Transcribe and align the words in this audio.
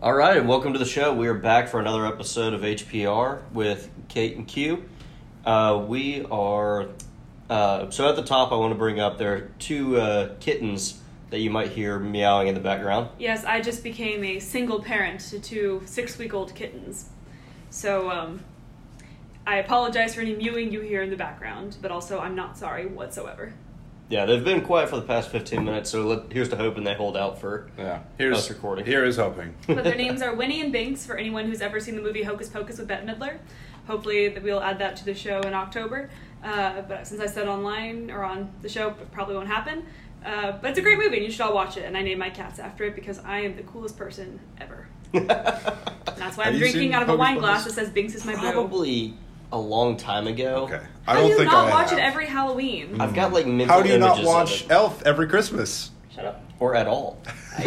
All 0.00 0.14
right, 0.14 0.36
and 0.36 0.48
welcome 0.48 0.74
to 0.74 0.78
the 0.78 0.84
show. 0.84 1.12
We 1.12 1.26
are 1.26 1.34
back 1.34 1.66
for 1.66 1.80
another 1.80 2.06
episode 2.06 2.54
of 2.54 2.60
HPR 2.60 3.42
with 3.52 3.90
Kate 4.06 4.36
and 4.36 4.46
Q. 4.46 4.84
Uh, 5.44 5.84
we 5.88 6.24
are 6.30 6.90
uh, 7.50 7.90
so 7.90 8.08
at 8.08 8.14
the 8.14 8.22
top. 8.22 8.52
I 8.52 8.54
want 8.54 8.72
to 8.72 8.78
bring 8.78 9.00
up 9.00 9.18
there 9.18 9.34
are 9.34 9.40
two 9.58 9.96
uh, 9.96 10.36
kittens 10.38 11.00
that 11.30 11.40
you 11.40 11.50
might 11.50 11.70
hear 11.70 11.98
meowing 11.98 12.46
in 12.46 12.54
the 12.54 12.60
background. 12.60 13.08
Yes, 13.18 13.44
I 13.44 13.60
just 13.60 13.82
became 13.82 14.22
a 14.22 14.38
single 14.38 14.80
parent 14.80 15.18
to 15.30 15.40
two 15.40 15.82
six 15.84 16.16
week 16.16 16.32
old 16.32 16.54
kittens. 16.54 17.08
So, 17.70 18.08
um, 18.08 18.44
I 19.48 19.56
apologize 19.56 20.14
for 20.14 20.20
any 20.20 20.36
mewing 20.36 20.70
you 20.70 20.80
hear 20.80 21.02
in 21.02 21.10
the 21.10 21.16
background, 21.16 21.76
but 21.82 21.90
also 21.90 22.20
I'm 22.20 22.36
not 22.36 22.56
sorry 22.56 22.86
whatsoever. 22.86 23.52
Yeah, 24.08 24.24
they've 24.24 24.42
been 24.44 24.62
quiet 24.62 24.88
for 24.88 24.96
the 24.96 25.02
past 25.02 25.30
fifteen 25.30 25.64
minutes. 25.64 25.90
So 25.90 26.02
let, 26.06 26.32
here's 26.32 26.48
to 26.48 26.56
hoping 26.56 26.84
they 26.84 26.94
hold 26.94 27.16
out 27.16 27.40
for. 27.40 27.68
Yeah. 27.76 28.00
Here's 28.16 28.38
Us 28.38 28.48
recording. 28.48 28.86
Here 28.86 29.04
is 29.04 29.16
hoping. 29.16 29.54
But 29.66 29.84
their 29.84 29.94
names 30.06 30.22
are 30.22 30.34
Winnie 30.34 30.62
and 30.62 30.72
Binks 30.72 31.04
for 31.04 31.16
anyone 31.16 31.44
who's 31.46 31.60
ever 31.60 31.78
seen 31.78 31.94
the 31.94 32.00
movie 32.02 32.22
Hocus 32.22 32.48
Pocus 32.48 32.78
with 32.78 32.88
Bette 32.88 33.06
Midler. 33.06 33.38
Hopefully, 33.86 34.28
that 34.28 34.42
we'll 34.42 34.62
add 34.62 34.78
that 34.78 34.96
to 34.96 35.04
the 35.04 35.14
show 35.14 35.40
in 35.40 35.52
October. 35.52 36.08
Uh, 36.42 36.82
but 36.82 37.06
since 37.06 37.20
I 37.20 37.26
said 37.26 37.48
online 37.48 38.10
or 38.10 38.24
on 38.24 38.50
the 38.62 38.68
show, 38.68 38.88
it 38.88 39.12
probably 39.12 39.34
won't 39.34 39.48
happen. 39.48 39.84
Uh, 40.24 40.52
but 40.52 40.70
it's 40.70 40.78
a 40.78 40.82
great 40.82 40.98
movie, 40.98 41.16
and 41.16 41.24
you 41.26 41.30
should 41.30 41.42
all 41.42 41.54
watch 41.54 41.76
it. 41.76 41.84
And 41.84 41.96
I 41.96 42.02
named 42.02 42.18
my 42.18 42.30
cats 42.30 42.58
after 42.58 42.84
it 42.84 42.94
because 42.94 43.18
I 43.20 43.40
am 43.40 43.56
the 43.56 43.62
coolest 43.62 43.98
person 43.98 44.40
ever. 44.58 44.88
That's 45.12 46.36
why 46.36 46.44
Have 46.44 46.54
I'm 46.54 46.58
drinking 46.58 46.94
out 46.94 47.02
of 47.02 47.08
a 47.08 47.16
wine 47.16 47.36
Pocus? 47.36 47.40
glass 47.40 47.64
that 47.64 47.72
says 47.72 47.90
Binks 47.90 48.14
is 48.14 48.24
my 48.24 48.34
boo. 48.34 48.52
Probably 48.52 49.14
a 49.52 49.58
long 49.58 49.96
time 49.96 50.26
ago. 50.26 50.64
Okay. 50.70 50.80
How 51.06 51.12
I 51.12 51.14
don't 51.16 51.24
do 51.24 51.30
you 51.30 51.36
think 51.38 51.50
not 51.50 51.68
I 51.68 51.70
watch 51.70 51.90
have. 51.90 51.98
it 51.98 52.02
every 52.02 52.26
Halloween? 52.26 53.00
I've 53.00 53.14
got 53.14 53.32
like 53.32 53.46
mental 53.46 53.74
How 53.76 53.82
do 53.82 53.88
you 53.88 53.98
not 53.98 54.18
images 54.18 54.28
of 54.28 54.34
watch 54.34 54.62
it. 54.64 54.70
Elf 54.70 55.02
every 55.06 55.26
Christmas? 55.28 55.90
Shut 56.14 56.24
up. 56.26 56.42
or 56.58 56.74
at 56.74 56.86
all? 56.86 57.18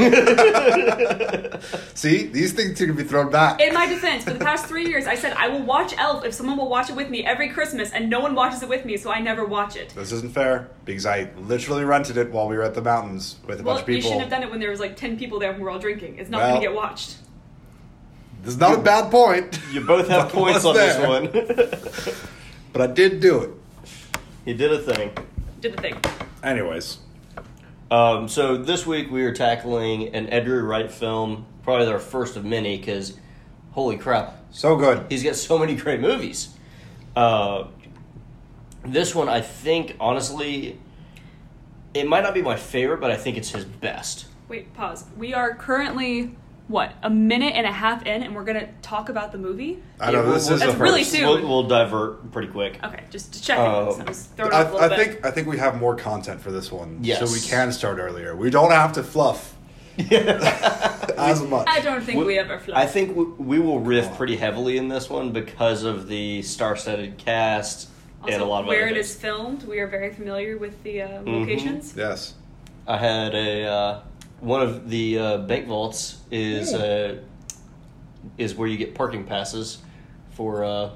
See, 1.95 2.23
these 2.27 2.53
things 2.53 2.79
need 2.79 2.87
to 2.87 2.93
be 2.93 3.03
thrown 3.03 3.29
back. 3.31 3.59
In 3.61 3.73
my 3.73 3.85
defense, 3.87 4.23
for 4.23 4.31
the 4.33 4.39
past 4.39 4.65
three 4.65 4.87
years, 4.87 5.05
I 5.07 5.15
said 5.15 5.33
I 5.33 5.47
will 5.47 5.61
watch 5.63 5.93
Elf 5.97 6.25
if 6.25 6.33
someone 6.33 6.57
will 6.57 6.69
watch 6.69 6.89
it 6.89 6.95
with 6.95 7.09
me 7.09 7.25
every 7.25 7.49
Christmas, 7.49 7.91
and 7.91 8.09
no 8.09 8.19
one 8.19 8.35
watches 8.35 8.61
it 8.63 8.69
with 8.69 8.85
me, 8.85 8.97
so 8.97 9.11
I 9.11 9.19
never 9.19 9.45
watch 9.45 9.75
it. 9.75 9.89
This 9.95 10.11
isn't 10.11 10.33
fair 10.33 10.69
because 10.85 11.05
I 11.05 11.29
literally 11.37 11.83
rented 11.85 12.17
it 12.17 12.31
while 12.31 12.47
we 12.47 12.55
were 12.57 12.63
at 12.63 12.73
the 12.73 12.81
mountains 12.81 13.37
with 13.47 13.59
a 13.59 13.63
Well, 13.63 13.75
bunch 13.75 13.81
of 13.83 13.87
people. 13.87 13.95
you 13.97 14.01
shouldn't 14.03 14.21
have 14.21 14.29
done 14.29 14.43
it 14.43 14.49
when 14.51 14.59
there 14.59 14.69
was 14.71 14.79
like 14.79 14.95
ten 14.97 15.17
people 15.17 15.39
there 15.39 15.49
and 15.51 15.59
we 15.59 15.63
were 15.63 15.69
all 15.71 15.79
drinking. 15.79 16.17
It's 16.17 16.29
not 16.29 16.39
Well- 16.39 16.49
going 16.51 16.61
to 16.61 16.67
get 16.67 16.75
watched. 16.75 17.17
This 18.41 18.53
is 18.55 18.59
not 18.59 18.79
a 18.79 18.81
bad 18.81 19.11
point, 19.11 19.59
You 19.71 19.81
both 19.81 20.07
have 20.07 20.23
But 20.31 20.33
points 20.33 20.65
on 20.65 20.75
what's 20.75 20.97
this 20.97 21.07
one. 21.07 22.15
but 22.73 22.81
I 22.81 22.87
did 22.87 23.19
do 23.19 23.39
it. 23.41 23.51
he 24.45 24.53
did 24.53 24.71
a 24.71 24.79
thing. 24.79 25.11
Did 25.59 25.77
the 25.77 25.81
thing. 25.81 25.95
Anyways, 26.43 26.97
Um, 27.91 28.27
so 28.27 28.57
this 28.57 28.87
week 28.87 29.11
we 29.11 29.23
are 29.23 29.33
tackling 29.33 30.15
an 30.15 30.27
Edgar 30.29 30.63
Wright 30.63 30.91
film, 30.91 31.45
probably 31.63 31.85
their 31.85 31.99
first 31.99 32.35
of 32.35 32.43
many, 32.43 32.77
because 32.77 33.17
holy 33.71 33.97
crap, 33.97 34.43
so 34.51 34.75
good. 34.75 35.05
he's 35.09 35.23
got 35.23 35.35
so 35.35 35.59
many 35.59 35.75
great 35.75 35.99
movies. 35.99 36.49
Uh, 37.15 37.65
this 38.83 39.13
one, 39.13 39.29
I 39.29 39.41
think, 39.41 39.95
honestly, 39.99 40.79
it 41.93 42.07
might 42.07 42.21
not 42.23 42.33
be 42.33 42.41
my 42.41 42.55
favorite, 42.55 42.99
but 43.01 43.11
I 43.11 43.17
think 43.17 43.37
it's 43.37 43.51
his 43.51 43.65
best. 43.65 44.25
Wait, 44.47 44.73
pause. 44.73 45.05
We 45.15 45.33
are 45.35 45.53
currently 45.53 46.35
what 46.71 46.93
a 47.03 47.09
minute 47.09 47.53
and 47.55 47.67
a 47.67 47.71
half 47.71 48.05
in, 48.05 48.23
and 48.23 48.33
we're 48.35 48.43
going 48.45 48.59
to 48.59 48.67
talk 48.81 49.09
about 49.09 49.31
the 49.31 49.37
movie. 49.37 49.81
I 49.99 50.11
know 50.11 50.23
Yeah, 50.25 50.31
this 50.31 50.45
we'll- 50.45 50.53
is 50.55 50.59
That's 50.61 50.73
the 50.73 50.79
really 50.79 51.01
first. 51.01 51.11
soon. 51.11 51.27
We'll, 51.27 51.47
we'll 51.47 51.67
divert 51.67 52.31
pretty 52.31 52.47
quick. 52.47 52.79
Okay, 52.83 53.03
just 53.11 53.33
to 53.33 53.41
check 53.43 53.59
it. 53.59 53.65
Um, 53.65 53.91
So 53.93 54.01
I 54.01 54.03
was 54.05 54.23
throwing 54.37 54.53
off 54.53 54.59
a 54.65 54.69
I, 54.69 54.71
little 54.71 54.79
I 54.79 54.87
bit. 54.89 54.97
think 55.13 55.25
I 55.25 55.31
think 55.31 55.47
we 55.47 55.57
have 55.57 55.79
more 55.79 55.95
content 55.95 56.41
for 56.41 56.51
this 56.51 56.71
one, 56.71 56.99
Yes. 57.01 57.19
so 57.19 57.25
we 57.31 57.39
can 57.41 57.71
start 57.71 57.99
earlier. 57.99 58.35
We 58.35 58.49
don't 58.49 58.71
have 58.71 58.93
to 58.93 59.03
fluff 59.03 59.55
as 59.97 61.41
much. 61.43 61.67
I 61.69 61.81
don't 61.81 62.01
think 62.01 62.25
we, 62.25 62.37
ever 62.39 62.59
fluff. 62.59 62.77
I 62.77 62.85
think 62.85 63.15
we, 63.15 63.25
we 63.25 63.59
will 63.59 63.79
riff 63.79 64.15
pretty 64.17 64.37
heavily 64.37 64.77
in 64.77 64.87
this 64.87 65.09
one 65.09 65.31
because 65.31 65.83
of 65.83 66.07
the 66.07 66.41
star-studded 66.41 67.17
cast 67.17 67.89
also, 68.21 68.33
and 68.33 68.41
a 68.41 68.45
lot 68.45 68.61
of 68.61 68.67
where 68.67 68.83
other 68.83 68.87
it 68.91 68.93
things. 68.95 69.09
is 69.11 69.15
filmed, 69.15 69.63
we 69.63 69.79
are 69.79 69.87
very 69.87 70.13
familiar 70.13 70.57
with 70.57 70.81
the 70.83 71.01
uh, 71.01 71.07
Mm-hmm. 71.09 71.33
locations. 71.41 71.95
Yes. 71.95 72.33
I 72.87 72.97
had 72.97 73.35
a 73.35 73.65
uh, 73.65 73.99
one 74.41 74.61
of 74.61 74.89
the 74.89 75.17
uh, 75.17 75.37
bank 75.39 75.67
vaults 75.67 76.17
is 76.29 76.73
uh, 76.73 77.19
is 78.37 78.55
where 78.55 78.67
you 78.67 78.77
get 78.77 78.93
parking 78.93 79.23
passes 79.23 79.77
for 80.31 80.63
uh, 80.63 80.91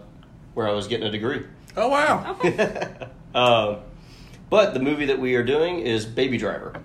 where 0.54 0.68
I 0.68 0.72
was 0.72 0.88
getting 0.88 1.08
a 1.08 1.12
degree. 1.12 1.46
Oh 1.78 1.88
wow. 1.88 2.36
Okay. 2.46 3.08
um, 3.36 3.78
but 4.50 4.74
the 4.74 4.80
movie 4.80 5.06
that 5.06 5.20
we 5.20 5.36
are 5.36 5.44
doing 5.44 5.80
is 5.80 6.06
Baby 6.06 6.38
Driver. 6.38 6.82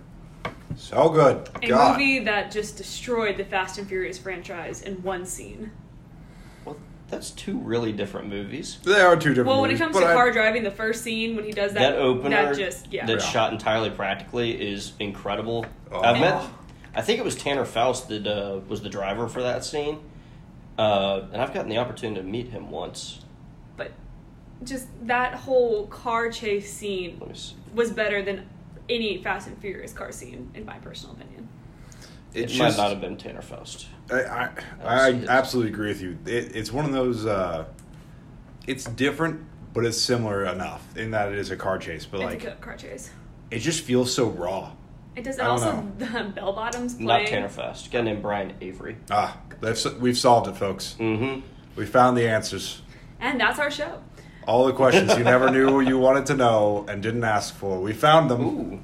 So 0.77 1.09
good. 1.11 1.49
A 1.63 1.69
God. 1.69 1.93
movie 1.93 2.21
that 2.21 2.51
just 2.51 2.77
destroyed 2.77 3.37
the 3.37 3.45
Fast 3.45 3.79
and 3.79 3.87
Furious 3.87 4.19
franchise 4.19 4.83
in 4.83 5.03
one 5.03 5.27
scene. 5.27 5.71
Well, 7.11 7.19
that's 7.19 7.31
two 7.31 7.59
really 7.59 7.93
different 7.93 8.29
movies. 8.29 8.79
They 8.85 9.01
are 9.01 9.17
two 9.17 9.31
different. 9.31 9.49
Well, 9.49 9.61
when 9.63 9.71
it 9.71 9.79
comes 9.79 9.97
to 9.97 10.05
I- 10.07 10.15
car 10.15 10.31
driving, 10.31 10.63
the 10.63 10.71
first 10.71 11.03
scene 11.03 11.35
when 11.37 11.45
he 11.45 11.53
does 11.53 11.73
that, 11.73 11.93
That, 11.93 11.97
opener 11.97 12.31
that 12.47 12.57
just 12.57 12.93
yeah. 12.93 13.07
that's 13.07 13.25
Yeah. 13.25 13.31
shot 13.31 13.53
entirely 13.53 13.91
practically 13.91 14.53
is 14.53 14.93
incredible. 15.01 15.67
Oh. 15.91 16.01
I've 16.01 16.21
met, 16.21 16.43
I 16.95 17.03
think 17.03 17.19
it 17.19 17.25
was 17.25 17.35
Tanner 17.37 17.65
Faust 17.65 18.09
that 18.09 18.27
uh, 18.27 18.61
was 18.69 18.83
the 18.83 18.89
driver 18.89 19.29
for 19.29 19.43
that 19.43 19.65
scene, 19.65 19.99
uh, 20.79 21.23
and 21.33 21.41
I've 21.43 21.53
gotten 21.53 21.69
the 21.69 21.79
opportunity 21.79 22.21
to 22.21 22.27
meet 22.27 22.49
him 22.49 22.71
once. 22.71 23.21
but 23.77 23.93
just 24.63 24.87
that 25.07 25.35
whole 25.35 25.87
car 25.87 26.31
chase 26.31 26.73
scene 26.73 27.17
Let 27.21 27.31
me 27.31 27.35
see. 27.35 27.55
was 27.75 27.91
better 27.91 28.23
than 28.23 28.47
any 28.89 29.23
Fast 29.23 29.49
and 29.49 29.57
Furious 29.59 29.93
car 29.93 30.13
scene, 30.13 30.51
in 30.55 30.65
my 30.65 30.79
personal 30.79 31.15
opinion. 31.17 31.49
It 32.35 32.43
It's 32.45 32.59
might 32.59 32.77
not 32.77 32.91
have 32.91 33.01
been 33.01 33.17
Tanner 33.17 33.43
Faust. 33.43 33.87
I, 34.13 34.21
I, 34.23 34.51
I'll 34.83 34.89
I 34.89 35.11
see 35.13 35.17
it. 35.19 35.29
absolutely 35.29 35.73
agree 35.73 35.89
with 35.89 36.01
you. 36.03 36.19
It, 36.27 36.57
it's 36.57 36.73
one 36.73 36.85
of 36.85 36.93
those. 36.93 37.27
Uh, 37.27 37.65
it's 38.67 38.85
different, 38.85 39.45
but 39.73 39.85
it's 39.85 40.01
similar 40.01 40.45
enough 40.45 40.85
in 40.97 41.11
that 41.13 41.33
it 41.33 41.39
is 41.39 41.51
a 41.51 41.57
car 41.57 41.79
chase. 41.79 42.07
But 42.07 42.21
it's 42.21 42.45
like, 42.45 42.45
a 42.45 42.57
car 42.61 42.77
chase. 42.77 43.11
it 43.51 43.59
just 43.61 43.83
feels 43.85 44.13
so 44.15 44.29
raw. 44.31 44.73
It 45.17 45.25
does. 45.25 45.39
I 45.39 45.49
And 45.51 45.61
don't 45.61 45.69
also, 46.09 46.23
the 46.25 46.31
bell 46.31 46.53
bottoms 46.53 46.99
Not 46.99 47.07
playing. 47.07 47.27
Tanner 47.27 47.49
Faust. 47.49 47.87
A 47.89 47.91
guy 47.91 48.01
named 48.03 48.23
Brian 48.23 48.55
Avery. 48.61 48.97
Ah, 49.11 49.37
they've, 49.61 49.85
we've 50.01 50.17
solved 50.19 50.49
it, 50.49 50.57
folks. 50.57 50.95
Mm-hmm. 50.99 51.41
We 51.77 51.87
found 51.87 52.17
the 52.17 52.29
answers. 52.29 52.83
And 53.19 53.41
that's 53.41 53.59
our 53.59 53.71
show. 53.71 54.03
All 54.47 54.67
the 54.67 54.73
questions 54.73 55.17
you 55.19 55.25
never 55.25 55.51
knew 55.53 55.81
you 55.81 55.99
wanted 55.99 56.27
to 56.27 56.35
know 56.37 56.85
and 56.89 57.03
didn't 57.03 57.25
ask 57.25 57.55
for. 57.55 57.81
We 57.81 57.93
found 57.93 58.31
them. 58.31 58.41
Ooh. 58.43 58.81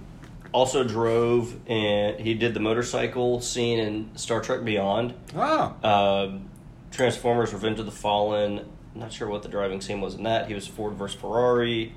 Also 0.56 0.82
drove 0.84 1.54
and 1.68 2.18
he 2.18 2.32
did 2.32 2.54
the 2.54 2.60
motorcycle 2.60 3.42
scene 3.42 3.78
in 3.78 4.16
Star 4.16 4.40
Trek 4.40 4.64
Beyond. 4.64 5.12
Ah, 5.36 5.74
Um, 5.84 6.48
Transformers: 6.90 7.52
Revenge 7.52 7.78
of 7.78 7.84
the 7.84 7.92
Fallen. 7.92 8.64
Not 8.94 9.12
sure 9.12 9.28
what 9.28 9.42
the 9.42 9.50
driving 9.50 9.82
scene 9.82 10.00
was 10.00 10.14
in 10.14 10.22
that. 10.22 10.48
He 10.48 10.54
was 10.54 10.66
Ford 10.66 10.94
versus 10.94 11.20
Ferrari. 11.20 11.92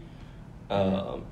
Um, 0.70 1.24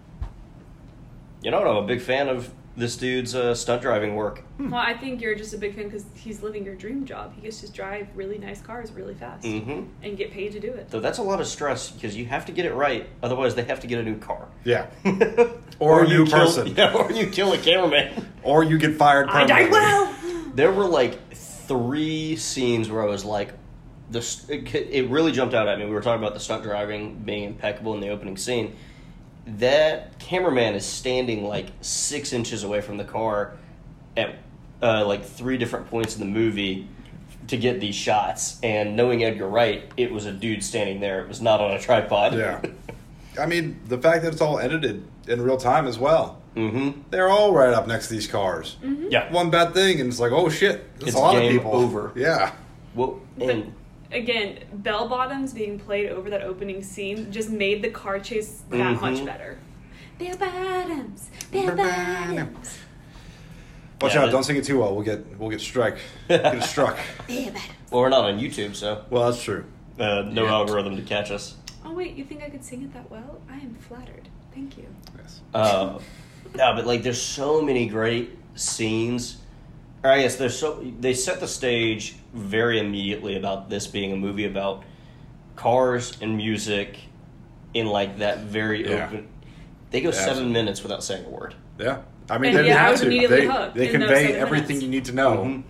you 1.42 1.52
know, 1.52 1.60
I'm 1.68 1.84
a 1.84 1.86
big 1.86 2.00
fan 2.00 2.30
of 2.30 2.50
this 2.78 2.96
dude's 2.96 3.34
uh, 3.36 3.54
stunt 3.56 3.82
driving 3.82 4.16
work. 4.16 4.44
Well, 4.60 4.76
I 4.76 4.94
think 4.94 5.20
you're 5.20 5.34
just 5.36 5.54
a 5.54 5.58
big 5.58 5.76
fan 5.76 5.86
because 5.86 6.06
he's 6.14 6.42
living 6.44 6.64
your 6.64 6.76
dream 6.76 7.06
job. 7.06 7.34
He 7.36 7.42
gets 7.42 7.60
to 7.62 7.72
drive 7.72 8.08
really 8.16 8.38
nice 8.38 8.62
cars 8.62 8.92
really 8.92 9.16
fast 9.16 9.44
Mm-hmm. 9.44 9.84
and 10.04 10.16
get 10.18 10.32
paid 10.32 10.52
to 10.54 10.60
do 10.60 10.72
it. 10.72 10.92
So 10.92 11.00
that's 11.00 11.18
a 11.18 11.24
lot 11.24 11.42
of 11.42 11.48
stress 11.48 11.90
because 11.92 12.16
you 12.16 12.26
have 12.28 12.46
to 12.46 12.52
get 12.52 12.66
it 12.66 12.74
right. 12.74 13.10
Otherwise, 13.24 13.56
they 13.56 13.64
have 13.64 13.80
to 13.82 13.88
get 13.88 14.00
a 14.00 14.04
new 14.04 14.18
car. 14.18 14.48
yeah. 14.64 14.86
Or 15.80 16.04
a 16.04 16.08
you 16.10 16.20
new 16.20 16.26
kill- 16.26 16.40
person. 16.40 16.68
Yeah, 16.78 16.94
or 16.94 17.12
you 17.12 17.28
kill 17.28 17.54
a 17.54 17.58
cameraman. 17.58 18.32
Or 18.44 18.64
you 18.64 18.78
get 18.80 18.96
fired. 18.96 19.30
I 19.30 19.46
died 19.46 19.70
permanently. 19.72 20.34
well. 20.34 20.52
There 20.56 20.72
were 20.72 20.86
like 20.86 21.34
three 21.34 22.36
scenes 22.36 22.90
where 22.90 23.02
I 23.04 23.06
was 23.06 23.24
like, 23.26 23.54
this 24.10 24.50
it, 24.50 24.72
it 24.74 25.10
really 25.10 25.32
jumped 25.32 25.54
out 25.54 25.68
at 25.68 25.78
me. 25.78 25.86
We 25.86 25.92
were 25.92 26.02
talking 26.02 26.24
about 26.24 26.34
the 26.34 26.40
stunt 26.40 26.64
driving 26.64 27.16
being 27.20 27.44
impeccable 27.44 27.94
in 27.94 28.00
the 28.00 28.10
opening 28.10 28.38
scene. 28.38 28.76
That 29.48 30.20
cameraman 30.20 30.76
is 30.76 30.86
standing 30.86 31.46
like 31.46 31.68
six 31.82 32.34
inches 32.34 32.64
away 32.64 32.82
from 32.82 32.98
the 32.98 33.04
car 33.06 33.54
at 34.16 34.36
uh, 34.82 35.06
like 35.06 35.24
three 35.26 35.58
different 35.58 35.88
points 35.90 36.16
in 36.16 36.20
the 36.20 36.26
movie 36.26 36.88
to 37.48 37.58
get 37.58 37.80
these 37.80 37.96
shots. 37.96 38.60
And 38.62 38.96
knowing 38.96 39.24
Edgar 39.24 39.48
Wright, 39.48 39.90
it 39.96 40.12
was 40.12 40.26
a 40.26 40.32
dude 40.34 40.64
standing 40.64 41.00
there. 41.00 41.22
It 41.22 41.28
was 41.30 41.42
not 41.42 41.62
on 41.62 41.72
a 41.72 41.80
tripod. 41.80 42.34
Yeah. 42.36 42.62
I 43.40 43.46
mean, 43.46 43.80
the 43.88 43.98
fact 43.98 44.24
that 44.24 44.34
it's 44.34 44.42
all 44.42 44.60
edited 44.60 45.06
in 45.28 45.42
real 45.42 45.58
time 45.58 45.88
as 45.88 45.98
well. 46.00 46.42
mm-hmm. 46.56 47.02
They're 47.12 47.30
all 47.30 47.54
right 47.54 47.74
up 47.74 47.88
next 47.88 48.08
to 48.08 48.14
these 48.16 48.28
cars. 48.28 48.78
Yeah. 48.84 49.32
One 49.32 49.50
bad 49.50 49.74
thing, 49.74 50.02
and 50.02 50.10
it's 50.10 50.20
like, 50.20 50.32
oh 50.32 50.50
shit, 50.50 50.92
that's 50.96 51.08
It's 51.10 51.16
a 51.16 51.20
lot 51.20 51.34
game 51.34 51.46
of 51.46 51.52
people. 51.64 51.76
over. 51.76 52.12
Yeah. 52.16 52.54
Well, 52.96 53.22
But 53.38 53.50
and 53.50 53.74
again, 54.12 54.60
bell 54.74 55.08
bottoms 55.08 55.54
being 55.54 55.80
played 55.80 56.10
over 56.10 56.30
that 56.30 56.42
opening 56.42 56.84
scene 56.84 57.32
just 57.32 57.50
made 57.50 57.82
the 57.82 57.90
car 57.90 58.20
chase 58.20 58.62
that 58.70 58.98
Mhm. 58.98 59.02
much 59.02 59.26
better. 59.26 59.58
Bell 60.20 60.38
bottoms, 60.38 61.30
bell 61.52 61.76
bottoms. 61.76 62.80
Watch 64.02 64.14
Yeah, 64.14 64.24
out! 64.24 64.32
Don't 64.32 64.44
sing 64.44 64.56
it 64.58 64.64
too 64.64 64.80
well. 64.80 64.94
We'll 64.96 65.04
get 65.06 65.40
we'll 65.40 65.50
get 65.50 65.62
strike. 65.62 65.98
get 66.28 66.64
struck. 66.64 66.98
Bell 67.28 67.38
bottoms. 67.46 67.62
well, 67.92 68.02
we're 68.02 68.10
not 68.10 68.26
on 68.26 68.40
YouTube, 68.40 68.76
so 68.76 69.04
Well, 69.10 69.30
that's 69.32 69.42
true. 69.44 69.66
uh, 70.00 70.24
no 70.32 70.46
Yeah. 70.46 70.52
algorithm 70.52 70.96
to 70.98 71.02
catch 71.02 71.32
us. 71.32 71.56
Oh 71.86 71.94
wait, 71.94 72.16
you 72.16 72.24
think 72.24 72.44
I 72.44 72.50
could 72.50 72.64
sing 72.64 72.84
it 72.84 72.94
that 72.94 73.10
well? 73.10 73.40
I 73.50 73.56
am 73.56 73.76
flattered. 73.88 74.28
Thank 74.54 74.78
you. 74.78 74.86
Yes. 75.18 75.42
Uh, 75.54 76.00
no, 76.56 76.74
but 76.76 76.86
like, 76.86 77.02
there's 77.04 77.22
so 77.22 77.62
many 77.62 77.88
great 77.88 78.38
scenes. 78.56 79.38
Or 80.08 80.12
I 80.12 80.22
guess 80.22 80.36
there's 80.38 80.58
so 80.58 80.82
they 81.00 81.14
set 81.14 81.40
the 81.40 81.48
stage 81.48 82.16
very 82.34 82.80
immediately 82.80 83.36
about 83.36 83.70
this 83.70 83.88
being 83.88 84.12
a 84.14 84.16
movie 84.16 84.46
about 84.46 84.84
cars 85.56 86.18
and 86.22 86.38
music 86.38 86.98
in 87.74 87.88
like 87.88 88.20
that 88.20 88.40
very 88.40 88.88
Yeah. 88.90 89.06
open. 89.08 89.28
They 89.92 90.02
go 90.02 90.12
seven 90.12 90.30
Absolutely. 90.30 90.54
minutes 90.54 90.84
without 90.84 91.04
saying 91.04 91.26
a 91.26 91.30
word. 91.30 91.56
Yeah, 91.80 92.00
I 92.30 92.38
mean 92.38 92.50
And 92.50 92.58
they 92.60 92.64
didn't 92.64 92.66
yeah, 92.68 92.76
I 92.76 92.80
have 92.84 92.92
was 92.92 93.02
to. 93.02 93.08
immediately 93.08 93.48
They, 93.48 93.72
they 93.74 93.88
convey 93.92 94.34
everything 94.34 94.68
minutes. 94.78 94.84
you 94.84 94.90
need 94.90 95.06
to 95.06 95.14
know 95.14 95.38
Mhm. 95.38 95.64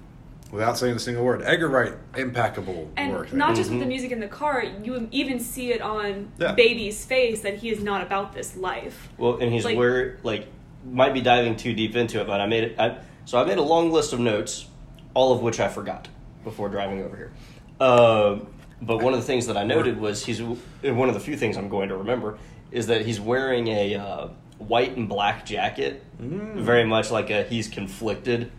without 0.51 0.77
saying 0.77 0.95
a 0.95 0.99
single 0.99 1.23
word. 1.23 1.41
Edgar 1.43 1.67
Wright, 1.69 1.93
impeccable 2.15 2.89
And 2.95 3.13
work. 3.13 3.29
there. 3.29 3.37
not 3.39 3.55
just 3.55 3.69
with 3.69 3.79
the 3.79 3.85
Mhm. 3.85 3.89
music 3.89 4.11
in 4.11 4.19
the 4.19 4.27
car, 4.27 4.63
you 4.83 5.07
even 5.11 5.39
see 5.39 5.71
it 5.71 5.81
on 5.81 6.31
Yeah. 6.39 6.51
Baby's 6.53 7.03
face 7.05 7.41
that 7.41 7.57
he 7.57 7.69
is 7.69 7.83
not 7.83 8.01
about 8.01 8.33
this 8.33 8.55
life. 8.55 9.09
Well, 9.17 9.37
and 9.37 9.51
he's 9.51 9.65
Like- 9.65 9.77
where 9.77 10.17
like 10.23 10.47
might 10.89 11.13
be 11.13 11.21
diving 11.21 11.55
too 11.55 11.73
deep 11.73 11.95
into 11.95 12.21
it, 12.21 12.27
but 12.27 12.39
I 12.39 12.45
made 12.47 12.63
it. 12.63 12.75
I, 12.79 12.97
so 13.27 13.37
I 13.37 13.43
made 13.43 13.57
a 13.57 13.61
long 13.61 13.91
list 13.91 14.13
of 14.13 14.19
notes, 14.21 14.67
all 15.13 15.33
of 15.33 15.41
which 15.41 15.59
I 15.59 15.67
forgot 15.67 16.07
before 16.45 16.69
driving 16.69 17.03
over 17.03 17.15
here. 17.17 17.31
Uh, 17.77 18.39
but 18.81 19.01
one 19.03 19.13
of 19.13 19.19
the 19.19 19.25
things 19.25 19.47
that 19.47 19.57
I 19.57 19.63
noted 19.65 19.99
was 19.99 20.25
he's 20.25 20.41
one 20.41 21.09
of 21.09 21.13
the 21.13 21.19
few 21.19 21.35
things 21.35 21.57
I'm 21.57 21.67
going 21.67 21.89
to 21.89 21.97
remember 21.97 22.37
is 22.71 22.87
that 22.87 23.05
he's 23.05 23.19
wearing 23.19 23.67
a 23.67 23.95
uh, 23.95 24.27
white 24.59 24.95
and 24.95 25.09
black 25.09 25.45
jacket, 25.45 26.03
Mm. 26.21 26.55
very 26.61 26.83
much 26.85 27.11
like 27.11 27.29
a 27.29 27.43
he's 27.43 27.67
conflicted. 27.67 28.49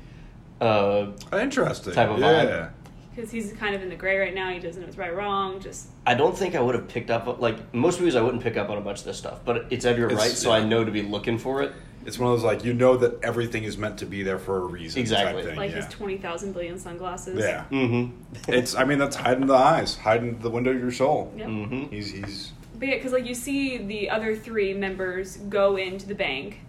Uh, 0.60 1.08
Interesting 1.32 1.92
type 1.94 2.08
of 2.10 2.18
yeah. 2.20 2.26
vibe. 2.44 2.70
Because 3.16 3.32
he's 3.32 3.52
kind 3.54 3.74
of 3.74 3.82
in 3.82 3.88
the 3.88 3.96
gray 3.96 4.16
right 4.18 4.32
now. 4.34 4.50
He 4.52 4.60
doesn't 4.60 4.80
know 4.80 4.86
what's 4.86 4.96
right 4.98 5.10
or 5.10 5.16
wrong. 5.16 5.58
Just 5.60 5.88
I 6.06 6.14
don't 6.14 6.36
think 6.38 6.54
I 6.54 6.60
would 6.60 6.74
have 6.76 6.86
picked 6.86 7.10
up 7.10 7.40
like 7.40 7.74
most 7.74 7.98
movies. 7.98 8.14
I 8.14 8.20
wouldn't 8.20 8.42
pick 8.44 8.56
up 8.56 8.68
on 8.70 8.78
a 8.78 8.80
bunch 8.80 9.00
of 9.00 9.06
this 9.06 9.18
stuff, 9.18 9.40
but 9.44 9.66
it's 9.70 9.84
Edgar 9.84 10.06
It's- 10.06 10.18
Wright, 10.20 10.30
so 10.30 10.50
yeah. 10.50 10.62
I 10.62 10.64
know 10.64 10.84
to 10.84 10.90
be 10.92 11.02
looking 11.02 11.36
for 11.38 11.62
it. 11.62 11.72
It's 12.08 12.18
one 12.18 12.32
of 12.32 12.38
those 12.38 12.44
like 12.44 12.64
you 12.64 12.72
know 12.72 12.96
that 12.96 13.22
everything 13.22 13.64
is 13.64 13.76
meant 13.76 13.98
to 13.98 14.06
be 14.06 14.22
there 14.22 14.38
for 14.38 14.56
a 14.56 14.60
reason. 14.66 14.98
Exactly. 15.00 15.42
type 15.42 15.50
thing, 15.50 15.58
like 15.58 15.70
yeah. 15.72 15.84
his 15.84 15.88
20,000 15.88 16.54
billion 16.54 16.78
sunglasses. 16.78 17.38
Yeah, 17.38 17.64
Mm-hmm. 17.70 18.50
it's. 18.50 18.74
I 18.74 18.84
mean, 18.84 18.98
that's 18.98 19.14
hiding 19.14 19.46
the 19.46 19.54
eyes, 19.54 19.94
hiding 19.94 20.38
the 20.38 20.48
window 20.48 20.70
of 20.70 20.80
your 20.80 20.90
soul. 20.90 21.30
Yep. 21.36 21.46
Mm-hmm. 21.46 21.94
He's 21.94 22.10
he's 22.10 22.52
But 22.78 22.88
yeah, 22.88 22.94
because 22.94 23.12
like 23.12 23.26
you 23.26 23.34
see 23.34 23.76
the 23.76 24.08
other 24.08 24.34
three 24.34 24.72
members 24.72 25.36
go 25.36 25.76
into 25.76 26.06
the 26.06 26.14
bank, 26.14 26.60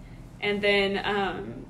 and 0.41 0.61
then 0.61 1.01
um, 1.05 1.65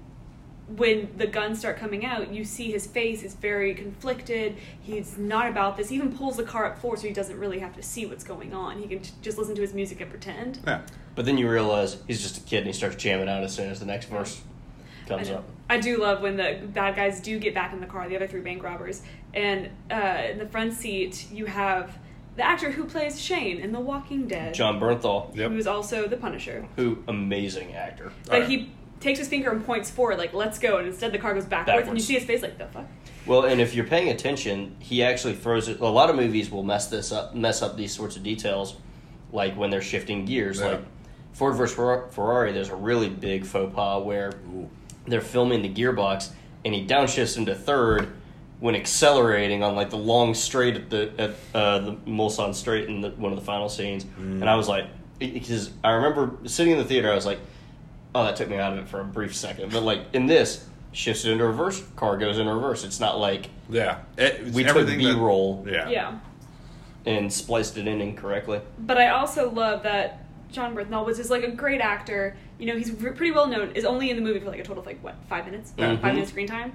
when 0.76 1.10
the 1.18 1.26
guns 1.28 1.60
start 1.60 1.78
coming 1.78 2.06
out, 2.06 2.32
you 2.32 2.44
see 2.46 2.72
his 2.72 2.86
face 2.86 3.24
is 3.24 3.34
very 3.34 3.74
conflicted. 3.74 4.56
He's 4.82 5.18
not 5.18 5.48
about 5.50 5.78
this. 5.78 5.90
He 5.90 5.96
even 5.96 6.16
pulls 6.16 6.38
the 6.38 6.44
car 6.44 6.66
up 6.66 6.80
forward 6.80 7.00
so 7.00 7.08
he 7.08 7.14
doesn't 7.14 7.38
really 7.40 7.60
have 7.60 7.76
to 7.76 7.82
see 7.84 8.06
what's 8.06 8.24
going 8.24 8.54
on. 8.54 8.80
He 8.80 8.88
can 8.88 9.00
t- 9.00 9.12
just 9.22 9.38
listen 9.38 9.56
to 9.56 9.62
his 9.62 9.74
music 9.74 10.00
and 10.02 10.10
pretend. 10.10 10.60
yeah. 10.66 10.82
But 11.16 11.26
then 11.26 11.38
you 11.38 11.50
realize 11.50 11.98
he's 12.08 12.22
just 12.22 12.38
a 12.38 12.42
kid 12.42 12.60
and 12.60 12.68
he 12.68 12.74
starts 12.74 12.96
jamming 12.98 13.28
out 13.28 13.44
as 13.44 13.54
soon 13.54 13.70
as 13.70 13.80
the 13.80 13.86
next 13.86 14.10
verse 14.10 14.42
comes 15.08 15.28
do- 15.28 15.36
up. 15.36 15.46
I 15.72 15.78
do 15.80 15.98
love 15.98 16.22
when 16.22 16.38
the 16.38 16.60
bad 16.74 16.96
guys 16.96 17.20
do 17.20 17.38
get 17.40 17.54
back 17.54 17.74
in 17.74 17.80
the 17.80 17.86
car, 17.88 18.08
the 18.08 18.16
other 18.16 18.28
three 18.28 18.42
bank 18.42 18.64
robbers, 18.64 19.02
and 19.34 19.70
uh, 19.92 20.22
in 20.32 20.38
the 20.40 20.48
front 20.48 20.74
seat 20.74 21.28
you 21.32 21.46
have 21.46 21.98
the 22.36 22.44
actor 22.44 22.72
who 22.72 22.86
plays 22.86 23.20
Shane 23.20 23.60
in 23.60 23.72
The 23.72 23.80
Walking 23.80 24.28
Dead, 24.28 24.54
Jon 24.54 24.80
Bernthal, 24.80 25.36
Yep. 25.36 25.52
who 25.52 25.58
is 25.58 25.68
also 25.68 26.08
the 26.08 26.16
Punisher. 26.18 26.66
who 26.76 27.04
amazing 27.08 27.74
actor. 27.74 28.12
Like 28.30 28.42
Right. 28.42 28.50
he 28.50 28.72
takes 29.00 29.20
his 29.20 29.28
finger 29.28 29.50
and 29.52 29.66
points 29.66 29.90
forward, 29.90 30.18
like 30.18 30.34
"Let's 30.34 30.60
go," 30.60 30.78
and 30.78 30.88
instead 30.88 31.12
the 31.12 31.18
car 31.20 31.34
goes 31.34 31.46
backwards, 31.46 31.88
and 31.88 31.98
you 31.98 32.04
see 32.04 32.14
his 32.16 32.24
face, 32.26 32.42
like 32.42 32.58
the 32.58 32.66
fuck. 32.68 32.86
Well, 33.26 33.44
and 33.44 33.62
if 33.62 33.76
you're 33.76 33.86
paying 33.86 34.10
attention, 34.10 34.76
he 34.80 35.04
actually 35.04 35.36
throws 35.36 35.68
it. 35.68 35.80
A 35.80 35.86
lot 35.88 36.10
of 36.10 36.16
movies 36.16 36.50
will 36.50 36.64
mess 36.64 36.88
this 36.88 37.12
up, 37.12 37.36
mess 37.36 37.62
up 37.62 37.78
these 37.78 37.94
sorts 37.94 38.16
of 38.16 38.24
details, 38.24 38.76
like 39.32 39.56
when 39.56 39.70
they're 39.70 39.82
shifting 39.82 40.26
gears. 40.26 40.60
Yeah. 40.60 40.68
Like 40.68 40.82
Ford 41.34 41.56
versus 41.56 41.76
Ferrari, 41.76 42.52
there's 42.52 42.70
a 42.70 42.76
really 42.76 43.10
big 43.10 43.46
faux 43.46 43.74
pas 43.76 44.04
where 44.04 44.34
Ooh. 44.54 44.70
they're 45.06 45.22
filming 45.22 45.62
the 45.62 45.70
gearbox 45.70 46.30
and 46.66 46.74
he 46.74 46.86
downshifts 46.86 47.38
into 47.38 47.56
third 47.56 48.10
when 48.60 48.76
accelerating 48.76 49.64
on 49.64 49.76
like 49.76 49.90
the 49.90 49.98
long 49.98 50.34
straight 50.34 50.76
at 50.76 50.90
the 50.90 51.12
at 51.18 51.30
uh, 51.56 51.80
the 51.80 51.92
Mulsanne 52.08 52.54
straight 52.54 52.90
in 52.90 53.00
the, 53.02 53.10
one 53.12 53.32
of 53.32 53.40
the 53.40 53.46
final 53.46 53.70
scenes, 53.70 54.04
Mm. 54.04 54.42
and 54.42 54.50
I 54.50 54.56
was 54.56 54.68
like, 54.68 54.88
because 55.20 55.70
I 55.84 55.92
remember 55.92 56.32
sitting 56.46 56.74
in 56.74 56.80
the 56.80 56.84
theater, 56.84 57.10
I 57.12 57.16
was 57.16 57.26
like, 57.26 57.40
oh, 58.16 58.24
that 58.26 58.36
took 58.36 58.50
me 58.50 58.58
out 58.58 58.74
of 58.74 58.80
it 58.80 58.88
for 58.88 59.00
a 59.02 59.04
brief 59.06 59.36
second, 59.36 59.72
but 59.72 59.84
like 59.84 60.02
in 60.14 60.26
this. 60.26 60.66
Shifts 60.92 61.24
it 61.24 61.32
into 61.32 61.46
reverse. 61.46 61.84
Car 61.96 62.18
goes 62.18 62.40
in 62.40 62.48
reverse. 62.48 62.84
It's 62.84 63.00
not 63.00 63.20
like 63.20 63.50
Yeah, 63.70 64.00
It- 64.18 64.46
we 64.46 64.64
took 64.64 64.72
everything 64.76 64.98
B 64.98 65.06
that- 65.12 65.18
roll 65.20 65.64
Yeah, 65.70 65.88
Yeah, 65.88 66.18
and 67.06 67.32
spliced 67.32 67.78
it 67.78 67.88
in 67.88 68.02
incorrectly. 68.02 68.60
but 68.80 68.98
I 68.98 69.10
also 69.10 69.52
love 69.52 69.84
that 69.84 70.24
Jon 70.52 70.76
Bernthal 70.76 71.06
was 71.06 71.18
just 71.18 71.30
like 71.30 71.44
a 71.44 71.52
great 71.52 71.80
actor. 71.80 72.36
You 72.58 72.66
know, 72.66 72.76
he's 72.76 72.90
pretty 72.90 73.30
well 73.30 73.46
known. 73.46 73.70
Is 73.76 73.86
only 73.86 74.10
in 74.10 74.16
the 74.16 74.24
movie 74.24 74.40
for 74.40 74.50
like 74.50 74.60
a 74.60 74.64
total 74.64 74.80
of 74.82 74.88
like 74.88 74.98
what 75.04 75.14
five 75.30 75.46
minutes, 75.46 75.74
Mhm. 75.78 76.02
five 76.02 76.14
minutes 76.16 76.32
screen 76.32 76.48
time, 76.48 76.74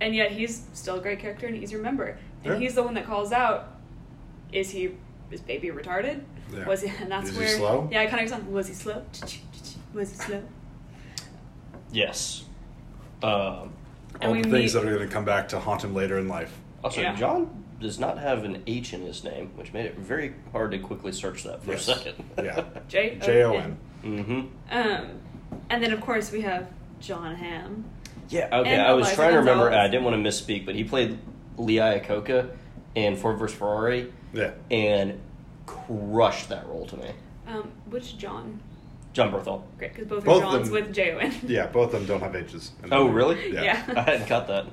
and 0.00 0.16
yet 0.16 0.32
he's 0.32 0.64
still 0.72 0.96
a 0.96 1.00
great 1.00 1.20
character 1.20 1.46
and 1.46 1.54
he's 1.56 1.70
to 1.70 1.76
remember. 1.76 2.18
And 2.42 2.54
Yeah. 2.54 2.58
he's 2.58 2.74
the 2.74 2.82
one 2.82 2.94
that 2.94 3.06
calls 3.06 3.30
out, 3.30 3.68
"Is 4.52 4.70
he 4.70 4.96
is 5.30 5.40
baby 5.40 5.68
retarded? 5.68 6.22
Yeah. 6.52 6.66
Was 6.66 6.82
he?" 6.82 6.90
And 7.00 7.08
that's 7.12 7.28
Is 7.28 7.34
he 7.36 7.38
where 7.40 7.48
slow? 7.56 7.88
yeah, 7.92 8.00
I 8.00 8.06
kind 8.06 8.28
of 8.28 8.48
was 8.48 8.66
he 8.66 8.74
slow? 8.74 9.02
Was 9.94 10.10
he 10.10 10.16
slow? 10.16 10.42
Yes. 11.94 12.44
Um, 13.22 13.72
And 14.20 14.24
all 14.30 14.34
the 14.34 14.42
things 14.42 14.52
meet- 14.52 14.72
that 14.72 14.84
are 14.88 14.94
going 14.96 15.08
to 15.08 15.12
come 15.12 15.24
back 15.24 15.48
to 15.48 15.58
haunt 15.60 15.82
him 15.84 15.94
later 15.94 16.18
in 16.18 16.28
life. 16.28 16.52
also, 16.82 17.00
Yeah. 17.00 17.14
John 17.16 17.64
does 17.80 17.98
not 17.98 18.18
have 18.18 18.44
an 18.44 18.62
H 18.66 18.92
in 18.92 19.00
his 19.02 19.24
name, 19.24 19.50
which 19.56 19.72
made 19.72 19.86
it 19.86 19.96
very 19.98 20.34
hard 20.52 20.70
to 20.72 20.78
quickly 20.78 21.12
search 21.12 21.44
that 21.44 21.62
for 21.64 21.70
Yes. 21.72 21.88
a 21.88 21.94
second. 21.94 22.24
Yeah. 22.36 22.64
J 22.88 23.18
J 23.22 23.42
O 23.44 23.54
N. 23.54 23.76
mm-hmm. 24.04 24.40
Um, 24.70 25.06
and 25.70 25.82
then 25.82 25.92
of 25.92 26.00
course 26.00 26.30
we 26.30 26.42
have 26.42 26.68
Jon 27.00 27.34
Hamm. 27.34 27.84
Yeah. 28.28 28.48
Okay. 28.52 28.76
I 28.78 28.92
was 28.92 29.06
Eliza 29.06 29.14
trying 29.16 29.32
to 29.32 29.38
remember. 29.38 29.64
Gonzalez. 29.64 29.88
I 29.88 29.88
didn't 29.90 30.04
want 30.04 30.22
to 30.22 30.28
misspeak, 30.30 30.66
but 30.66 30.74
he 30.74 30.84
played 30.84 31.18
Lee 31.56 31.76
Iacocca 31.76 32.50
in 32.94 33.16
Ford 33.16 33.38
vs 33.38 33.56
Ferrari 33.56 34.12
Yeah. 34.32 34.50
and 34.70 35.20
crushed 35.66 36.48
that 36.50 36.66
role 36.66 36.86
to 36.86 36.96
me. 36.96 37.10
Um, 37.48 37.70
which 37.90 38.16
John? 38.18 38.60
Jon 39.14 39.32
Bernthal. 39.32 39.62
Great, 39.78 39.94
because 39.94 40.06
both, 40.08 40.24
Both 40.24 40.42
are 40.42 40.52
Johns 40.56 40.68
them- 40.70 40.84
with 40.84 40.92
J 40.94 41.12
O 41.14 41.18
N. 41.18 41.32
Yeah, 41.46 41.66
both 41.68 41.94
of 41.94 42.00
them 42.00 42.06
don't 42.06 42.20
have 42.20 42.36
H's. 42.36 42.72
in 42.82 42.88
Oh, 42.92 43.06
them. 43.06 43.14
really? 43.14 43.52
Yeah. 43.54 43.62
Yeah. 43.62 43.84
I 43.96 44.00
hadn't 44.02 44.26
caught 44.28 44.46
that. 44.48 44.66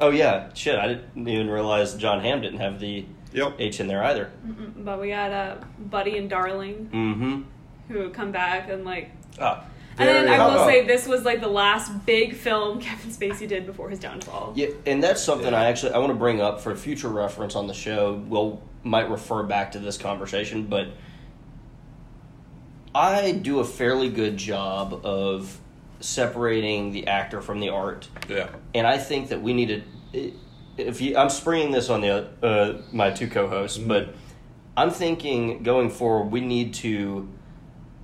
Oh 0.00 0.10
yeah, 0.10 0.52
shit! 0.54 0.78
I 0.78 0.88
didn't 0.88 1.26
even 1.28 1.48
realize 1.50 1.94
Jon 1.94 2.20
Hamm 2.20 2.40
didn't 2.40 2.60
have 2.60 2.78
the 2.80 3.04
Yep. 3.32 3.54
H 3.58 3.80
in 3.80 3.86
there 3.88 4.04
either. 4.04 4.30
Mm-mm, 4.46 4.84
but 4.84 5.00
we 5.00 5.08
got 5.08 5.30
uh, 5.32 5.56
Buddy 5.78 6.18
and 6.18 6.28
Darling 6.28 6.88
Mm-hmm. 6.92 7.92
who 7.92 8.10
come 8.10 8.30
back 8.30 8.68
and 8.70 8.84
like. 8.84 9.10
Ah, 9.40 9.64
And 9.98 10.06
then 10.08 10.28
I 10.28 10.38
will 10.44 10.58
hot. 10.58 10.66
say 10.66 10.86
this 10.86 11.06
was 11.06 11.22
like 11.24 11.40
the 11.40 11.48
last 11.48 12.04
big 12.04 12.34
film 12.34 12.78
Kevin 12.80 13.10
Spacey 13.10 13.48
did 13.48 13.64
before 13.64 13.88
his 13.88 13.98
downfall. 13.98 14.52
Yeah, 14.54 14.68
and 14.86 15.02
that's 15.02 15.22
something 15.22 15.52
Yeah. 15.52 15.60
I 15.62 15.64
actually 15.66 15.92
I 15.92 15.98
want 15.98 16.10
to 16.10 16.18
bring 16.18 16.40
up 16.42 16.60
for 16.60 16.74
future 16.76 17.08
reference 17.08 17.54
on 17.56 17.66
the 17.66 17.74
show. 17.74 18.22
We'll 18.28 18.60
might 18.84 19.08
refer 19.08 19.42
back 19.44 19.72
to 19.72 19.78
this 19.78 19.96
conversation, 19.96 20.64
but 20.66 20.88
I 22.94 23.32
do 23.32 23.60
a 23.60 23.64
fairly 23.64 24.08
good 24.08 24.36
job 24.36 25.04
of 25.04 25.58
separating 26.00 26.92
the 26.92 27.06
actor 27.06 27.40
from 27.40 27.60
the 27.60 27.68
art, 27.70 28.08
Yeah. 28.28 28.48
and 28.74 28.86
I 28.86 28.98
think 28.98 29.28
that 29.28 29.40
we 29.40 29.52
need 29.52 29.84
to. 30.12 30.32
If 30.76 31.00
you, 31.00 31.16
I'm 31.16 31.30
springing 31.30 31.70
this 31.70 31.88
on 31.90 32.00
the 32.00 32.28
uh, 32.42 32.82
my 32.92 33.10
two 33.10 33.28
co-hosts, 33.28 33.78
Mhm. 33.78 33.88
but 33.88 34.14
I'm 34.76 34.90
thinking 34.90 35.62
going 35.62 35.90
forward 35.90 36.32
we 36.32 36.40
need 36.40 36.74
to 36.74 37.28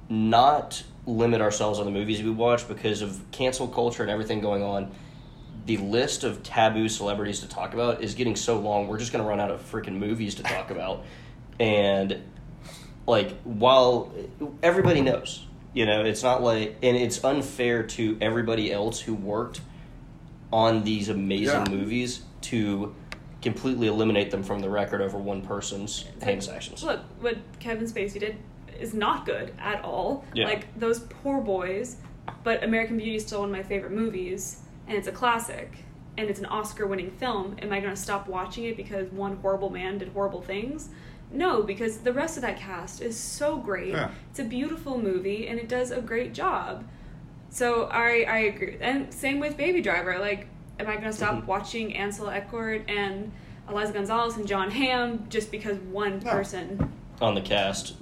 not 0.08 0.82
limit 1.06 1.40
ourselves 1.40 1.78
on 1.78 1.86
the 1.86 1.90
movies 1.90 2.22
we 2.22 2.30
watch 2.30 2.68
because 2.68 3.02
of 3.02 3.20
cancel 3.30 3.66
culture 3.66 4.02
and 4.02 4.10
everything 4.10 4.40
going 4.40 4.62
on. 4.62 4.90
The 5.66 5.78
list 5.78 6.24
of 6.24 6.42
taboo 6.42 6.88
celebrities 6.88 7.40
to 7.40 7.48
talk 7.48 7.74
about 7.74 8.02
is 8.02 8.14
getting 8.14 8.36
so 8.36 8.58
long. 8.58 8.86
We're 8.88 8.98
just 8.98 9.12
going 9.12 9.22
to 9.24 9.28
run 9.28 9.40
out 9.40 9.50
of 9.50 9.60
freaking 9.70 9.94
movies 9.98 10.34
to 10.36 10.42
talk 10.42 10.70
about. 10.70 11.04
And 11.60 12.22
like 13.08 13.40
while 13.42 14.12
everybody 14.62 15.00
knows, 15.00 15.46
you 15.72 15.86
know, 15.86 16.04
it's 16.04 16.22
not 16.22 16.42
like 16.42 16.76
and 16.82 16.96
it's 16.96 17.24
unfair 17.24 17.82
to 17.82 18.18
everybody 18.20 18.70
else 18.70 19.00
who 19.00 19.14
worked 19.14 19.62
on 20.52 20.84
these 20.84 21.08
amazing 21.08 21.66
Yeah. 21.66 21.70
movies 21.70 22.22
to 22.42 22.94
completely 23.40 23.86
eliminate 23.86 24.30
them 24.30 24.42
from 24.42 24.60
the 24.60 24.68
record 24.68 25.00
over 25.00 25.16
one 25.18 25.42
person's 25.42 26.04
hands 26.20 26.48
actions. 26.48 26.82
Look, 26.84 27.00
what 27.20 27.38
Kevin 27.60 27.86
Spacey 27.86 28.20
did 28.20 28.36
is 28.78 28.94
not 28.94 29.24
good 29.26 29.54
at 29.58 29.82
all. 29.84 30.24
Yeah. 30.34 30.46
Like 30.46 30.78
those 30.78 31.00
poor 31.00 31.40
boys, 31.40 31.96
but 32.44 32.62
American 32.62 32.96
Beauty 32.96 33.16
is 33.16 33.26
still 33.26 33.40
one 33.40 33.48
of 33.50 33.56
my 33.56 33.62
favorite 33.62 33.92
movies, 33.92 34.60
and 34.86 34.96
it's 34.96 35.08
a 35.08 35.12
classic, 35.12 35.84
and 36.16 36.28
it's 36.28 36.38
an 36.40 36.46
Oscar-winning 36.46 37.10
film. 37.12 37.56
Am 37.62 37.72
I 37.72 37.80
going 37.80 37.94
to 37.94 38.00
stop 38.00 38.28
watching 38.28 38.64
it 38.64 38.76
because 38.76 39.10
one 39.12 39.36
horrible 39.36 39.70
man 39.70 39.98
did 39.98 40.08
horrible 40.08 40.42
things? 40.42 40.90
No, 41.30 41.62
because 41.62 41.98
the 41.98 42.12
rest 42.12 42.36
of 42.36 42.42
that 42.42 42.58
cast 42.58 43.02
is 43.02 43.16
so 43.16 43.56
great. 43.58 43.92
Yeah. 43.92 44.10
It's 44.30 44.38
a 44.38 44.44
beautiful 44.44 44.98
movie, 44.98 45.46
and 45.48 45.58
it 45.58 45.68
does 45.68 45.90
a 45.90 46.00
great 46.00 46.32
job. 46.32 46.84
So 47.50 47.84
I 47.84 48.24
I 48.28 48.38
agree, 48.38 48.76
and 48.80 49.12
same 49.12 49.40
with 49.40 49.56
Baby 49.56 49.80
Driver. 49.82 50.18
Like, 50.18 50.46
am 50.78 50.86
I 50.86 50.92
going 50.92 51.04
to 51.04 51.12
stop 51.12 51.34
Mhm. 51.42 51.46
watching 51.46 51.94
Ansel 51.96 52.26
Elgort 52.26 52.88
and 52.90 53.30
Eliza 53.68 53.92
Gonzalez 53.92 54.36
and 54.36 54.46
Jon 54.46 54.70
Hamm 54.70 55.26
just 55.28 55.50
because 55.50 55.76
one 55.78 56.20
No. 56.24 56.30
person? 56.30 56.92
On 57.20 57.34
the 57.34 57.40
cast 57.42 57.94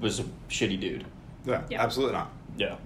was 0.00 0.18
a 0.18 0.24
shitty 0.48 0.80
dude. 0.80 1.04
Yeah. 1.44 1.62
Yeah. 1.68 1.82
Absolutely 1.82 2.14
not. 2.16 2.30
Yeah. 2.56 2.76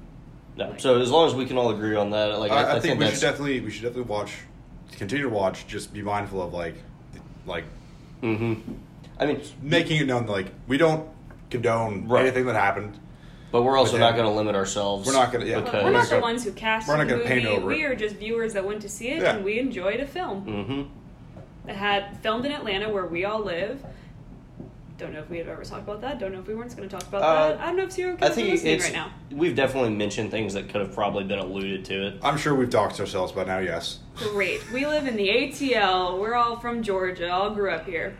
No. 0.56 0.74
So 0.78 1.00
as 1.00 1.10
long 1.10 1.26
as 1.26 1.34
we 1.34 1.46
can 1.46 1.56
all 1.58 1.70
agree 1.70 1.96
on 1.96 2.10
that, 2.10 2.38
like 2.38 2.50
I, 2.50 2.62
I, 2.62 2.76
I, 2.76 2.80
think, 2.80 2.98
we 2.98 3.04
that's 3.04 3.18
should 3.20 3.26
definitely 3.26 3.60
we 3.60 3.70
should 3.70 3.82
definitely 3.82 4.10
watch 4.10 4.32
continue 4.92 5.24
to 5.24 5.30
watch. 5.34 5.66
Just 5.66 5.92
be 5.92 6.02
mindful 6.02 6.42
of 6.42 6.52
like, 6.54 6.76
like 7.46 7.64
hmm 8.20 8.54
I 9.18 9.26
mean, 9.26 9.40
making 9.62 10.00
it 10.00 10.06
known 10.06 10.26
that, 10.26 10.32
like 10.32 10.46
we 10.66 10.76
don't 10.78 11.08
condone 11.50 12.06
Right. 12.08 12.22
anything 12.22 12.46
that 12.46 12.56
happened. 12.56 12.98
but 13.52 13.62
we're 13.62 13.76
also 13.78 13.92
But 13.92 14.00
not 14.00 14.12
going 14.16 14.26
to 14.26 14.32
limit 14.34 14.54
ourselves. 14.54 15.06
We're 15.06 15.14
not 15.14 15.32
gonna- 15.32 15.46
yeah. 15.46 15.56
Look, 15.56 15.66
because 15.66 15.84
we're 15.84 15.90
not 15.92 16.04
the 16.04 16.10
gonna- 16.10 16.22
ones 16.22 16.44
who 16.44 16.52
cast 16.52 16.88
we're 16.88 16.96
not 16.98 17.06
the 17.06 17.14
gonna 17.14 17.24
paint 17.24 17.44
movie. 17.44 17.56
over 17.56 17.72
it. 17.72 17.76
We 17.76 17.84
are 17.84 17.94
just 17.94 18.16
viewers 18.16 18.52
that 18.52 18.66
went 18.66 18.82
to 18.82 18.88
see 18.88 19.08
it, 19.08 19.22
Yeah. 19.22 19.36
and 19.36 19.44
we 19.44 19.58
enjoyed 19.60 20.00
a 20.00 20.06
film. 20.06 20.40
hmm 20.42 21.70
It 21.70 21.76
had 21.76 22.18
filmed 22.22 22.44
in 22.44 22.52
Atlanta, 22.52 22.90
where 22.90 23.06
we 23.06 23.24
all 23.24 23.40
live. 23.40 23.82
Don't 24.98 25.12
know 25.12 25.20
if 25.20 25.30
we 25.30 25.38
had 25.38 25.46
ever 25.48 25.62
talked 25.64 25.82
about 25.84 26.00
that. 26.02 26.18
Don't 26.18 26.32
know 26.32 26.40
if 26.40 26.46
we 26.48 26.54
weren't 26.54 26.74
going 26.76 26.88
to 26.88 26.94
talk 26.96 27.06
about 27.08 27.22
Uh, 27.22 27.48
that. 27.50 27.60
I 27.60 27.66
don't 27.66 27.76
know 27.76 27.84
if 27.84 27.96
you're 27.96 28.12
okay 28.14 28.26
I 28.26 28.28
with 28.28 28.34
think 28.34 28.50
listening 28.50 28.74
it's 28.74 28.84
right 28.84 28.92
now. 28.94 29.10
we've 29.30 29.54
definitely 29.54 29.90
mentioned 29.90 30.30
things 30.30 30.54
that 30.54 30.68
could 30.68 30.80
have 30.80 30.92
probably 30.94 31.24
been 31.24 31.38
alluded 31.38 31.84
to 31.86 32.06
it. 32.08 32.14
I'm 32.22 32.36
sure 32.36 32.54
we've 32.54 32.70
talked 32.70 32.96
to 32.96 33.02
ourselves 33.02 33.32
by 33.32 33.44
now. 33.44 33.58
Yes. 33.58 33.98
Great. 34.16 34.60
We 34.72 34.86
live 34.86 35.06
in 35.06 35.16
the 35.16 35.28
ATL. 35.28 36.18
We're 36.18 36.34
all 36.34 36.56
from 36.56 36.82
Georgia. 36.82 37.30
All 37.30 37.50
grew 37.50 37.70
up 37.70 37.86
here. 37.86 38.16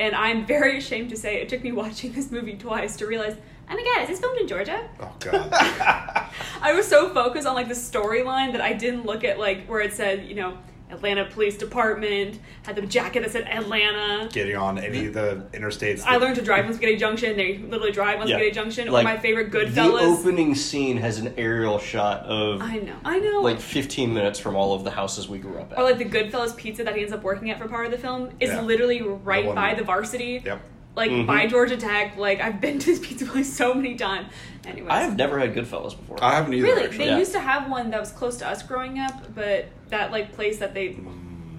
And 0.00 0.16
I'm 0.16 0.46
very 0.46 0.78
ashamed 0.78 1.10
to 1.10 1.16
say 1.16 1.42
it 1.42 1.50
took 1.50 1.62
me 1.62 1.72
watching 1.72 2.12
this 2.12 2.30
movie 2.30 2.56
twice 2.56 2.96
to 2.96 3.06
realize, 3.06 3.36
oh 3.70 3.74
my 3.74 3.84
god, 3.84 4.02
is 4.02 4.08
this 4.08 4.18
filmed 4.18 4.40
in 4.40 4.48
Georgia? 4.48 4.88
Oh 4.98 5.12
God. 5.20 5.48
I 6.62 6.72
was 6.74 6.88
so 6.88 7.12
focused 7.12 7.46
on 7.46 7.54
like 7.54 7.68
the 7.68 7.74
storyline 7.74 8.52
that 8.52 8.62
I 8.62 8.72
didn't 8.72 9.04
look 9.04 9.24
at 9.24 9.38
like 9.38 9.66
where 9.66 9.80
it 9.80 9.92
said, 9.92 10.24
you 10.26 10.34
know, 10.34 10.56
Atlanta 10.90 11.24
Police 11.26 11.56
Department, 11.56 12.38
had 12.64 12.76
the 12.76 12.82
jacket 12.82 13.20
that 13.22 13.30
said 13.30 13.44
Atlanta. 13.46 14.28
Getting 14.32 14.56
on 14.56 14.78
any 14.78 15.06
of 15.06 15.14
the 15.14 15.46
interstates. 15.52 16.02
I 16.04 16.16
learned 16.16 16.36
to 16.36 16.42
drive 16.42 16.66
on 16.66 16.72
Spaghetti 16.74 16.96
Junction. 16.96 17.36
They 17.36 17.58
literally 17.58 17.92
drive 17.92 18.20
on 18.20 18.28
Yeah. 18.28 18.36
Spaghetti 18.36 18.50
Junction. 18.54 18.88
Like, 18.90 19.02
or 19.02 19.04
my 19.04 19.16
favorite 19.18 19.50
Goodfellas. 19.50 19.74
The 19.74 19.80
Goodfellas. 19.80 20.18
opening 20.20 20.54
scene 20.54 20.96
has 20.98 21.18
an 21.18 21.34
aerial 21.36 21.78
shot 21.78 22.24
of 22.26 22.60
I 22.62 22.76
know. 22.78 22.96
I 23.04 23.18
know. 23.18 23.40
like 23.40 23.60
15 23.60 24.12
minutes 24.12 24.38
from 24.38 24.56
all 24.56 24.74
of 24.74 24.84
the 24.84 24.90
houses 24.90 25.28
we 25.28 25.38
grew 25.38 25.58
up 25.58 25.72
at. 25.72 25.78
or 25.78 25.84
like 25.84 25.98
the 25.98 26.04
Goodfellas 26.04 26.56
pizza 26.56 26.84
that 26.84 26.94
he 26.96 27.02
ends 27.02 27.12
up 27.12 27.22
working 27.22 27.50
at 27.50 27.58
for 27.58 27.68
part 27.68 27.86
of 27.86 27.92
the 27.92 27.98
film 27.98 28.30
is 28.40 28.50
Yeah. 28.50 28.60
literally 28.62 29.02
right 29.02 29.44
one- 29.46 29.54
by 29.54 29.74
the 29.74 29.84
varsity. 29.84 30.42
Yep. 30.44 30.60
Like 30.96 31.10
Mhm. 31.12 31.26
by 31.26 31.46
Georgia 31.46 31.76
Tech. 31.76 32.16
Like 32.16 32.40
I've 32.40 32.60
been 32.60 32.78
to 32.80 32.86
this 32.86 32.98
pizza 32.98 33.24
place 33.24 33.52
so 33.52 33.72
many 33.74 33.94
times. 33.94 34.26
Anyways. 34.66 34.90
I 34.90 35.00
have 35.02 35.16
never 35.16 35.38
had 35.38 35.54
Goodfellas 35.54 35.96
before. 35.96 36.18
I 36.22 36.34
haven't 36.34 36.52
either. 36.52 36.66
Really, 36.66 36.82
Actually. 36.84 36.98
they 36.98 37.10
Yeah. 37.12 37.18
used 37.18 37.32
to 37.32 37.40
have 37.40 37.70
one 37.70 37.90
that 37.90 38.00
was 38.00 38.10
close 38.10 38.36
to 38.38 38.48
us 38.48 38.62
growing 38.62 38.98
up, 38.98 39.34
but 39.34 39.66
that 39.90 40.10
like 40.12 40.32
place 40.32 40.58
that 40.58 40.74
they 40.74 40.96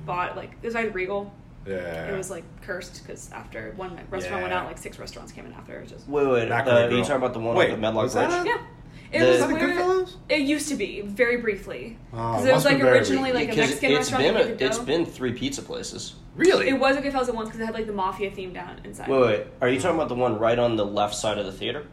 bought, 0.06 0.36
like 0.36 0.52
it 0.62 0.66
was 0.66 0.74
like 0.76 0.94
Regal. 0.94 1.34
Yeah. 1.68 2.12
It 2.12 2.18
was 2.18 2.32
like 2.32 2.44
cursed 2.64 3.04
because 3.04 3.30
after 3.32 3.74
one 3.76 4.00
restaurant 4.10 4.42
went 4.42 4.54
out, 4.54 4.66
like 4.66 4.80
six 4.80 4.98
restaurants 4.98 5.32
came 5.32 5.46
in 5.46 5.54
after. 5.54 5.78
It 5.78 5.82
was 5.84 5.92
just 5.92 6.08
wait, 6.08 6.26
wait, 6.28 6.50
Macaroni 6.50 6.72
uh, 6.72 6.82
are 6.82 6.84
you 6.86 6.90
Grill. 6.90 7.02
talking 7.04 7.16
about 7.18 7.34
the 7.34 7.40
one 7.40 7.56
Wait, 7.56 7.68
up 7.70 7.74
at 7.74 7.80
Medlock 7.80 8.04
was 8.06 8.14
that 8.16 8.30
Bridge? 8.32 8.42
it? 8.42 8.48
yeah. 8.48 8.66
It 9.14 9.20
The- 9.20 9.26
was 9.26 9.36
Is 9.36 9.42
that 9.42 9.48
the 9.50 9.54
where- 9.56 9.70
Goodfellas? 9.70 10.16
It 10.30 10.40
used 10.42 10.70
to 10.70 10.76
be 10.76 11.02
very 11.02 11.38
briefly 11.38 11.98
Oh, 12.14 12.32
because 12.32 12.46
it 12.46 12.54
was 12.54 12.64
must 12.64 12.66
be 12.68 12.74
like 12.74 12.82
very 12.82 12.98
originally 12.98 13.32
like 13.34 13.44
a 13.44 13.48
Because 13.52 13.70
Mexican 13.70 13.92
it's 13.92 14.12
restaurant. 14.12 14.24
been 14.24 14.34
that 14.36 14.44
a, 14.46 14.50
you 14.50 14.56
could 14.56 14.62
it's 14.68 14.78
go. 14.80 14.86
been 14.86 15.06
three 15.06 15.34
pizza 15.34 15.62
places. 15.62 16.16
Really? 16.36 16.70
It 16.70 16.80
was 16.80 16.96
a 16.98 17.02
Goodfellas 17.02 17.28
at 17.28 17.36
once 17.36 17.50
because 17.50 17.60
it 17.62 17.66
had 17.66 17.74
like 17.76 17.86
the 17.88 17.94
mafia 17.94 18.32
theme 18.32 18.54
down 18.54 18.80
inside. 18.86 19.08
Wait, 19.10 19.20
wait, 19.22 19.48
are 19.62 19.70
you 19.70 19.80
talking 19.80 19.98
about 19.98 20.08
the 20.10 20.16
one 20.16 20.40
right 20.40 20.58
on 20.58 20.78
the 20.78 20.86
left 20.86 21.14
side 21.14 21.38
of 21.38 21.46
the 21.46 21.52
theater? 21.52 21.86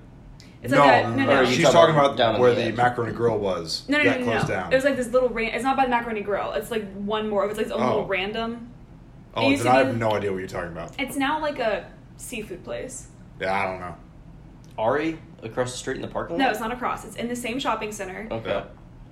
It's 0.63 0.73
no, 0.73 0.79
like 0.81 1.05
a, 1.05 1.11
no, 1.11 1.17
no, 1.17 1.25
no. 1.27 1.45
she's 1.45 1.63
talking 1.65 1.73
talking 1.73 1.95
about 1.95 2.05
about 2.07 2.17
down 2.17 2.41
where 2.41 2.55
the 2.55 2.71
the 2.71 2.73
macaroni 2.73 3.13
grill 3.13 3.39
was. 3.39 3.85
No, 3.89 3.99
no, 3.99 4.05
that 4.05 4.21
no, 4.21 4.27
no, 4.27 4.41
no. 4.41 4.47
down. 4.47 4.73
It 4.73 4.77
was 4.77 4.85
like 4.85 4.97
this 4.97 5.09
little. 5.09 5.29
Ran- 5.29 5.55
it's 5.55 5.63
not 5.63 5.77
by 5.77 5.85
the 5.85 5.91
macaroni 5.91 6.21
grill. 6.21 6.53
It's 6.53 6.71
like 6.71 6.91
one 6.95 7.29
more. 7.29 7.45
It 7.45 7.49
was 7.49 7.57
like 7.59 7.67
its 7.67 7.75
own 7.75 7.83
Oh. 7.83 7.87
little 7.89 8.07
random. 8.07 8.71
oh, 9.35 9.49
used 9.51 9.63
then 9.63 9.73
I 9.73 9.79
have 9.85 9.97
no 9.97 10.13
idea 10.13 10.33
what 10.33 10.39
you're 10.39 10.49
talking 10.49 10.73
about. 10.73 10.93
It's 10.99 11.17
now 11.17 11.41
like 11.41 11.59
a 11.61 11.89
seafood 12.17 12.65
place. 12.65 13.07
Yeah, 13.41 13.53
I 13.55 13.67
don't 13.67 13.79
know. 13.81 13.95
Ari 14.77 15.19
across 15.45 15.71
the 15.73 15.79
street 15.79 15.97
in 15.97 16.03
the 16.03 16.09
parking 16.09 16.37
lot? 16.39 16.45
No, 16.45 16.51
it's 16.51 16.61
not 16.61 16.73
across. 16.73 17.05
It's 17.05 17.17
in 17.17 17.29
the 17.29 17.37
same 17.37 17.59
shopping 17.61 17.93
center. 17.93 18.27
Okay. 18.31 18.65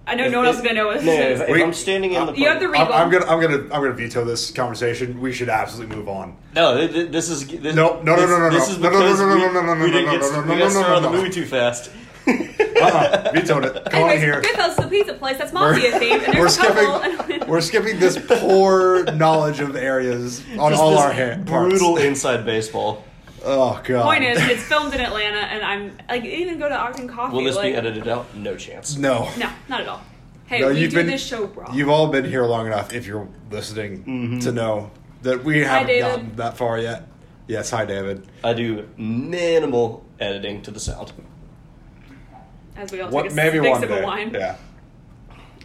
I 0.08 0.14
know 0.14 0.26
If- 0.26 0.32
no 0.32 0.38
one 0.38 0.46
else 0.46 0.56
if- 0.56 0.62
is 0.62 0.68
gonna 0.68 0.80
know 0.80 0.86
what 0.86 0.96
No, 1.02 1.10
this 1.10 1.18
if, 1.20 1.30
is. 1.32 1.40
if 1.40 1.48
Wait, 1.48 1.62
I'm 1.62 1.72
standing 1.72 2.12
in 2.12 2.26
the 2.26 2.32
you 2.32 2.46
have 2.48 2.60
the 2.60 2.66
I'm, 2.66 2.92
I'm 2.92 3.10
gonna, 3.10 3.26
I'm 3.26 3.40
gonna, 3.40 3.56
I'm 3.74 3.82
gonna 3.82 3.92
veto 3.92 4.24
this 4.24 4.50
conversation. 4.52 5.20
We 5.20 5.32
should 5.32 5.48
absolutely 5.48 5.96
move 5.96 6.08
on. 6.08 6.36
No, 6.54 6.76
th- 6.76 6.92
th- 6.92 7.10
this 7.10 7.28
is 7.28 7.46
this, 7.46 7.74
No, 7.74 8.00
no, 8.02 8.14
no, 8.14 8.16
this, 8.16 8.30
no, 8.30 8.38
no, 8.38 8.50
This 8.50 8.68
no. 8.68 8.74
is 8.74 8.78
No, 8.78 8.90
no, 8.90 8.98
no, 8.98 9.04
because 9.04 9.20
no, 9.20 9.26
we, 9.26 9.34
no, 9.40 9.52
no, 9.52 9.60
no, 9.62 9.74
no, 9.74 9.84
we 9.84 9.90
didn't 9.90 10.06
no, 10.06 10.12
get 10.12 10.20
no, 10.20 10.30
no, 10.30 10.42
we 10.42 10.48
no, 10.48 10.58
got 10.58 10.64
no, 10.64 10.68
started 10.70 10.88
no, 10.90 10.96
on 10.96 11.02
the 11.02 11.10
no. 11.10 11.16
movie 11.16 11.30
too 11.30 11.44
fast. 11.44 11.90
Uh-uh, 12.28 13.32
vetoed 13.34 13.64
it. 13.64 13.84
Come 13.90 14.02
on 14.04 14.10
Anyways, 14.10 14.20
here. 14.20 14.42
Goodfellas 14.42 14.78
is 14.78 14.84
a 14.84 14.88
pizza 14.88 15.14
place 15.14 15.38
that's 15.38 15.52
mafia 15.52 15.92
themed, 15.92 16.24
and 16.26 16.34
We're 16.34 16.34
there's 16.34 16.58
a 16.58 16.60
couple. 16.60 17.00
skipping. 17.22 17.48
We're 17.48 17.60
skipping 17.60 17.98
this 18.00 18.18
poor 18.26 19.04
knowledge 19.12 19.60
of 19.60 19.76
areas 19.76 20.42
on 20.58 20.70
Just 20.72 20.82
all 20.82 20.90
this 20.90 21.00
our 21.00 21.12
hand 21.12 21.46
parts. 21.46 21.70
brutal 21.70 21.96
inside 21.98 22.44
baseball. 22.44 23.04
Oh 23.48 23.80
god. 23.84 24.02
Point 24.04 24.24
is, 24.24 24.38
it's 24.48 24.62
filmed 24.64 24.92
in 24.92 25.00
Atlanta, 25.00 25.38
and 25.38 25.62
I'm 25.62 25.96
like 26.08 26.24
even 26.24 26.58
go 26.58 26.68
to 26.68 26.74
Octane 26.74 27.08
Coffee. 27.08 27.36
Will 27.36 27.44
this 27.44 27.54
like, 27.56 27.72
be 27.72 27.76
edited 27.76 28.08
out? 28.08 28.34
No 28.36 28.56
chance. 28.56 28.96
No. 28.96 29.30
No, 29.38 29.48
not 29.68 29.80
at 29.82 29.88
all. 29.88 30.02
Hey, 30.46 30.60
No, 30.60 30.68
we 30.70 30.80
you've 30.80 30.90
do 30.90 30.96
been- 30.98 31.06
this 31.06 31.24
show 31.24 31.44
raw. 31.46 31.72
You've 31.72 31.88
all 31.88 32.08
been 32.08 32.24
here 32.24 32.44
long 32.44 32.66
enough, 32.66 32.92
if 32.92 33.06
you're 33.06 33.28
listening, 33.50 33.98
Mm-hmm. 34.04 34.38
to 34.40 34.52
know 34.52 34.90
that 35.22 35.44
we 35.44 35.60
haven't 35.60 35.86
David. 35.86 36.00
gotten 36.10 36.36
that 36.36 36.56
far 36.56 36.78
yet. 36.78 37.06
Yes, 37.48 37.70
hi 37.70 37.84
David. 37.84 38.26
I 38.42 38.52
do 38.52 38.88
minimal 38.96 40.04
editing 40.18 40.62
to 40.62 40.70
the 40.72 40.80
sound. 40.80 41.12
As 42.76 42.90
we 42.92 43.00
all 43.00 43.10
What 43.10 43.22
take 43.22 43.32
a 43.32 43.34
maybe 43.36 43.60
big 43.60 43.70
one 43.70 43.80
sip 43.80 43.88
day. 43.90 43.98
of 43.98 44.04
wine. 44.04 44.30
Yeah. 44.34 44.56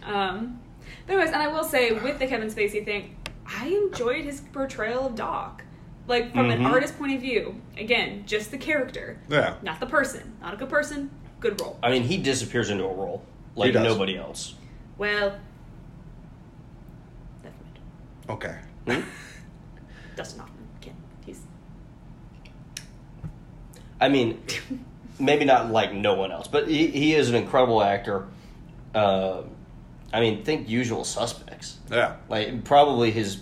Um, 0.05 0.59
but 1.07 1.13
anyways, 1.13 1.31
and 1.33 1.41
I 1.41 1.47
will 1.47 1.63
say 1.63 1.91
with 1.91 2.19
the 2.19 2.27
Kevin 2.27 2.50
Spacey 2.50 2.83
thing, 2.85 3.15
I 3.47 3.67
enjoyed 3.67 4.25
his 4.25 4.41
portrayal 4.41 5.07
of 5.07 5.15
Doc. 5.15 5.63
Like 6.12 6.34
from 6.34 6.50
an 6.50 6.60
Mhm. 6.60 6.70
artist 6.70 6.98
point 7.00 7.13
of 7.15 7.22
view, 7.22 7.56
again, 7.77 8.24
just 8.25 8.51
the 8.51 8.58
character, 8.58 9.18
Yeah. 9.30 9.53
not 9.62 9.80
the 9.80 9.86
person. 9.86 10.34
Not 10.41 10.53
a 10.53 10.58
good 10.58 10.68
person, 10.68 11.10
good 11.39 11.60
role. 11.62 11.80
I 11.82 11.89
mean, 11.89 12.03
he 12.03 12.18
disappears 12.18 12.70
into 12.70 12.84
a 12.84 12.94
role 12.94 13.24
like 13.56 13.74
nobody 13.74 14.18
else. 14.18 14.56
Well, 14.98 15.38
never. 17.41 17.56
Okay. 18.27 18.58
Hmm? 18.86 19.01
Dustin 20.18 20.41
Hoffman, 20.41 20.68
Ken, 20.82 20.96
he's 21.25 21.44
I 24.01 24.10
mean, 24.10 24.44
maybe 25.18 25.46
not 25.46 25.72
like 25.72 25.94
no 25.94 26.15
one 26.15 26.34
else, 26.34 26.50
but 26.50 26.68
he, 26.68 26.88
he 26.88 27.15
is 27.15 27.30
an 27.30 27.36
incredible 27.36 27.82
actor. 27.82 28.25
Uh, 28.94 29.44
I 30.12 30.20
mean, 30.20 30.44
think 30.44 30.68
Usual 30.68 31.06
Suspects. 31.06 31.77
Yeah. 31.89 32.18
Like 32.27 32.65
probably 32.65 33.12
his. 33.12 33.39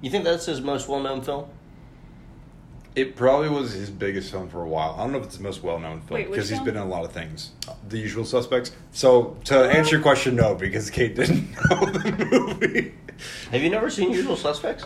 You 0.00 0.08
think 0.10 0.24
that's 0.24 0.46
his 0.46 0.62
most 0.62 0.88
well-known 0.88 1.20
film? 1.20 1.48
It 2.96 3.14
probably 3.14 3.50
was 3.50 3.72
his 3.72 3.90
biggest 3.90 4.30
film 4.30 4.48
for 4.48 4.62
a 4.62 4.68
while. 4.68 4.94
I 4.98 5.02
don't 5.02 5.12
know 5.12 5.18
if 5.18 5.24
it's 5.24 5.36
the 5.36 5.42
most 5.42 5.62
well 5.62 5.78
known 5.78 6.00
film 6.00 6.18
Wait, 6.18 6.30
which 6.30 6.36
because 6.36 6.48
he's 6.48 6.56
film? 6.58 6.64
been 6.64 6.76
in 6.76 6.82
a 6.82 6.86
lot 6.86 7.04
of 7.04 7.12
things. 7.12 7.50
The 7.90 7.98
usual 7.98 8.24
suspects. 8.24 8.72
So 8.92 9.36
to 9.44 9.58
answer 9.70 9.92
your 9.96 10.02
question, 10.02 10.34
no, 10.34 10.54
because 10.54 10.88
Kate 10.88 11.14
didn't 11.14 11.50
know 11.70 11.84
the 11.86 12.26
movie. 12.30 12.94
Have 13.52 13.62
you 13.62 13.68
never 13.70 13.90
seen 13.90 14.12
Usual 14.12 14.36
Suspects? 14.36 14.84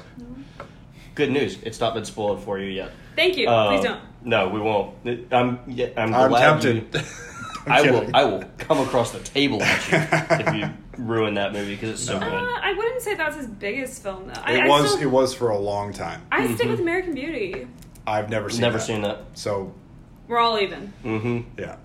Good 1.15 1.31
news. 1.31 1.59
It's 1.63 1.81
not 1.81 1.95
been 1.95 2.05
spoiled 2.05 2.43
for 2.43 2.59
you 2.59 2.67
yet. 2.71 2.91
Thank 3.17 3.37
you. 3.37 3.49
Uh, 3.49 3.71
Please 3.77 3.85
don't. 3.85 4.01
No, 4.25 4.49
we 4.49 4.61
won't. 4.61 4.95
I'm. 5.33 5.61
Yeah, 5.69 5.89
I'm, 5.97 6.13
I'm 6.15 6.31
glad 6.31 6.63
you- 6.65 6.73
tempted. 6.81 7.05
I'm 7.67 7.73
I 7.73 7.83
will. 7.91 8.01
kidding. 8.01 8.15
I 8.15 8.25
will 8.25 8.45
come 8.59 8.79
across 8.81 9.11
the 9.13 9.19
table 9.21 9.63
at 9.63 9.91
you 9.91 9.99
if 10.47 10.55
you 10.57 10.71
ruin 11.05 11.35
that 11.35 11.53
movie 11.53 11.75
because 11.75 11.91
it's 11.91 12.05
so 12.05 12.17
Uh, 12.17 12.21
good. 12.21 12.33
I 12.63 12.73
wouldn't 12.73 13.03
say 13.03 13.15
that's 13.15 13.37
his 13.37 13.47
biggest 13.49 14.03
film 14.03 14.29
though. 14.29 14.41
I, 14.43 14.55
It 14.55 14.61
I 14.63 14.69
was. 14.69 14.91
still- 14.93 15.03
It 15.03 15.11
was 15.11 15.35
for 15.35 15.51
a 15.51 15.59
long 15.59 15.93
time. 15.93 16.23
I 16.33 16.53
stick 16.55 16.67
Mhm. 16.69 16.71
with 16.71 16.81
American 16.81 17.15
Beauty. 17.15 17.67
I've 18.11 18.29
never 18.31 18.51
seen. 18.51 18.61
Never 18.63 18.79
that. 18.79 18.85
seen 18.85 19.03
that. 19.03 19.19
So 19.35 19.73
We're 20.29 20.39
all 20.39 20.59
even. 20.59 20.93
Mm-hmm. 21.05 21.61
yeah. 21.61 21.77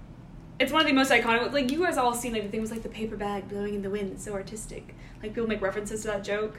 It's 0.60 0.72
one 0.72 0.82
of 0.82 0.88
the 0.88 0.94
most 0.94 1.12
iconic. 1.12 1.52
Like 1.54 1.72
you 1.72 1.84
guys 1.84 1.98
all 1.98 2.14
seen 2.14 2.34
like 2.34 2.44
the 2.44 2.50
things 2.50 2.72
like 2.72 2.82
the 2.84 2.90
paper 2.90 3.16
bag 3.18 3.50
blowing 3.50 3.74
in 3.76 3.82
the 3.82 3.90
wind. 3.90 4.12
It's 4.14 4.24
so 4.24 4.34
artistic. 4.34 4.96
Like 5.22 5.34
people 5.34 5.48
make 5.48 5.62
references 5.62 6.02
to 6.04 6.08
that 6.08 6.24
joke, 6.24 6.58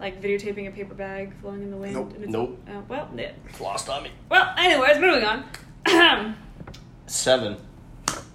like 0.00 0.22
videotaping 0.22 0.66
a 0.66 0.70
paper 0.70 0.94
bag 0.94 1.32
flowing 1.40 1.62
in 1.62 1.70
the 1.70 1.76
wind. 1.76 1.94
Nope. 1.94 2.12
And 2.14 2.24
it's, 2.24 2.32
Nope. 2.32 2.58
Uh, 2.68 2.80
well, 2.88 3.08
yeah. 3.14 3.32
It's 3.48 3.60
lost 3.60 3.88
on 3.90 4.02
me. 4.04 4.10
Well, 4.30 4.54
anyways, 4.56 4.98
moving 4.98 5.24
on. 5.24 5.44
Seven. 7.06 7.56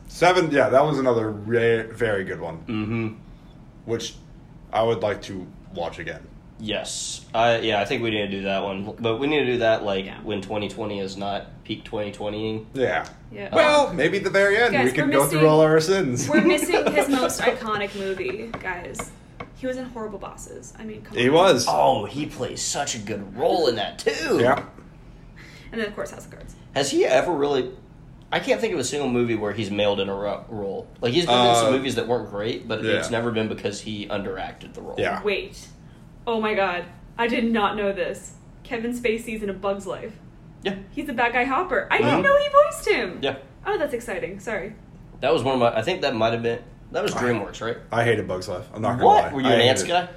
Seven. 0.08 0.52
Yeah, 0.52 0.70
that 0.70 0.84
was 0.86 1.00
another 1.00 1.32
re- 1.32 1.84
very 1.84 2.24
good 2.24 2.40
one, 2.40 2.58
Mm-hmm. 2.68 3.08
which 3.86 4.16
I 4.72 4.84
would 4.84 5.02
like 5.02 5.22
to 5.24 5.46
watch 5.74 5.98
again. 6.00 6.26
Yes. 6.60 7.26
I 7.34 7.60
yeah. 7.60 7.82
I 7.82 7.86
think 7.86 8.04
we 8.04 8.12
need 8.12 8.22
to 8.22 8.28
do 8.32 8.44
that 8.44 8.64
one, 8.64 8.94
but 9.00 9.18
we 9.20 9.28
need 9.28 9.40
to 9.40 9.46
do 9.46 9.58
that 9.60 9.84
like 9.84 10.06
Yeah. 10.06 10.20
when 10.22 10.42
2020 10.42 11.00
is 11.00 11.18
not 11.18 11.48
peak 11.64 11.84
2020ing. 11.84 12.66
Yeah. 12.74 13.08
yeah. 13.32 13.54
Well, 13.54 13.94
maybe 13.94 14.18
at 14.18 14.24
the 14.24 14.30
very 14.30 14.58
end 14.58 14.74
Guys, 14.74 14.86
we 14.86 14.92
can 14.92 15.10
go 15.10 15.24
missing- 15.24 15.40
through 15.40 15.48
all 15.48 15.62
our 15.62 15.80
sins. 15.80 16.30
we're 16.30 16.42
missing 16.42 16.86
his 16.94 17.10
most 17.10 17.42
iconic 17.42 17.96
movie, 17.98 18.50
guys. 18.62 19.12
He 19.56 19.68
was 19.68 19.78
in 19.78 19.86
Horrible 19.86 20.20
Bosses. 20.20 20.74
I 20.78 20.84
mean, 20.84 21.02
come 21.04 21.18
He 21.18 21.28
on. 21.30 21.34
was. 21.36 21.66
Oh, 21.70 22.06
he 22.06 22.26
plays 22.26 22.62
such 22.62 22.96
a 22.96 23.00
good 23.00 23.36
role 23.38 23.68
in 23.68 23.76
that 23.76 24.00
too. 24.00 24.40
Yeah. 24.40 24.64
And 25.72 25.82
then 25.82 25.88
of 25.88 25.96
course 25.96 26.12
House 26.12 26.26
of 26.26 26.32
Cards. 26.32 26.56
Has 26.76 26.92
he 26.92 27.06
ever 27.06 27.32
really? 27.34 27.72
I 28.32 28.40
can't 28.40 28.60
think 28.60 28.74
of 28.74 28.80
a 28.80 28.84
single 28.84 29.10
movie 29.10 29.36
where 29.36 29.54
he's 29.54 29.70
mailed 29.70 30.00
in 30.00 30.10
a 30.10 30.14
ro- 30.16 30.44
role. 30.50 30.88
Like 31.02 31.14
he's 31.14 31.26
been 31.26 31.36
in 31.36 31.46
Uh, 31.48 31.56
some 31.56 31.72
movies 31.72 31.96
that 31.96 32.08
weren't 32.08 32.30
great, 32.30 32.68
but 32.68 32.84
yeah. 32.84 32.94
it's 32.94 33.10
never 33.12 33.32
been 33.32 33.48
because 33.48 33.82
he 33.82 34.08
underacted 34.08 34.74
the 34.74 34.82
role. 34.82 34.96
Yeah. 34.98 35.22
Wait. 35.24 35.68
Oh 36.26 36.40
my 36.42 36.54
god. 36.54 36.86
I 37.18 37.28
did 37.28 37.46
not 37.52 37.76
know 37.76 37.92
this. 37.92 38.34
Kevin 38.64 38.94
Spacey's 38.94 39.44
in 39.44 39.50
A 39.50 39.54
Bug's 39.54 39.86
Life. 39.86 40.14
Yeah. 40.64 40.76
He's 40.92 41.06
the 41.08 41.14
bad 41.14 41.34
guy 41.34 41.44
Hopper. 41.44 41.88
I 41.92 41.98
Mhm. 41.98 42.04
didn't 42.04 42.22
know 42.24 42.38
he 42.38 42.48
voiced 42.50 42.88
him. 42.90 43.20
Yeah. 43.22 43.36
Oh, 43.66 43.78
that's 43.78 43.94
exciting. 43.94 44.40
Sorry. 44.40 44.74
That 45.20 45.34
was 45.34 45.44
one 45.44 45.56
of 45.56 45.60
my. 45.60 45.78
I 45.78 45.82
think 45.82 46.02
that 46.02 46.16
might 46.16 46.34
have 46.34 46.42
been. 46.44 46.60
That 46.92 47.04
was 47.04 47.14
DreamWorks, 47.14 47.62
right? 47.66 47.78
I 47.92 48.04
hated 48.04 48.28
Bugs 48.28 48.48
Life. 48.48 48.66
I'm 48.74 48.82
not 48.82 48.94
gonna 48.94 49.06
What? 49.06 49.24
lie. 49.26 49.34
Were 49.34 49.42
you 49.42 49.48
I 49.48 49.52
an 49.52 49.56
hated 49.60 49.70
ants 49.70 49.84
it. 49.84 49.88
guy? 49.88 50.08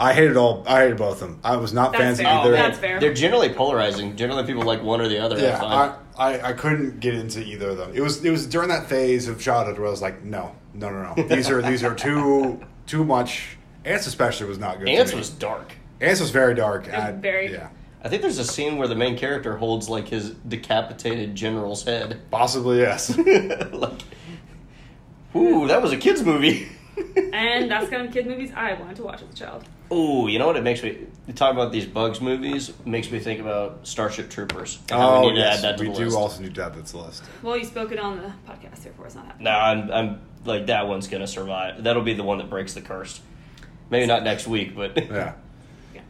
I 0.00 0.12
hated 0.12 0.36
all. 0.36 0.64
I 0.66 0.80
hated 0.82 0.96
both 0.96 1.22
of 1.22 1.28
them. 1.28 1.40
I 1.44 1.56
was 1.56 1.72
not 1.72 1.92
That's 1.92 2.02
fans 2.02 2.18
of 2.20 2.26
fair. 2.26 2.34
either. 2.34 2.50
That's 2.52 2.78
fair. 2.78 2.98
They're 3.00 3.14
generally 3.14 3.50
polarizing. 3.50 4.16
Generally, 4.16 4.44
people 4.44 4.62
like 4.64 4.82
one 4.82 5.00
or 5.00 5.08
the 5.08 5.20
other. 5.20 5.36
Yeah, 5.36 5.42
That's 5.50 5.60
fine. 5.60 5.92
I, 6.18 6.32
I, 6.38 6.48
I 6.48 6.52
couldn't 6.54 6.98
get 6.98 7.14
into 7.14 7.40
either 7.44 7.70
of 7.70 7.76
them. 7.76 7.92
It 7.94 8.00
was 8.00 8.24
it 8.24 8.30
was 8.30 8.46
during 8.46 8.68
that 8.70 8.88
phase 8.88 9.28
of 9.28 9.40
childhood 9.40 9.78
where 9.78 9.86
I 9.86 9.90
was 9.90 10.02
like, 10.02 10.24
no, 10.24 10.52
no, 10.74 10.90
no, 10.90 11.14
no. 11.16 11.22
These 11.28 11.48
are 11.50 11.62
these 11.62 11.84
are 11.84 11.94
too 11.94 12.60
too 12.86 13.04
much. 13.04 13.56
Ants 13.84 14.06
especially 14.06 14.46
was 14.48 14.58
not 14.58 14.78
good. 14.78 14.86
to 14.86 14.92
Ants 14.92 15.12
me. 15.12 15.18
was 15.18 15.30
dark. 15.30 15.72
Ants 16.00 16.20
was 16.20 16.30
very 16.30 16.54
dark. 16.54 16.86
was 16.86 16.94
I- 16.94 17.12
very- 17.12 17.52
yeah, 17.52 17.68
I 18.02 18.08
think 18.08 18.22
there's 18.22 18.38
a 18.38 18.44
scene 18.44 18.76
where 18.76 18.88
the 18.88 18.94
main 18.94 19.16
character 19.16 19.56
holds 19.56 19.88
like 19.88 20.08
his 20.08 20.30
decapitated 20.30 21.34
general's 21.34 21.84
head. 21.84 22.20
possibly 22.30 22.80
yes. 22.80 23.16
like, 23.72 24.00
ooh, 25.36 25.66
that 25.68 25.82
was 25.82 25.92
a 25.92 25.96
kids 25.96 26.22
movie. 26.22 26.68
And 27.32 27.68
that's 27.68 27.90
kind 27.90 28.06
of 28.06 28.12
kid 28.12 28.24
movies 28.28 28.52
I 28.54 28.74
wanted 28.74 28.94
to 28.96 29.02
watch 29.02 29.20
as 29.20 29.28
a 29.28 29.34
child. 29.34 29.64
Ooh, 29.92 30.28
you 30.28 30.38
know 30.38 30.46
what? 30.46 30.56
It 30.56 30.62
makes 30.62 30.80
me 30.80 30.96
talk 31.34 31.52
about 31.52 31.72
these 31.72 31.86
bugs 31.86 32.20
movies. 32.20 32.72
Makes 32.84 33.10
me 33.10 33.18
think 33.18 33.40
about 33.40 33.80
Starship 33.84 34.30
Troopers. 34.30 34.78
and 34.92 35.02
oh 35.02 35.22
we 35.22 35.32
need 35.32 35.38
yes, 35.38 35.60
to 35.60 35.66
add 35.66 35.72
that 35.72 35.78
to 35.78 35.82
we 35.82 35.90
the 35.92 35.98
do 35.98 36.04
list. 36.04 36.16
also 36.16 36.40
need 36.42 36.54
to 36.54 36.64
add 36.64 36.74
that 36.74 36.86
to 36.86 36.92
the 36.92 36.98
list. 36.98 37.24
Well, 37.42 37.56
you 37.56 37.64
spoke 37.64 37.90
it 37.90 37.98
on 37.98 38.18
the 38.18 38.32
podcast, 38.48 38.84
therefore 38.84 39.06
it's 39.06 39.16
not 39.16 39.26
happening. 39.26 39.44
No, 39.44 39.50
I'm, 39.50 39.90
I'm 39.90 40.20
like 40.44 40.66
that 40.66 40.86
one's 40.86 41.08
gonna 41.08 41.26
survive. 41.26 41.82
That'll 41.82 42.02
be 42.04 42.14
the 42.14 42.22
one 42.22 42.38
that 42.38 42.48
breaks 42.48 42.74
the 42.74 42.80
curse. 42.80 43.20
Maybe 43.90 44.06
not 44.06 44.22
next 44.24 44.46
week, 44.46 44.74
but 44.74 44.96
Yeah, 45.10 45.34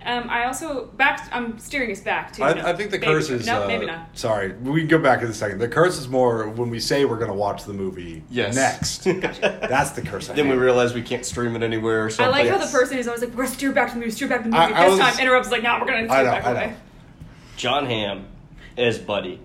Um, 0.07 0.29
I 0.31 0.45
also 0.47 0.87
back. 0.97 1.29
I'm 1.33 1.59
steering 1.59 1.91
us 1.91 2.01
back 2.01 2.33
to. 2.35 2.45
I, 2.45 2.55
no, 2.55 2.67
I 2.67 2.75
think 2.75 2.91
the 2.91 2.99
maybe- 2.99 3.13
curse 3.13 3.31
is. 3.31 3.47
no, 3.47 3.65
uh, 3.65 3.67
maybe 3.67 3.87
not. 3.87 4.09
Sorry, 4.17 4.53
we 4.53 4.81
can 4.81 4.89
go 4.89 4.99
back 4.99 5.23
in 5.23 5.29
a 5.29 5.33
second. 5.35 5.59
The 5.59 5.69
curse 5.69 5.99
is 5.99 6.09
more 6.09 6.49
when 6.49 6.71
we 6.71 6.79
say 6.79 7.05
we're 7.05 7.17
going 7.19 7.31
to 7.31 7.37
watch 7.37 7.65
the 7.65 7.73
movie. 7.73 8.23
Yes. 8.31 8.55
Next, 8.55 9.05
Gotcha. 9.21 9.67
that's 9.69 9.91
the 9.91 10.03
curse. 10.03 10.29
I 10.31 10.35
then 10.35 10.49
we 10.49 10.55
realize 10.57 10.95
we 10.95 11.03
can't 11.03 11.25
stream 11.25 11.57
it 11.57 11.63
anywhere 11.63 12.05
or 12.05 12.07
I 12.07 12.11
something. 12.11 12.33
like 12.33 12.49
how 12.49 12.59
the 12.59 12.71
person 12.71 12.99
is 12.99 13.07
always 13.09 13.23
like, 13.23 13.31
"We're 13.31 13.45
gonna 13.45 13.55
steer 13.55 13.73
back 13.73 13.89
to 13.89 13.95
the 13.95 14.01
movie, 14.01 14.11
steer 14.13 14.29
back 14.29 14.45
to 14.45 14.51
the 14.51 14.57
movie." 14.57 14.73
I 14.75 14.85
this 14.89 14.99
was- 14.99 15.01
time 15.15 15.21
interrupts 15.21 15.51
like, 15.51 15.63
"No, 15.63 15.79
we're 15.81 15.87
gonna 15.87 16.03
I 16.03 16.07
steer 16.07 16.25
know, 16.25 16.31
back 16.31 16.45
I 16.47 16.51
away." 16.53 16.67
know. 16.69 16.77
Jon 17.57 17.87
Hamm 17.87 18.27
as 18.77 18.99
Buddy. 18.99 19.41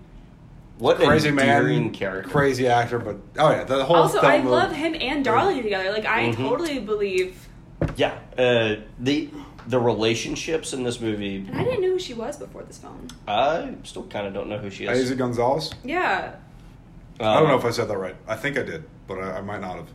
What 0.77 0.95
Crazy 0.97 1.27
an 1.29 1.35
man, 1.35 1.45
endearing 1.49 1.91
character. 1.91 2.29
crazy 2.29 2.67
actor, 2.67 2.99
but 2.99 3.17
oh 3.37 3.49
yeah, 3.51 3.65
the 3.65 3.83
whole. 3.83 3.97
Also, 3.97 4.19
I 4.19 4.35
of- 4.35 4.45
love 4.45 4.71
him 4.71 4.95
and 4.99 5.25
Darling 5.25 5.61
together. 5.61 5.91
Like, 5.91 6.05
I 6.05 6.29
Mhm. 6.29 6.35
totally 6.37 6.79
believe. 6.79 7.47
Yeah, 7.95 8.17
uh, 8.37 8.75
the 8.99 9.29
the 9.67 9.79
relationships 9.79 10.73
in 10.73 10.83
this 10.83 10.99
movie. 10.99 11.37
And 11.47 11.55
I 11.59 11.63
didn't 11.63 11.81
know 11.81 11.89
who 11.89 11.99
she 11.99 12.13
was 12.13 12.37
before 12.37 12.63
this 12.63 12.77
film. 12.79 13.07
I 13.27 13.75
still 13.83 14.03
kind 14.07 14.25
of 14.25 14.33
don't 14.33 14.49
know 14.49 14.57
who 14.57 14.69
she 14.69 14.85
is. 14.85 15.11
Eiza 15.11 15.17
Gonzalez. 15.17 15.71
Yeah, 15.83 16.35
I 17.19 17.23
don't 17.39 17.47
know 17.47 17.53
Um, 17.53 17.59
if 17.59 17.65
I 17.65 17.69
said 17.71 17.87
that 17.87 17.97
right. 17.97 18.15
I 18.27 18.35
think 18.35 18.57
I 18.57 18.63
did, 18.63 18.83
but 19.07 19.19
I, 19.19 19.37
I 19.37 19.41
might 19.41 19.61
not 19.61 19.75
have. 19.75 19.87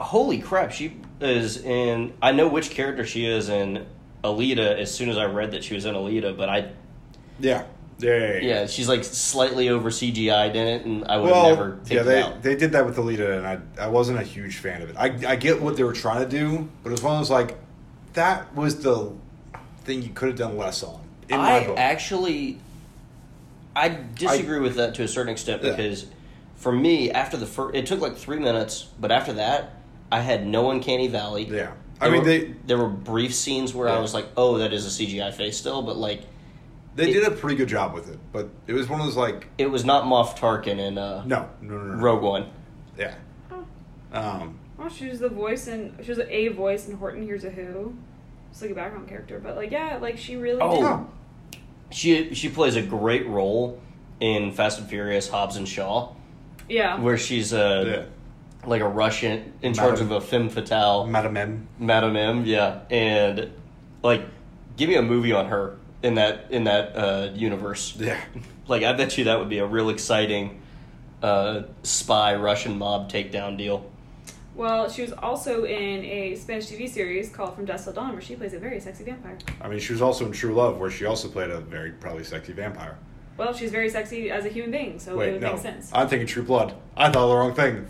Holy 0.00 0.38
crap, 0.40 0.72
she 0.72 0.96
is 1.20 1.56
in. 1.58 2.12
I 2.20 2.32
know 2.32 2.48
which 2.48 2.70
character 2.70 3.06
she 3.06 3.26
is 3.26 3.48
in 3.48 3.86
Alita 4.22 4.78
as 4.78 4.92
soon 4.92 5.08
as 5.08 5.16
I 5.16 5.24
read 5.26 5.52
that 5.52 5.64
she 5.64 5.74
was 5.74 5.84
in 5.86 5.94
Alita, 5.94 6.36
but 6.36 6.48
I. 6.48 6.70
Yeah. 7.40 7.64
Yeah. 7.98 8.10
Yeah. 8.34 8.38
Yeah, 8.40 8.66
she's 8.66 8.88
like 8.88 9.04
slightly 9.04 9.68
over 9.68 9.90
CGI'd 9.90 10.56
in 10.56 10.66
it, 10.66 10.84
and 10.84 11.04
I 11.06 11.16
would 11.16 11.30
Well, 11.30 11.44
have 11.48 11.58
never 11.58 11.70
picked 11.76 11.90
yeah, 11.92 12.00
it 12.00 12.04
they, 12.04 12.22
out. 12.22 12.42
they 12.42 12.56
did 12.56 12.72
that 12.72 12.84
with 12.86 12.96
Alita, 12.96 13.38
and 13.38 13.46
I 13.46 13.58
I 13.82 13.88
wasn't 13.88 14.18
a 14.18 14.22
huge 14.24 14.56
fan 14.56 14.82
of 14.82 14.90
it. 14.90 14.96
I 14.98 15.14
I 15.32 15.36
get 15.36 15.60
what 15.62 15.76
they 15.76 15.84
were 15.84 15.92
trying 15.92 16.28
to 16.28 16.28
do, 16.28 16.68
but 16.82 16.90
it 16.90 16.92
was 16.92 17.02
one 17.02 17.14
of 17.14 17.20
those 17.20 17.30
like 17.30 17.56
that 18.14 18.54
was 18.54 18.82
the 18.82 19.12
thing 19.84 20.02
you 20.02 20.10
could 20.10 20.28
have 20.28 20.38
done 20.38 20.56
less 20.56 20.82
on. 20.82 21.00
In 21.28 21.38
my 21.38 21.56
I 21.60 21.66
book. 21.66 21.78
actually, 21.78 22.58
I 23.76 23.96
disagree 24.14 24.60
with 24.60 24.76
that 24.76 24.94
to 24.96 25.02
a 25.02 25.08
certain 25.08 25.32
extent 25.32 25.62
Yeah. 25.62 25.70
because 25.70 26.06
for 26.56 26.72
me, 26.72 27.10
after 27.10 27.36
the 27.36 27.46
first, 27.46 27.74
it 27.74 27.86
took 27.86 28.00
like 28.00 28.16
three 28.16 28.38
minutes, 28.38 28.86
but 29.00 29.10
after 29.12 29.32
that, 29.34 29.76
I 30.10 30.20
had 30.20 30.46
no 30.46 30.70
uncanny 30.70 31.08
valley. 31.08 31.44
yeah, 31.50 31.72
I 32.00 32.04
There 32.08 32.12
mean 32.12 32.20
were, 32.22 32.26
they 32.28 32.54
there 32.66 32.78
were 32.78 32.88
brief 32.88 33.34
scenes 33.34 33.74
where 33.74 33.88
I 33.88 33.98
was 33.98 34.14
like, 34.14 34.26
"Oh, 34.36 34.58
that 34.58 34.72
is 34.72 34.84
a 34.86 34.90
CGI 34.90 35.32
face 35.32 35.56
still," 35.56 35.82
but 35.82 35.96
like 35.96 36.22
they 36.96 37.10
it- 37.10 37.14
did 37.14 37.24
a 37.24 37.30
pretty 37.30 37.56
good 37.56 37.68
job 37.68 37.94
with 37.94 38.10
it, 38.10 38.18
but 38.32 38.48
it 38.66 38.72
was 38.72 38.88
one 38.88 39.00
of 39.00 39.06
those 39.06 39.16
like 39.16 39.48
it 39.58 39.66
was 39.66 39.84
not 39.84 40.04
Moff 40.04 40.38
Tarkin 40.38 40.78
in 40.78 40.98
uh, 40.98 41.24
no 41.24 41.48
no 41.60 41.76
no 41.76 41.82
no, 41.82 41.94
no. 41.94 42.02
Rogue 42.02 42.22
One. 42.22 42.50
yeah. 42.98 43.14
Um, 44.12 44.58
well, 44.78 44.88
she 44.88 45.08
was 45.08 45.18
the 45.18 45.28
voice 45.28 45.66
and 45.66 45.96
she 46.04 46.10
was 46.10 46.20
a 46.20 46.48
voice 46.48 46.88
in 46.88 46.96
Horton 46.96 47.24
Hears 47.24 47.44
a 47.44 47.50
Who. 47.50 47.96
Just 48.50 48.62
like 48.62 48.70
a 48.70 48.74
background 48.74 49.08
character, 49.08 49.40
but 49.40 49.56
like, 49.56 49.72
yeah, 49.72 49.98
like 50.00 50.16
she 50.16 50.36
really. 50.36 50.60
Oh. 50.62 51.08
She 51.90 52.34
she 52.34 52.48
plays 52.48 52.76
a 52.76 52.82
great 52.82 53.26
role 53.26 53.80
in 54.20 54.52
Fast 54.52 54.78
and 54.78 54.88
Furious 54.88 55.28
Hobbs 55.28 55.56
and 55.56 55.68
Shaw, 55.68 56.12
yeah. 56.68 57.00
where 57.00 57.18
she's 57.18 57.52
uh, 57.52 57.84
yeah, 57.86 58.68
like 58.68 58.80
a 58.80 58.88
Russian 58.88 59.52
in 59.62 59.74
charge 59.74 60.00
of 60.00 60.10
a 60.12 60.20
femme 60.20 60.48
fatale. 60.48 61.06
Madam 61.06 61.36
M. 61.36 61.68
Madam 61.78 62.16
M, 62.16 62.44
yeah, 62.46 62.80
and 62.90 63.50
like, 64.02 64.22
give 64.76 64.88
me 64.88 64.94
a 64.94 65.02
movie 65.02 65.32
on 65.32 65.46
her 65.46 65.76
in 66.04 66.14
that 66.14 66.46
in 66.50 66.64
that 66.64 66.94
uh, 66.94 67.30
universe. 67.34 67.96
Yeah, 67.96 68.20
Like, 68.66 68.82
I 68.82 68.92
bet 68.94 69.18
you 69.18 69.24
that 69.24 69.38
would 69.38 69.48
be 69.48 69.58
a 69.58 69.66
real 69.66 69.90
exciting 69.90 70.62
uh, 71.22 71.62
spy 71.82 72.34
Russian 72.34 72.78
mob 72.78 73.10
takedown 73.10 73.58
deal. 73.58 73.90
Well, 74.54 74.88
she 74.88 75.02
was 75.02 75.12
also 75.12 75.64
in 75.64 76.04
a 76.04 76.36
Spanish 76.36 76.66
TV 76.66 76.88
series 76.88 77.28
called 77.28 77.54
From 77.54 77.64
Dusk 77.64 77.84
Till 77.84 77.92
Dawn, 77.92 78.12
where 78.12 78.22
she 78.22 78.36
plays 78.36 78.54
a 78.54 78.58
very 78.58 78.80
sexy 78.80 79.04
vampire. 79.04 79.36
I 79.60 79.68
mean 79.68 79.80
she 79.80 79.92
was 79.92 80.00
also 80.00 80.26
in 80.26 80.32
True 80.32 80.54
Love, 80.54 80.78
where 80.78 80.90
she 80.90 81.04
also 81.06 81.28
played 81.28 81.50
a 81.50 81.60
very 81.60 81.90
probably 81.90 82.24
sexy 82.24 82.52
vampire. 82.52 82.96
Well, 83.36 83.52
she's 83.52 83.72
very 83.72 83.88
sexy 83.90 84.30
as 84.30 84.44
a 84.44 84.48
human 84.48 84.70
being, 84.70 84.98
so 85.00 85.12
it 85.12 85.16
Wait, 85.16 85.32
would 85.32 85.40
no, 85.40 85.52
make 85.54 85.60
sense. 85.62 85.90
I'm 85.92 86.08
thinking 86.08 86.26
True 86.28 86.44
Blood. 86.44 86.72
I 86.96 87.10
thought 87.10 87.26
the 87.26 87.34
wrong 87.34 87.52
thing. 87.54 87.86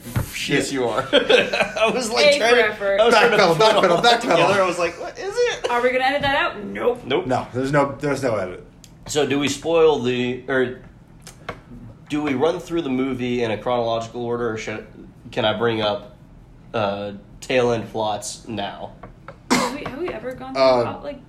Yes, 0.49 0.73
you 0.73 0.85
are. 0.89 1.03
I 1.13 1.91
was 1.93 2.11
like 2.11 2.27
A 2.27 2.39
trying 2.39 2.51
for 2.51 2.57
to, 2.57 2.65
effort. 2.69 3.01
I 3.01 3.05
was 3.05 3.15
trying 3.15 3.31
to 3.31 3.37
Backpedal, 3.37 3.57
put 3.57 3.61
backpedal, 3.91 4.03
that 4.03 4.21
backpedal. 4.23 4.37
together. 4.37 4.63
I 4.63 4.67
was 4.67 4.79
like, 4.79 4.99
what 5.01 5.19
is 5.19 5.35
it? 5.37 5.71
Are 5.71 5.83
we 5.83 5.91
gonna 5.93 6.05
edit 6.05 6.23
that 6.23 6.37
out? 6.37 6.65
Nope. 6.65 7.03
Nope. 7.05 7.27
No, 7.27 7.47
there's 7.53 7.73
no 7.73 7.95
there's 8.01 8.23
no 8.23 8.37
edit. 8.37 8.67
So, 9.07 9.27
do 9.27 9.39
we 9.39 9.49
spoil 9.49 9.99
the 9.99 10.45
or 10.49 10.81
do 12.09 12.23
we 12.23 12.33
run 12.35 12.59
through 12.59 12.81
the 12.83 12.89
movie 12.91 13.43
in 13.43 13.51
a 13.51 13.59
chronological 13.59 14.25
order, 14.25 14.51
or 14.51 14.57
should 14.57 14.87
can 15.31 15.45
I 15.45 15.59
bring 15.59 15.83
up 15.83 16.17
uh, 16.73 17.13
tail 17.43 17.73
end 17.73 17.91
plots 17.91 18.49
now? 18.49 18.93
Have 19.51 19.75
we, 19.75 19.85
have 19.85 19.99
we 19.99 20.09
ever 20.09 20.33
gone 20.33 20.55
through 20.55 20.63
Uh, 20.63 20.85
out, 20.85 21.05
like 21.05 21.21
chronologically? 21.21 21.23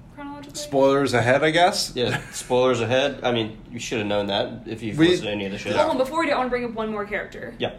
Spoilers 0.54 1.14
ahead, 1.14 1.44
I 1.44 1.52
guess. 1.52 1.92
Yeah, 1.96 2.20
spoilers 2.32 2.82
ahead. 2.82 3.20
I 3.24 3.32
mean, 3.32 3.58
you 3.72 3.80
should 3.80 4.00
have 4.00 4.08
known 4.08 4.28
that 4.28 4.64
if 4.68 4.82
you've 4.84 4.98
We- 4.98 5.10
listened 5.10 5.28
to 5.28 5.32
any 5.32 5.46
of 5.46 5.52
the 5.52 5.58
shows. 5.58 5.76
Hold 5.76 5.92
on, 5.92 5.98
before 5.98 6.20
we 6.20 6.28
do, 6.28 6.32
I 6.34 6.38
want 6.38 6.48
to 6.48 6.50
bring 6.52 6.66
up 6.66 6.72
one 6.72 6.90
more 6.92 7.06
character. 7.06 7.54
Yeah. 7.58 7.74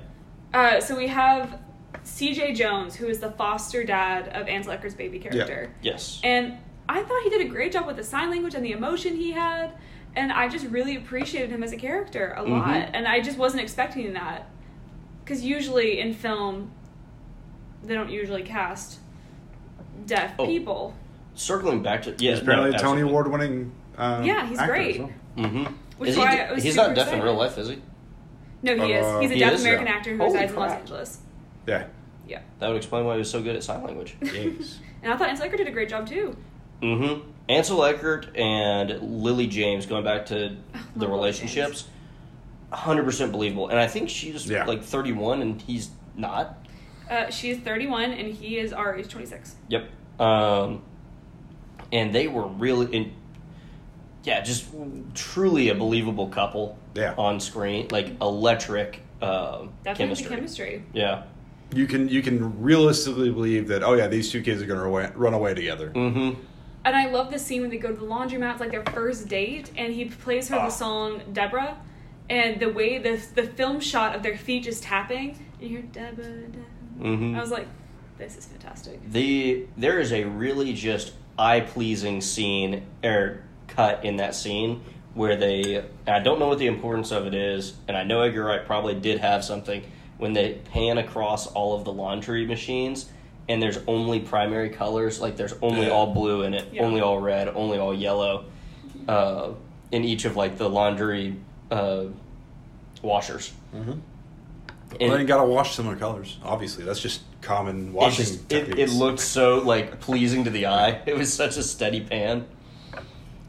Uh, 0.55 0.81
so 0.81 0.97
we 0.97 1.09
have 1.09 1.59
C.J. 2.03 2.55
Jones, 2.55 2.95
who 2.95 3.07
is 3.07 3.19
the 3.21 3.31
foster 3.33 3.83
dad 3.85 4.29
of 4.29 4.49
Ansel 4.49 4.73
Elgort's 4.73 4.95
baby 4.95 5.19
character, 5.19 5.71
Yes. 5.83 6.21
and 6.23 6.55
I 6.89 7.03
thought 7.03 7.23
he 7.25 7.31
did 7.31 7.41
a 7.41 7.49
great 7.49 7.73
job 7.73 7.87
with 7.87 7.97
the 7.97 8.05
sign 8.05 8.31
language 8.31 8.55
and 8.55 8.65
the 8.65 8.73
emotion 8.73 9.17
he 9.17 9.33
had, 9.33 9.73
and 10.15 10.33
I 10.33 10.49
just 10.49 10.67
really 10.67 10.97
appreciated 10.97 11.51
him 11.51 11.63
as 11.63 11.73
a 11.73 11.77
character 11.77 12.33
a 12.37 12.43
lot, 12.45 12.69
Mhm. 12.69 12.91
and 12.95 13.09
I 13.09 13.21
just 13.21 13.37
wasn't 13.39 13.63
expecting 13.63 14.13
that, 14.13 14.47
because 15.25 15.43
usually 15.45 15.99
in 15.99 16.15
film, 16.15 16.71
they 17.83 17.95
don't 17.95 18.11
usually 18.11 18.43
cast 18.43 19.01
deaf 20.07 20.35
Oh. 20.39 20.47
people. 20.47 20.95
Circling 21.37 21.83
back 21.83 22.03
to 22.03 22.15
yeah, 22.19 22.33
He's 22.33 22.41
apparently 22.41 22.71
no, 22.71 22.77
a 22.77 22.81
Tony 22.81 23.03
Award 23.03 23.31
winning. 23.31 23.73
Uh, 23.97 24.23
Yeah, 24.25 24.47
he's 24.47 24.59
actor 24.59 24.73
great. 24.73 24.99
well. 25.01 25.11
Mm-hmm. 25.37 25.65
Which 25.99 26.11
Is 26.11 26.17
is 26.19 26.23
he, 26.25 26.55
was 26.55 26.63
he's 26.63 26.77
not 26.77 26.95
deaf 26.95 27.13
in 27.13 27.23
real 27.23 27.35
life, 27.35 27.57
is 27.59 27.69
he? 27.69 27.81
No, 28.63 28.75
he 28.75 28.95
Uh, 28.95 29.19
is. 29.19 29.21
He's 29.23 29.31
a 29.31 29.35
He 29.35 29.41
deaf 29.41 29.53
is? 29.55 29.61
American 29.61 29.87
Yeah. 29.87 29.93
actor 29.93 30.11
who 30.13 30.17
Holy 30.19 30.33
resides 30.33 30.53
in 30.53 30.59
Los. 30.59 30.73
Angeles. 30.73 31.19
Yeah. 31.67 31.85
Yeah, 32.27 32.41
That 32.59 32.69
would 32.69 32.77
explain 32.79 33.05
why 33.05 33.13
he 33.15 33.19
was 33.21 33.31
so 33.31 33.41
good 33.41 33.55
at 33.55 33.63
sign 33.63 33.85
language. 33.85 34.17
And 35.03 35.13
I 35.13 35.17
thought 35.17 35.29
Ansel 35.29 35.47
Elgort 35.49 35.59
did 35.59 35.69
a 35.69 35.73
great 35.73 35.89
job 35.89 36.09
too. 36.09 36.37
mm-hmm. 36.83 37.21
Ansel 37.49 37.85
Eckert 37.85 38.35
and 38.37 39.23
Lily 39.23 39.47
James, 39.47 39.87
going 39.87 40.03
back 40.03 40.27
to 40.27 40.35
the 40.35 40.49
Love 40.49 40.87
Lily 40.97 41.13
relationships, 41.13 41.85
hundred 42.73 43.05
percent 43.05 43.31
believable. 43.31 43.69
And 43.69 43.79
I 43.79 43.87
think 43.87 44.09
she's 44.11 44.51
Yeah. 44.51 44.65
like 44.65 44.83
thirty-one, 44.83 45.41
and 45.43 45.63
he's 45.63 45.91
not. 46.17 46.67
Uh, 47.09 47.31
she 47.31 47.51
is 47.51 47.59
31 47.59 48.11
and 48.11 48.35
he 48.35 48.59
is 48.59 48.73
our 48.73 48.97
age 48.97 49.07
26. 49.09 49.55
Yep. 49.69 49.89
Um, 50.19 50.83
and 51.97 52.15
they 52.15 52.29
were 52.29 52.47
really, 52.47 52.95
in, 52.95 53.13
yeah, 54.23 54.41
just 54.43 54.67
truly 55.15 55.71
a 55.71 55.75
believable 55.75 56.29
couple. 56.29 56.79
Yeah. 56.95 57.15
On 57.19 57.41
screen, 57.41 57.89
like 57.91 58.21
electric 58.21 59.01
uh, 59.21 59.67
Definitely 59.85 59.95
chemistry. 59.95 60.29
chemistry. 60.37 60.85
Yeah. 60.93 61.25
You 61.75 61.87
can 61.87 62.09
you 62.09 62.23
can 62.23 62.63
realistically 62.63 63.31
believe 63.31 63.69
that. 63.69 63.83
Oh 63.83 63.95
yeah, 63.95 64.07
these 64.07 64.31
two 64.31 64.41
kids 64.43 64.63
are 64.63 64.67
going 64.67 64.79
to 64.79 64.85
run 64.87 64.91
away, 65.05 65.13
run 65.15 65.35
away 65.35 65.53
together. 65.55 65.91
Mm-hmm. 65.91 66.41
And 66.85 66.97
I 66.97 67.11
love 67.11 67.31
the 67.31 67.39
scene 67.39 67.61
when 67.63 67.71
they 67.71 67.77
go 67.79 67.89
to 67.89 68.01
the 68.01 68.07
laundromat. 68.07 68.53
It's 68.53 68.61
like 68.61 68.71
their 68.71 68.85
first 68.95 69.29
date, 69.29 69.73
and 69.77 69.93
he 69.93 70.05
plays 70.07 70.49
her 70.49 70.57
Ah. 70.57 70.67
the 70.67 70.71
song 70.71 71.21
Deborah, 71.33 71.77
and 72.31 72.61
the 72.61 72.71
way 72.71 72.99
the 72.99 73.21
the 73.35 73.43
film 73.43 73.81
shot 73.81 74.15
of 74.17 74.23
their 74.23 74.37
feet 74.39 74.63
just 74.65 74.83
tapping, 74.85 75.31
and 75.61 75.63
you 75.63 75.69
hear 75.69 75.83
Deborah. 75.83 76.25
Deborah. 76.25 76.63
Mm-hmm. 77.01 77.37
I 77.37 77.41
was 77.41 77.51
like, 77.51 77.67
this 78.17 78.37
is 78.39 78.47
fantastic. 78.47 79.01
The 79.13 79.67
there 79.77 79.99
is 79.99 80.13
a 80.13 80.23
really 80.25 80.73
just 80.73 81.13
eye 81.39 81.61
pleasing 81.61 82.21
scene 82.21 82.83
or 83.05 83.43
cut 83.69 84.05
in 84.05 84.17
that 84.17 84.35
scene 84.35 84.83
where 85.15 85.37
they 85.37 85.83
I 86.07 86.19
don't 86.21 86.39
know 86.39 86.49
what 86.49 86.59
the 86.59 86.67
importance 86.67 87.11
of 87.11 87.27
it 87.27 87.35
is, 87.35 87.75
and 87.89 87.97
I 87.97 88.05
know 88.05 88.23
Edgar 88.23 88.45
Wright 88.45 88.65
probably 88.67 88.95
did 88.95 89.19
have 89.21 89.45
something 89.45 89.83
when 90.19 90.33
they 90.33 90.55
pan 90.73 90.99
across 90.99 91.47
all 91.47 91.75
of 91.77 91.85
the 91.85 91.93
laundry 91.93 92.47
machines 92.47 93.07
and 93.49 93.63
there's 93.63 93.79
only 93.87 94.19
primary 94.21 94.71
colors, 94.71 95.21
like 95.21 95.37
there's 95.37 95.55
only 95.63 95.87
Yeah. 95.87 95.93
all 95.93 96.13
blue 96.13 96.43
in 96.43 96.53
it, 96.55 96.67
Yeah. 96.73 96.83
only 96.83 97.01
all 97.01 97.19
red, 97.19 97.49
only 97.49 97.79
all 97.79 97.95
yellow, 97.95 98.45
uh, 99.07 99.51
in 99.93 100.05
each 100.05 100.25
of 100.25 100.37
like 100.37 100.59
the 100.59 100.69
laundry 100.69 101.37
uh, 101.71 102.05
washers. 103.03 103.53
Mm-hmm. 103.75 103.93
And 105.01 105.11
well, 105.11 105.21
you 105.21 105.27
gotta 105.27 105.45
wash 105.45 105.75
similar 105.75 105.97
colors. 105.97 106.39
Obviously, 106.45 106.85
that's 106.85 107.01
just 107.01 107.23
common 107.43 107.89
it, 107.89 107.93
washing 107.93 108.25
just, 108.25 108.53
it, 108.53 108.79
it 108.79 108.91
looked 108.91 109.21
so 109.21 109.59
like 109.59 110.01
pleasing 110.01 110.45
to 110.45 110.51
the 110.51 110.67
eye. 110.67 111.03
It 111.07 111.17
was 111.17 111.33
such 111.33 111.57
a 111.57 111.63
steady 111.63 112.01
pan. 112.01 112.47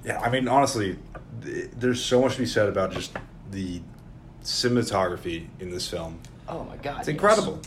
Yeah, 0.04 0.20
I 0.20 0.30
mean, 0.30 0.48
honestly, 0.48 0.98
there's 1.42 2.04
so 2.04 2.22
much 2.22 2.34
to 2.34 2.40
be 2.40 2.46
said 2.46 2.68
about 2.70 2.92
just 2.92 3.12
the 3.52 3.82
cinematography 4.44 5.48
in 5.60 5.70
this 5.70 5.88
film. 5.90 6.20
Oh 6.48 6.64
my 6.64 6.78
god, 6.78 7.00
It's 7.00 7.08
yes. 7.08 7.14
incredible. 7.16 7.60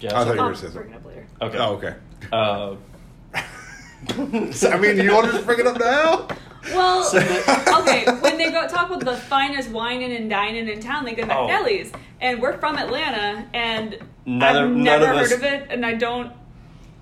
Yeah, 0.00 0.10
I 0.18 0.24
thought 0.24 0.26
so- 0.28 0.32
you 0.34 0.40
were 0.40 0.44
I'll 0.46 0.54
gonna 0.54 0.56
say 0.56 0.68
bring 0.78 0.90
it 0.90 0.96
up 0.96 1.04
later. 1.04 1.26
okay. 1.42 1.58
Oh, 1.58 1.74
okay. 1.74 1.94
Uh, 2.32 2.76
I 4.74 4.78
mean, 4.78 4.96
you 5.04 5.12
want 5.12 5.26
to 5.26 5.32
just 5.32 5.44
bring 5.46 5.58
it 5.60 5.66
up 5.66 5.78
now? 5.78 6.28
Well, 6.72 7.02
So 7.04 7.18
okay, 7.18 8.04
when 8.20 8.38
they 8.38 8.50
go 8.50 8.66
talk 8.68 8.88
about 8.90 9.00
the 9.04 9.16
finest 9.16 9.70
wining 9.70 10.12
and 10.12 10.28
dining 10.28 10.68
in 10.68 10.80
town, 10.80 11.04
they 11.04 11.14
go 11.14 11.24
to 11.26 11.34
Oh. 11.36 11.90
And 12.20 12.40
we're 12.42 12.58
from 12.58 12.76
Atlanta, 12.76 13.46
and 13.54 13.98
Neither- 14.26 14.58
I've 14.64 14.70
none 14.70 14.82
never 14.84 15.04
of 15.04 15.10
heard 15.10 15.24
us- 15.26 15.32
of 15.32 15.42
it, 15.44 15.66
and 15.70 15.86
I 15.86 15.94
don't, 15.94 16.32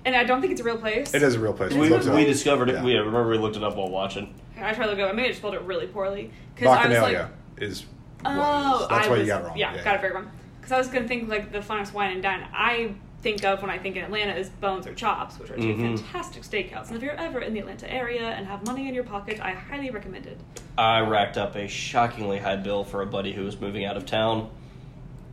and 0.05 0.15
I 0.15 0.23
don't 0.23 0.41
think 0.41 0.51
it's 0.51 0.61
a 0.61 0.63
real 0.63 0.77
place. 0.77 1.13
It 1.13 1.23
is 1.23 1.35
a 1.35 1.39
real 1.39 1.53
place. 1.53 1.73
we, 1.73 1.89
looked 1.89 2.05
we 2.05 2.23
discovered 2.25 2.69
it. 2.69 2.75
Yeah. 2.75 2.83
We 2.83 2.95
remember 2.95 3.29
we 3.29 3.37
looked 3.39 3.57
it 3.57 3.63
up 3.63 3.75
while 3.77 3.89
watching. 3.89 4.33
I 4.57 4.73
tried 4.73 4.85
to 4.85 4.89
look 4.91 4.99
it 4.99 5.01
up. 5.03 5.09
I 5.09 5.13
may 5.13 5.27
have 5.27 5.35
spelled 5.35 5.53
it 5.55 5.61
really 5.61 5.87
poorly 5.87 6.31
because 6.55 6.67
I 6.69 6.87
was 6.87 6.97
Bacchanalia 6.97 7.13
like, 7.21 7.29
is. 7.57 7.85
oh, 8.25 8.37
what- 8.81 8.89
that's 8.89 9.07
I 9.07 9.09
why 9.09 9.17
was, 9.17 9.27
you 9.27 9.33
got 9.33 9.41
it 9.41 9.47
wrong. 9.47 9.57
Yeah, 9.57 9.83
got 9.83 9.95
it 9.95 10.01
very 10.01 10.13
wrong. 10.13 10.29
Because 10.59 10.71
I 10.71 10.77
was 10.77 10.87
gonna 10.87 11.07
think 11.07 11.29
like 11.29 11.51
the 11.51 11.61
finest 11.61 11.93
wine 11.93 12.11
and 12.13 12.21
dine. 12.23 12.45
I 12.53 12.93
think 13.21 13.43
of 13.43 13.61
when 13.61 13.71
I 13.71 13.77
think 13.77 13.95
in 13.95 14.03
Atlanta 14.03 14.33
is 14.35 14.49
Bones 14.49 14.85
or 14.87 14.93
Chops, 14.93 15.39
which 15.39 15.49
are 15.49 15.55
2 15.57 15.61
Mhm. 15.61 15.99
fantastic 15.99 16.43
steakhouse. 16.43 16.87
And 16.87 16.95
if 16.97 17.01
you're 17.03 17.13
ever 17.19 17.39
in 17.39 17.53
the 17.53 17.59
Atlanta 17.59 17.91
area 17.91 18.21
and 18.29 18.45
have 18.47 18.65
money 18.65 18.87
in 18.87 18.93
your 18.93 19.03
pocket, 19.03 19.39
I 19.41 19.51
highly 19.51 19.89
recommend 19.89 20.25
it. 20.27 20.39
I 20.77 20.99
racked 20.99 21.37
up 21.37 21.55
a 21.55 21.67
shockingly 21.67 22.37
high 22.39 22.55
bill 22.57 22.83
for 22.83 23.01
a 23.01 23.05
buddy 23.07 23.33
who 23.33 23.43
was 23.43 23.59
moving 23.59 23.85
out 23.85 23.97
of 23.97 24.05
town 24.05 24.49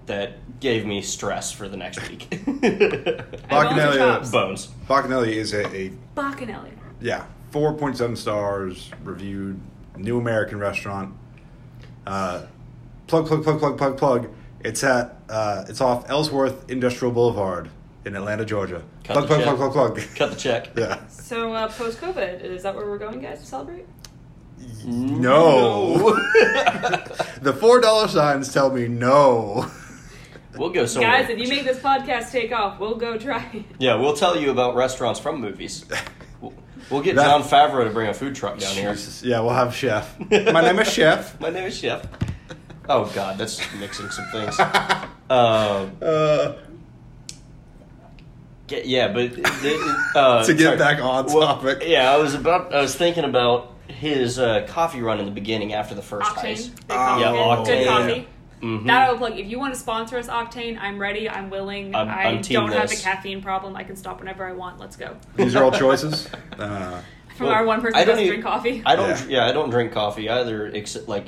that 0.07 0.61
gave 0.61 0.85
me 0.87 1.03
stress 1.03 1.53
for 1.53 1.69
the 1.69 1.77
next 1.77 2.09
week. 2.09 2.27
And 2.47 2.61
Bones 2.61 3.23
or 3.23 3.47
Bacchanalia- 3.49 4.33
Bones. 4.33 4.69
Bacchanalia 4.89 5.33
is 5.33 5.53
a, 5.53 5.65
a 5.77 5.93
Bacchanali. 6.17 6.71
yeah, 7.01 7.25
four 7.51 7.75
point 7.75 7.97
seven 7.99 8.17
stars 8.17 8.91
reviewed. 9.03 9.61
New 9.97 10.19
American 10.19 10.59
restaurant. 10.59 11.15
Uh, 12.07 12.43
plug 13.07 13.27
plug 13.27 13.45
plug 13.45 13.59
plug 13.61 13.79
plug 13.79 13.97
plug. 13.97 14.29
It's 14.65 14.83
at 14.83 15.17
uh, 15.29 15.67
it's 15.69 15.81
off 15.83 16.09
Ellsworth 16.09 16.71
Industrial 16.71 17.13
Boulevard 17.13 17.69
in 18.07 18.17
Atlanta, 18.17 18.45
Georgia. 18.47 18.83
Cut 19.05 19.13
plug 19.13 19.23
the 19.25 19.29
plug 19.29 19.41
check. 19.45 19.57
plug 19.57 19.73
plug 19.73 19.95
plug. 19.95 20.17
Cut 20.17 20.31
the 20.31 20.37
check. 20.37 20.71
Yeah. 20.77 21.07
So 21.09 21.53
uh, 21.53 21.69
post 21.69 22.01
COVID, 22.01 22.43
is 22.43 22.63
that 22.63 22.75
where 22.75 22.87
we're 22.87 22.99
going, 22.99 23.21
guys, 23.21 23.41
to 23.41 23.47
celebrate? 23.47 23.87
No. 24.85 25.97
the 27.43 27.57
four 27.61 27.81
dollar 27.81 28.09
signs 28.09 28.53
tell 28.53 28.71
me 28.71 28.89
no. 28.89 29.71
we'll 30.57 30.71
go 30.71 30.87
somewhere. 30.87 31.11
Guys, 31.13 31.29
if 31.31 31.39
you 31.39 31.49
make 31.49 31.65
this 31.65 31.79
podcast 31.79 32.31
take 32.31 32.53
off, 32.53 32.81
we'll 32.81 32.97
go 32.97 33.19
try 33.19 33.45
it. 33.53 33.65
yeah, 33.79 33.97
we'll 33.97 34.15
tell 34.15 34.39
you 34.39 34.51
about 34.51 34.75
restaurants 34.77 35.21
from 35.21 35.41
movies. 35.41 35.85
We'll, 36.41 36.53
we'll 36.91 37.01
get 37.01 37.17
That- 37.17 37.25
Jon 37.27 37.43
Favreau 37.43 37.85
to 37.85 37.91
bring 37.91 38.09
a 38.09 38.15
food 38.15 38.35
truck 38.35 38.59
down 38.59 38.75
here. 38.75 38.95
Yeah, 39.23 39.41
we'll 39.41 39.55
have 39.55 39.75
chef. 39.75 40.19
My 40.31 40.61
name 40.61 40.79
is 40.79 40.93
Chef. 40.93 41.41
My 41.41 41.49
name 41.49 41.65
is 41.65 41.79
Chef. 41.79 42.07
Oh 42.89 43.11
God, 43.15 43.39
that's 43.39 43.61
mixing 43.81 44.11
some 44.11 44.27
things. 44.27 44.59
Uh, 45.31 45.89
Uh, 46.03 46.53
get, 48.67 48.87
yeah, 48.87 49.09
but 49.13 49.33
uh, 50.15 50.45
To 50.47 50.53
get 50.55 50.63
sorry. 50.65 50.77
back 50.77 51.01
on 51.01 51.27
Well, 51.27 51.41
topic. 51.57 51.83
yeah, 51.87 52.13
I 52.13 52.19
was 52.19 52.35
about. 52.35 52.75
I 52.75 52.81
was 52.83 52.95
thinking 52.95 53.25
about 53.25 53.73
his 53.89 54.39
uh, 54.39 54.67
coffee 54.69 55.01
run 55.01 55.19
in 55.21 55.25
the 55.25 55.31
beginning 55.31 55.73
after 55.73 55.95
the 55.95 56.03
first 56.03 56.31
Octane. 56.31 56.45
ice. 56.45 56.69
They 56.89 56.95
call 56.95 57.21
Yeah, 57.21 57.33
it 57.33 57.37
Octane. 57.37 57.65
Good 57.67 57.87
coffee. 57.89 58.29
Mhm. 58.63 58.87
That 58.87 59.09
I 59.09 59.11
will 59.11 59.19
plug. 59.19 59.39
If 59.39 59.47
you 59.47 59.59
want 59.59 59.75
to 59.75 59.81
sponsor 59.81 60.19
us, 60.19 60.29
Octane, 60.29 60.79
I'm 60.79 60.99
ready. 60.99 61.29
I'm 61.29 61.51
willing. 61.51 61.95
I'm- 61.95 62.09
I 62.09 62.25
I'm 62.25 62.43
team 62.43 62.61
don't 62.61 62.73
have 62.73 62.91
a 62.93 62.97
caffeine 62.97 63.43
problem. 63.43 63.77
I 63.77 63.85
can 63.85 63.97
stop 63.97 64.21
whenever 64.21 64.47
I 64.47 64.53
want. 64.53 64.79
Let's 64.79 64.97
go. 64.97 65.17
these 65.37 65.57
are 65.57 65.65
all 65.65 65.73
choices. 65.73 66.29
Uh, 66.59 67.01
From 67.37 67.47
Well, 67.47 67.55
our 67.55 67.65
one 67.65 67.81
person 67.81 67.97
I 67.97 68.01
who 68.01 68.05
don't 68.07 68.13
doesn't 68.17 68.25
even- 68.27 68.41
drink 68.41 68.45
coffee. 68.45 68.83
I 68.87 68.95
don't. 68.97 69.09
Yeah. 69.09 69.39
Yeah. 69.39 69.47
I 69.47 69.53
don't 69.53 69.71
drink 69.71 69.93
coffee 69.93 70.29
either. 70.31 70.67
Except 70.67 71.09
like, 71.09 71.27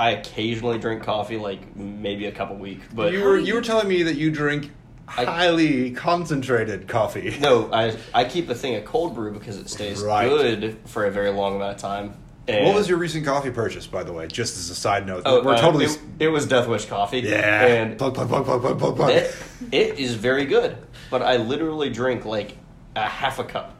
I 0.00 0.10
occasionally 0.12 0.78
drink 0.78 1.02
coffee, 1.02 1.36
like 1.36 1.76
maybe 1.76 2.24
a 2.26 2.32
cup 2.32 2.50
a 2.50 2.54
week. 2.54 2.80
But 2.94 3.12
you 3.12 3.22
were 3.22 3.38
you 3.38 3.54
were 3.54 3.60
telling 3.60 3.86
me 3.86 4.02
that 4.04 4.16
you 4.16 4.30
drink 4.30 4.70
I- 5.06 5.24
highly 5.24 5.90
concentrated 5.90 6.88
coffee. 6.88 7.36
no, 7.40 7.70
I 7.72 7.96
I 8.14 8.24
keep 8.24 8.48
a 8.48 8.54
thing 8.54 8.76
of 8.76 8.84
cold 8.86 9.14
brew 9.14 9.32
because 9.32 9.58
it 9.58 9.68
stays 9.68 10.00
Right. 10.02 10.26
good 10.28 10.78
for 10.86 11.04
a 11.04 11.10
very 11.10 11.30
long 11.30 11.56
amount 11.56 11.74
of 11.74 11.80
time. 11.82 12.14
And 12.48 12.64
What 12.66 12.74
was 12.74 12.88
your 12.88 12.96
recent 12.98 13.26
coffee 13.26 13.50
purchase, 13.50 13.86
by 13.86 14.02
the 14.02 14.12
way? 14.14 14.26
Just 14.26 14.56
as 14.56 14.70
a 14.70 14.74
side 14.74 15.06
note, 15.06 15.22
Oh, 15.26 15.44
we're 15.44 15.52
uh, 15.54 15.60
totally 15.60 15.84
It, 15.84 15.98
it 16.18 16.28
was 16.28 16.46
Death 16.46 16.66
Wish 16.66 16.86
coffee. 16.86 17.18
yeah. 17.20 17.66
and 17.66 17.98
plug 17.98 18.14
plug 18.14 18.28
plug 18.28 18.44
plug 18.46 18.62
plug 18.62 18.78
plug 18.78 18.96
plug. 18.96 19.10
it, 19.10 19.36
it 19.70 19.98
is 19.98 20.14
very 20.14 20.46
good. 20.46 20.76
But 21.10 21.20
I 21.22 21.36
literally 21.36 21.90
drink 21.90 22.24
like 22.24 22.56
a 22.96 23.06
half 23.06 23.38
a 23.38 23.44
cup. 23.44 23.76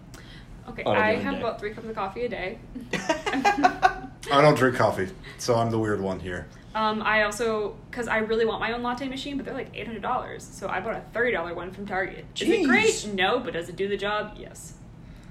Okay, 0.69 0.85
on 0.85 0.95
a 0.97 1.01
I 1.01 1.15
have 1.17 1.35
day. 1.35 1.41
about 1.41 1.59
three 1.59 1.73
cups 1.73 1.89
of 1.89 1.95
coffee 1.97 2.27
a 2.27 2.29
day. 2.29 2.59
I 4.31 4.41
don't 4.43 4.57
drink 4.57 4.77
coffee, 4.77 5.09
so 5.39 5.55
I'm 5.57 5.71
the 5.71 5.79
weird 5.79 6.01
one 6.01 6.21
here. 6.21 6.47
Um, 6.75 7.03
I 7.03 7.23
also, 7.25 7.75
because 7.91 8.07
I 8.07 8.19
really 8.19 8.45
want 8.45 8.61
my 8.61 8.73
own 8.73 8.83
latte 8.83 9.09
machine, 9.09 9.37
but 9.37 9.45
they're 9.45 9.55
like 9.55 9.71
eight 9.75 9.87
hundred 9.87 10.03
dollars. 10.03 10.43
So 10.45 10.69
I 10.69 10.81
bought 10.81 10.95
a 10.97 11.01
thirty 11.13 11.33
dollar 11.33 11.55
one 11.55 11.73
from 11.73 11.87
Target. 11.87 12.25
Is 12.39 12.49
it 12.49 12.65
great? 12.67 13.09
No, 13.15 13.41
but 13.41 13.55
does 13.55 13.69
it 13.69 13.77
do 13.77 13.89
the 13.89 13.97
job? 13.97 14.37
Yes. 14.39 14.75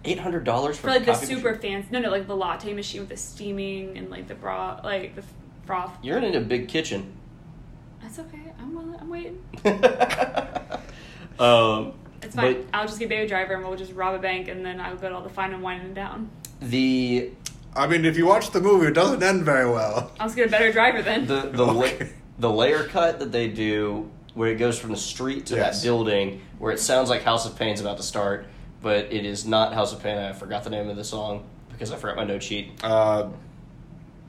Eight 0.06 0.20
hundred 0.20 0.44
dollars 0.44 0.76
for, 0.78 0.84
For 0.84 0.88
like 0.90 1.04
a 1.04 1.06
the 1.08 1.14
super 1.16 1.52
machine? 1.54 1.62
fancy, 1.84 1.90
no, 1.92 2.00
no, 2.00 2.10
like 2.10 2.28
the 2.28 2.36
latte 2.36 2.74
machine 2.74 3.02
with 3.02 3.10
the 3.10 3.18
steaming 3.18 3.98
and 3.98 4.10
like 4.10 4.28
the 4.28 4.36
bra, 4.36 4.80
like 4.84 5.16
the 5.16 5.24
froth. 5.66 5.92
You're 6.02 6.18
in 6.18 6.36
a 6.36 6.42
big 6.42 6.68
kitchen. 6.68 7.14
That's 8.02 8.18
okay. 8.20 8.52
I'm 8.60 8.74
willing. 8.76 9.00
I'm 9.00 9.10
waiting. 9.10 9.44
um, 11.40 11.94
It's 12.22 12.36
fine. 12.36 12.54
but 12.54 12.66
I'll 12.74 12.86
just 12.88 13.00
get 13.00 13.10
Baby 13.10 13.28
Driver 13.28 13.54
and 13.56 13.66
we'll 13.66 13.78
just 13.78 13.94
rob 13.94 14.16
a 14.16 14.20
bank 14.20 14.48
and 14.48 14.66
then 14.66 14.80
I'll 14.80 14.96
go 14.98 15.10
to 15.10 15.16
all 15.16 15.22
the 15.22 15.30
fine 15.30 15.54
and 15.54 15.62
wine 15.64 15.82
and 15.82 15.96
down. 15.96 16.30
the 16.62 17.32
I 17.80 17.88
mean, 17.88 18.06
if 18.06 18.18
you 18.18 18.26
watch 18.26 18.52
the 18.52 18.62
movie, 18.62 18.88
it 18.88 18.94
doesn't 18.94 19.24
end 19.24 19.44
very 19.44 19.70
well. 19.70 20.12
I'll 20.20 20.28
just 20.28 20.36
get 20.36 20.48
a 20.48 20.52
better 20.52 20.72
driver 20.72 21.02
then. 21.02 21.26
the 21.28 21.42
the 21.54 21.66
Okay. 21.66 21.98
la- 22.00 22.06
the 22.40 22.50
layer 22.52 22.84
cut 22.84 23.20
that 23.20 23.32
they 23.32 23.48
do 23.48 24.10
where 24.34 24.52
it 24.52 24.56
goes 24.56 24.78
from 24.80 24.92
the 24.92 24.98
street 24.98 25.46
to 25.48 25.56
Yes. 25.56 25.82
that 25.82 25.88
building 25.88 26.42
where 26.60 26.72
it 26.72 26.80
sounds 26.80 27.10
like 27.10 27.24
House 27.24 27.46
of 27.46 27.58
Pain's 27.58 27.82
about 27.82 27.98
to 27.98 28.04
start, 28.04 28.46
but 28.82 29.12
it 29.12 29.26
is 29.26 29.46
not 29.46 29.74
House 29.74 29.92
of 29.94 30.02
Pain. 30.04 30.18
I 30.18 30.34
forgot 30.34 30.64
the 30.64 30.70
name 30.70 30.90
of 30.90 30.96
the 30.96 31.04
song 31.04 31.44
because 31.72 31.92
I 31.92 31.96
forgot 31.98 32.16
my 32.18 32.24
note 32.26 32.44
sheet. 32.44 32.72
Uh, 32.84 33.28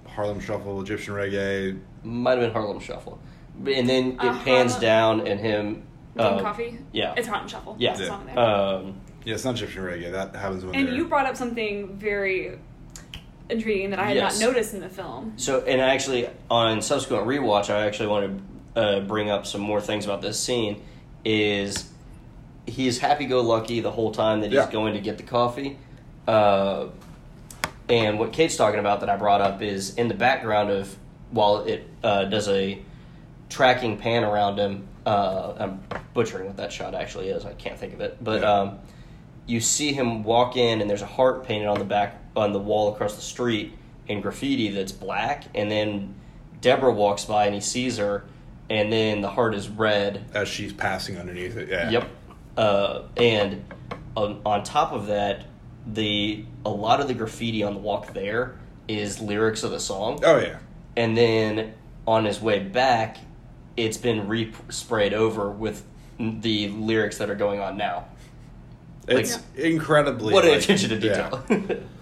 Harlem 0.06 0.40
Shuffle, 0.40 0.80
Egyptian 0.82 1.14
Reggae. 1.14 1.78
Might 2.02 2.32
have 2.32 2.40
been 2.40 2.52
Harlem 2.52 2.80
Shuffle, 2.80 3.18
and 3.66 3.88
then 3.88 4.12
it 4.12 4.18
Uh, 4.24 4.38
pans 4.40 4.72
Harlem- 4.72 4.80
down 4.80 5.26
and 5.26 5.40
him. 5.40 5.82
Drink 6.16 6.40
uh, 6.40 6.42
coffee. 6.42 6.78
Yeah, 6.92 7.14
It's 7.16 7.28
Harlem 7.28 7.46
Shuffle. 7.48 7.76
yeah. 7.78 7.90
That's 7.90 8.00
the 8.00 8.06
song 8.06 8.26
there. 8.26 8.38
Um, 8.38 8.94
Yeah, 9.24 9.34
it's 9.34 9.44
not 9.44 9.54
Egyptian 9.54 9.84
Reggae. 9.84 10.10
That 10.10 10.34
happens 10.34 10.64
when 10.64 10.74
and 10.74 10.88
they're. 10.88 10.94
you 10.94 11.04
brought 11.06 11.26
up 11.26 11.36
something 11.36 11.96
very 11.98 12.58
intriguing 13.50 13.90
that 13.90 13.98
I 13.98 14.06
had 14.06 14.16
Yes. 14.16 14.40
not 14.40 14.46
noticed 14.48 14.74
in 14.74 14.80
the 14.80 14.88
film. 14.88 15.32
So, 15.36 15.60
and 15.62 15.80
actually, 15.80 16.28
on 16.50 16.82
subsequent 16.82 17.26
rewatch, 17.26 17.70
I 17.70 17.86
actually 17.86 18.08
want 18.08 18.42
to 18.74 18.80
uh, 18.80 19.00
bring 19.00 19.30
up 19.30 19.46
some 19.46 19.60
more 19.60 19.80
things 19.80 20.04
about 20.04 20.22
this 20.22 20.38
scene. 20.38 20.82
Is 21.24 21.90
he's 22.66 22.98
happy-go-lucky 22.98 23.80
the 23.80 23.90
whole 23.90 24.12
time 24.12 24.40
that 24.40 24.48
he's 24.48 24.56
Yeah. 24.56 24.70
going 24.70 24.94
to 24.94 25.00
get 25.00 25.16
the 25.18 25.22
coffee, 25.24 25.78
uh, 26.26 26.86
and 27.88 28.18
what 28.18 28.32
Kate's 28.32 28.56
talking 28.56 28.80
about 28.80 29.00
that 29.00 29.10
I 29.10 29.16
brought 29.16 29.40
up 29.40 29.60
is 29.62 29.94
in 29.96 30.08
the 30.08 30.14
background 30.14 30.70
of 30.70 30.96
while 31.30 31.58
it 31.64 31.86
uh, 32.02 32.24
does 32.24 32.48
a 32.48 32.78
tracking 33.48 33.96
pan 33.98 34.24
around 34.24 34.58
him. 34.58 34.86
Uh, 35.04 35.54
I'm 35.58 35.82
butchering 36.14 36.46
what 36.46 36.56
that 36.58 36.72
shot 36.72 36.94
actually 36.94 37.28
is. 37.28 37.44
I 37.44 37.52
can't 37.54 37.78
think 37.78 37.94
of 37.94 38.00
it, 38.00 38.16
but. 38.22 38.42
Yeah. 38.42 38.52
Um, 38.52 38.78
you 39.46 39.58
see 39.58 39.92
him 39.92 40.22
walk 40.22 40.56
in 40.56 40.80
and 40.80 40.88
there's 40.88 41.02
a 41.02 41.06
heart 41.06 41.44
painted 41.44 41.66
on 41.66 41.76
the 41.80 41.84
back 41.84 42.19
on 42.36 42.52
the 42.52 42.58
wall 42.58 42.92
across 42.94 43.14
the 43.16 43.20
street 43.22 43.72
in 44.08 44.20
graffiti 44.20 44.70
that's 44.70 44.92
black 44.92 45.44
and 45.54 45.70
then 45.70 46.14
deborah 46.60 46.92
walks 46.92 47.24
by 47.24 47.46
and 47.46 47.54
he 47.54 47.60
sees 47.60 47.96
her 47.98 48.24
and 48.68 48.92
then 48.92 49.20
the 49.20 49.28
heart 49.30 49.54
is 49.54 49.68
red 49.68 50.24
as 50.34 50.46
she's 50.48 50.72
passing 50.72 51.18
underneath 51.18 51.56
it. 51.56 51.68
Yeah. 51.68 51.90
yep 51.90 52.08
uh, 52.56 53.02
and 53.16 53.64
on, 54.16 54.40
on 54.44 54.62
top 54.64 54.92
of 54.92 55.06
that 55.06 55.44
the 55.86 56.44
a 56.64 56.70
lot 56.70 57.00
of 57.00 57.08
the 57.08 57.14
graffiti 57.14 57.62
on 57.62 57.74
the 57.74 57.80
walk 57.80 58.12
there 58.12 58.56
is 58.88 59.20
lyrics 59.20 59.62
of 59.62 59.70
the 59.70 59.80
song 59.80 60.20
Oh 60.24 60.38
yeah. 60.38 60.58
and 60.96 61.16
then 61.16 61.74
on 62.06 62.24
his 62.24 62.40
way 62.40 62.58
back 62.60 63.16
it's 63.76 63.96
been 63.96 64.28
re-sprayed 64.28 65.14
over 65.14 65.50
with 65.50 65.84
the 66.18 66.68
lyrics 66.68 67.18
that 67.18 67.30
are 67.30 67.34
going 67.36 67.60
on 67.60 67.76
now 67.76 68.06
It's 69.08 69.38
incredibly. 69.56 70.34
what 70.34 70.44
an 70.44 70.50
like- 70.52 70.62
attention 70.62 71.00
to 71.00 71.06
yeah. 71.06 71.76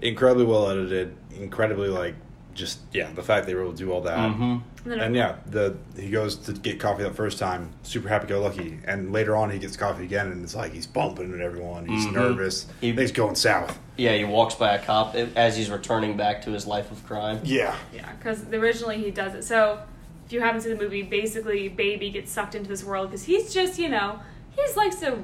detail 0.00 0.08
incredibly 0.10 0.44
well 0.44 0.68
edited, 0.70 1.16
incredibly 1.36 1.88
like 1.88 2.14
just 2.54 2.80
yeah, 2.92 3.10
the 3.12 3.22
fact 3.22 3.46
they 3.46 3.54
were 3.54 3.62
able 3.62 3.72
to 3.72 3.78
do 3.78 3.92
all 3.92 4.00
that. 4.02 4.18
Mm-hmm. 4.18 4.92
And 4.92 5.14
yeah, 5.14 5.36
the 5.46 5.76
he 5.96 6.10
goes 6.10 6.36
to 6.36 6.52
get 6.52 6.80
coffee 6.80 7.02
that 7.02 7.14
first 7.14 7.38
time, 7.38 7.70
super 7.82 8.08
happy 8.08 8.26
go 8.26 8.40
lucky, 8.40 8.78
and 8.86 9.12
later 9.12 9.36
on 9.36 9.50
he 9.50 9.58
gets 9.58 9.76
coffee 9.76 10.04
again, 10.04 10.28
and 10.32 10.42
it's 10.42 10.54
like 10.54 10.72
he's 10.72 10.86
bumping 10.86 11.32
at 11.34 11.40
everyone, 11.40 11.86
he's 11.86 12.06
Mhm. 12.06 12.12
nervous, 12.14 12.66
He- 12.80 12.92
he's 12.92 13.12
going 13.12 13.34
south. 13.34 13.78
Yeah, 13.98 14.14
he 14.16 14.24
walks 14.24 14.54
by 14.54 14.74
a 14.74 14.78
cop 14.82 15.14
as 15.14 15.56
he's 15.56 15.70
returning 15.70 16.16
back 16.16 16.42
to 16.42 16.50
his 16.50 16.66
life 16.66 16.90
of 16.90 17.04
crime. 17.06 17.40
Yeah, 17.44 17.74
Yeah, 17.94 18.10
because 18.18 18.42
originally 18.52 18.96
he 18.98 19.10
does 19.10 19.34
it. 19.34 19.44
So 19.44 19.78
if 20.26 20.32
you 20.32 20.40
haven't 20.40 20.62
seen 20.62 20.74
the 20.76 20.82
movie, 20.82 21.02
basically 21.02 21.68
Baby 21.68 22.08
gets 22.10 22.32
sucked 22.32 22.54
into 22.54 22.68
this 22.70 22.82
world 22.82 23.10
because 23.10 23.24
he's 23.24 23.52
just 23.52 23.78
you 23.78 23.88
know 23.90 24.20
he 24.50 24.62
just 24.62 24.76
likes 24.78 24.96
to 25.00 25.18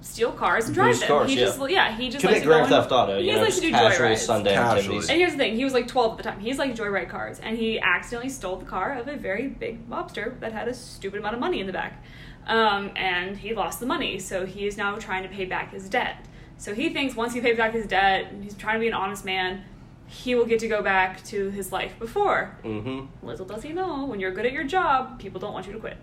steal 0.00 0.32
cars 0.32 0.66
and 0.66 0.74
drive 0.74 0.90
Boost 0.92 1.00
them. 1.00 1.08
cars, 1.08 1.30
he 1.30 1.36
yeah. 1.38 1.44
just 1.44 1.70
yeah 1.70 1.96
he 1.96 2.08
just 2.08 2.20
Commit 2.20 2.34
likes 2.36 2.42
to 2.42 2.46
Grand 2.48 2.68
go 2.68 2.76
in- 2.76 2.80
Theft 2.82 2.92
Auto, 2.92 3.18
He 3.20 3.26
you 3.26 3.32
know, 3.36 3.42
likes 3.42 3.56
to 3.56 3.60
do 3.62 3.70
casual 3.70 4.06
joyrides. 4.06 4.18
Sunday 4.18 4.54
Casually. 4.54 4.78
activities. 4.78 5.10
And 5.10 5.18
here's 5.18 5.32
the 5.32 5.38
thing: 5.38 5.56
he 5.56 5.64
was 5.64 5.72
like 5.72 5.88
12 5.88 6.12
at 6.12 6.16
the 6.18 6.22
time. 6.22 6.40
He's 6.40 6.58
like 6.58 6.74
joyride 6.76 7.08
cars, 7.08 7.40
and 7.40 7.56
he 7.58 7.80
accidentally 7.80 8.30
stole 8.30 8.56
the 8.56 8.64
car 8.66 8.96
of 8.98 9.08
a 9.08 9.16
very 9.16 9.48
big 9.48 9.88
mobster 9.90 10.38
that 10.40 10.52
had 10.52 10.68
a 10.68 10.74
stupid 10.74 11.18
amount 11.20 11.34
of 11.34 11.40
money 11.40 11.60
in 11.60 11.66
the 11.66 11.72
back, 11.72 12.02
um, 12.46 12.90
and 12.96 13.36
he 13.38 13.54
lost 13.54 13.80
the 13.80 13.86
money. 13.86 14.18
So 14.18 14.46
he 14.46 14.66
is 14.66 14.76
now 14.76 14.96
trying 14.96 15.22
to 15.24 15.28
pay 15.28 15.44
back 15.44 15.72
his 15.72 15.88
debt. 15.88 16.24
So 16.58 16.74
he 16.74 16.88
thinks 16.92 17.14
once 17.16 17.34
he 17.34 17.40
pays 17.40 17.56
back 17.56 17.72
his 17.72 17.86
debt, 17.86 18.30
and 18.32 18.42
he's 18.44 18.54
trying 18.54 18.74
to 18.76 18.80
be 18.80 18.88
an 18.88 18.94
honest 18.94 19.24
man. 19.24 19.64
He 20.10 20.34
will 20.34 20.46
get 20.46 20.58
to 20.60 20.68
go 20.68 20.80
back 20.80 21.22
to 21.24 21.50
his 21.50 21.70
life 21.70 21.98
before. 21.98 22.56
Mm-hmm. 22.64 23.26
Little 23.26 23.44
does 23.44 23.62
he 23.62 23.74
know, 23.74 24.06
when 24.06 24.20
you're 24.20 24.30
good 24.30 24.46
at 24.46 24.52
your 24.52 24.64
job, 24.64 25.18
people 25.18 25.38
don't 25.38 25.52
want 25.52 25.66
you 25.66 25.74
to 25.74 25.78
quit. 25.78 25.98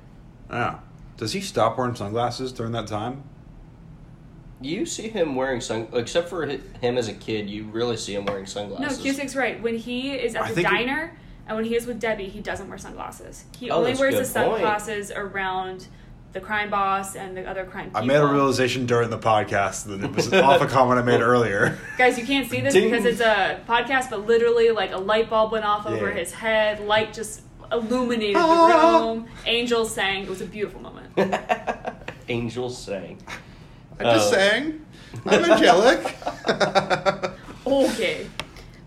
yeah. 0.50 0.78
Does 1.18 1.34
he 1.34 1.42
stop 1.42 1.78
wearing 1.78 1.96
sunglasses 1.96 2.52
during 2.52 2.72
that 2.74 2.86
time? 2.86 3.24
You 4.62 4.86
see 4.86 5.10
him 5.10 5.36
wearing 5.36 5.60
sun, 5.62 5.88
except 5.94 6.30
for 6.30 6.46
him 6.46 6.98
as 6.98 7.08
a 7.08 7.14
kid. 7.14 7.50
You 7.50 7.66
really 7.66 7.98
see 7.98 8.16
him 8.16 8.26
wearing 8.26 8.46
sunglasses. 8.46 8.82
No, 8.82 8.88
sunglasses. 8.94 9.20
Cusick's 9.20 9.36
right. 9.36 9.62
When 9.62 9.76
he 9.78 10.14
is 10.14 10.36
at 10.36 10.44
I 10.44 10.48
the 10.50 10.56
think 10.56 10.68
it- 10.68 10.72
diner 10.72 11.18
and 11.48 11.56
when 11.58 11.66
he 11.66 11.76
is 11.76 11.86
with 11.86 12.00
Debbie, 12.00 12.30
he 12.30 12.40
doesn't 12.40 12.68
wear 12.70 12.78
sunglasses. 12.78 13.46
He 13.60 13.70
Oh, 13.70 13.78
only 13.80 13.94
wears 13.94 14.16
the 14.16 14.22
good 14.24 14.48
point. 14.48 14.62
sunglasses 14.62 15.12
around 15.12 15.88
the 16.34 16.40
crime 16.42 16.70
boss 16.70 17.16
and 17.16 17.38
the 17.38 17.46
other 17.46 17.66
crime 17.66 17.86
people. 17.86 18.02
I 18.02 18.06
made 18.06 18.18
a 18.18 18.26
realization 18.26 18.86
during 18.86 19.10
the 19.10 19.18
podcast 19.20 19.86
that 19.86 20.04
it 20.04 20.12
was 20.14 20.34
off 20.34 20.62
a 20.62 20.66
comment 20.68 21.00
I 21.00 21.04
made 21.04 21.22
earlier. 21.22 21.78
Guys, 21.98 22.18
you 22.18 22.26
can't 22.26 22.50
see 22.50 22.62
this 22.62 22.74
Ding. 22.74 22.90
because 22.90 23.06
it's 23.06 23.22
a 23.22 23.62
podcast, 23.68 24.10
but 24.10 24.26
literally, 24.26 24.72
like 24.72 24.92
a 24.92 24.98
light 24.98 25.30
bulb 25.30 25.52
went 25.52 25.64
off 25.66 25.86
over 25.86 26.10
Yeah. 26.10 26.16
his 26.16 26.34
head. 26.34 26.80
Light 26.82 27.14
just 27.14 27.42
illuminated 27.72 28.36
the 28.38 28.40
Ah. 28.42 29.00
room. 29.02 29.28
Angels 29.46 29.94
sang. 29.94 30.24
It 30.24 30.30
was 30.30 30.42
a 30.42 30.46
beautiful 30.46 30.82
moment. 30.82 31.14
Angels 32.28 32.78
sang. 32.78 33.18
I 34.00 34.04
just 34.04 34.30
Oh. 34.34 34.36
sang. 34.36 34.86
I'm 35.26 35.46
angelic. 35.52 36.16
Okay. 37.68 38.28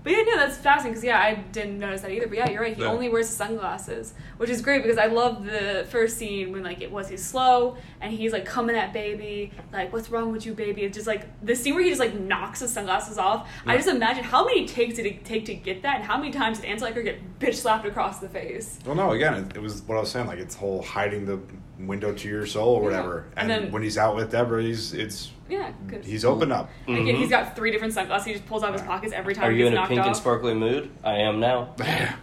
But 0.04 0.12
yeah, 0.12 0.22
no, 0.22 0.36
that's 0.36 0.56
fascinating 0.56 0.92
because 0.92 1.04
yeah, 1.04 1.18
I 1.18 1.34
didn't 1.34 1.80
notice 1.80 2.02
that 2.02 2.12
either. 2.12 2.28
But 2.28 2.38
yeah, 2.38 2.48
you're 2.50 2.62
right. 2.62 2.74
He 2.76 2.82
Yeah. 2.82 2.88
only 2.92 3.08
wears 3.08 3.28
sunglasses, 3.28 4.14
which 4.38 4.48
is 4.48 4.62
great 4.62 4.82
because 4.82 4.96
I 4.96 5.06
love 5.06 5.44
the 5.44 5.86
first 5.90 6.16
scene 6.16 6.52
when 6.52 6.62
like 6.62 6.80
it 6.80 6.90
was 6.92 7.08
he's 7.08 7.22
slow 7.24 7.76
and 8.00 8.12
he's 8.12 8.32
like 8.32 8.44
coming 8.46 8.76
at 8.76 8.92
baby, 8.92 9.52
like 9.72 9.92
what's 9.92 10.08
wrong 10.10 10.30
with 10.30 10.46
you, 10.46 10.54
baby? 10.54 10.82
It's 10.84 10.94
just 10.96 11.08
like 11.08 11.26
the 11.44 11.56
scene 11.56 11.74
where 11.74 11.82
he 11.82 11.90
just 11.90 12.00
like 12.00 12.14
knocks 12.18 12.60
his 12.60 12.72
sunglasses 12.72 13.18
off. 13.18 13.50
I 13.66 13.76
just 13.76 13.88
imagine 13.88 14.22
how 14.22 14.44
many 14.44 14.64
takes 14.66 14.94
did 14.94 15.04
it 15.06 15.24
take 15.24 15.44
to 15.46 15.54
get 15.54 15.82
that, 15.82 15.96
and 15.96 16.04
how 16.04 16.16
many 16.16 16.30
times 16.30 16.60
did 16.60 16.70
Ansel 16.70 16.88
Elgort 16.92 17.04
get 17.04 17.38
bitch 17.40 17.54
slapped 17.56 17.84
across 17.84 18.20
the 18.20 18.28
face? 18.28 18.78
well, 18.86 18.94
no, 18.94 19.10
again, 19.10 19.34
it, 19.34 19.56
it 19.56 19.60
was 19.60 19.82
what 19.82 19.96
I 19.96 20.00
was 20.00 20.10
saying. 20.12 20.28
Like 20.28 20.38
it's 20.38 20.54
whole 20.54 20.80
hiding 20.82 21.26
the 21.26 21.40
window 21.78 22.12
to 22.12 22.28
your 22.28 22.46
soul 22.46 22.74
or 22.76 22.90
Yeah. 22.90 22.96
whatever. 22.96 23.24
And 23.36 23.50
And, 23.50 23.64
then- 23.64 23.72
when 23.72 23.82
he's 23.82 23.96
out 23.98 24.16
with 24.16 24.30
Deborah, 24.32 24.62
he's 24.62 24.92
it's 24.94 25.30
Yeah, 25.48 25.70
'cause- 25.88 26.04
he's 26.04 26.24
open 26.24 26.52
up. 26.52 26.68
Again, 26.86 27.06
Mhm. 27.06 27.16
he's 27.18 27.30
got 27.30 27.54
three 27.56 27.70
different 27.70 27.94
sunglasses. 27.94 28.26
He 28.26 28.32
just 28.34 28.46
pulls 28.46 28.62
out 28.62 28.70
of 28.70 28.80
his 28.80 28.86
pockets 28.86 29.12
every 29.14 29.34
time 29.34 29.44
Are 29.44 29.50
he 29.50 29.58
you 29.58 29.64
gets 29.64 29.76
in 29.76 29.82
a 29.82 29.86
pink 29.86 30.00
off. 30.00 30.06
and 30.08 30.16
sparkly 30.16 30.54
mood? 30.54 30.90
I 31.04 31.14
am 31.18 31.40
now. 31.40 31.70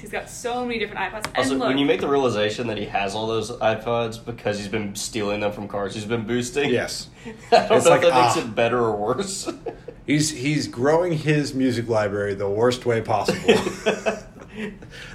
He's 0.00 0.10
got 0.12 0.28
so 0.28 0.66
many 0.66 0.78
different 0.78 1.00
iPods. 1.00 1.24
And 1.28 1.36
Also, 1.38 1.54
look, 1.54 1.68
when 1.68 1.78
you 1.78 1.86
make 1.86 2.02
the 2.02 2.08
realization 2.08 2.66
that 2.66 2.76
he 2.76 2.84
has 2.84 3.14
all 3.14 3.26
those 3.26 3.50
iPods 3.52 4.22
because 4.22 4.58
he's 4.58 4.68
been 4.68 4.94
stealing 4.94 5.40
them 5.40 5.50
from 5.50 5.66
cars, 5.66 5.94
he's 5.94 6.04
been 6.04 6.26
boosting. 6.26 6.68
Yes, 6.68 7.08
I 7.24 7.30
don't 7.68 7.78
It's 7.78 7.84
know 7.86 7.90
like, 7.92 8.02
if 8.02 8.10
that 8.10 8.22
makes 8.22 8.36
ah. 8.36 8.40
it 8.40 8.54
better 8.54 8.78
or 8.80 8.94
worse. 8.94 9.50
he's 10.06 10.28
he's 10.30 10.68
growing 10.68 11.12
his 11.14 11.54
music 11.54 11.88
library 11.88 12.34
the 12.34 12.50
worst 12.50 12.84
way 12.84 13.00
possible. 13.00 13.54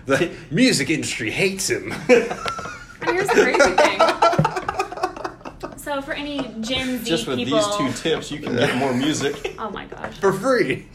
the 0.07 0.31
music 0.49 0.89
industry 0.89 1.29
hates 1.29 1.69
him. 1.69 1.93
And 3.01 3.09
here's 3.11 3.27
the 3.27 3.41
crazy 3.43 3.75
thing. 3.75 3.99
So 5.77 6.01
for 6.03 6.11
any 6.13 6.39
Gen 6.61 6.99
Z 7.03 7.09
Just 7.09 7.25
with 7.25 7.37
people, 7.37 7.57
these 7.57 7.77
two 7.77 7.91
tips, 8.09 8.29
you 8.31 8.39
can 8.39 8.55
get 8.55 8.75
more 8.77 8.93
music. 8.93 9.55
oh 9.57 9.69
my 9.71 9.85
gosh. 9.85 10.13
for 10.19 10.31
free. 10.33 10.87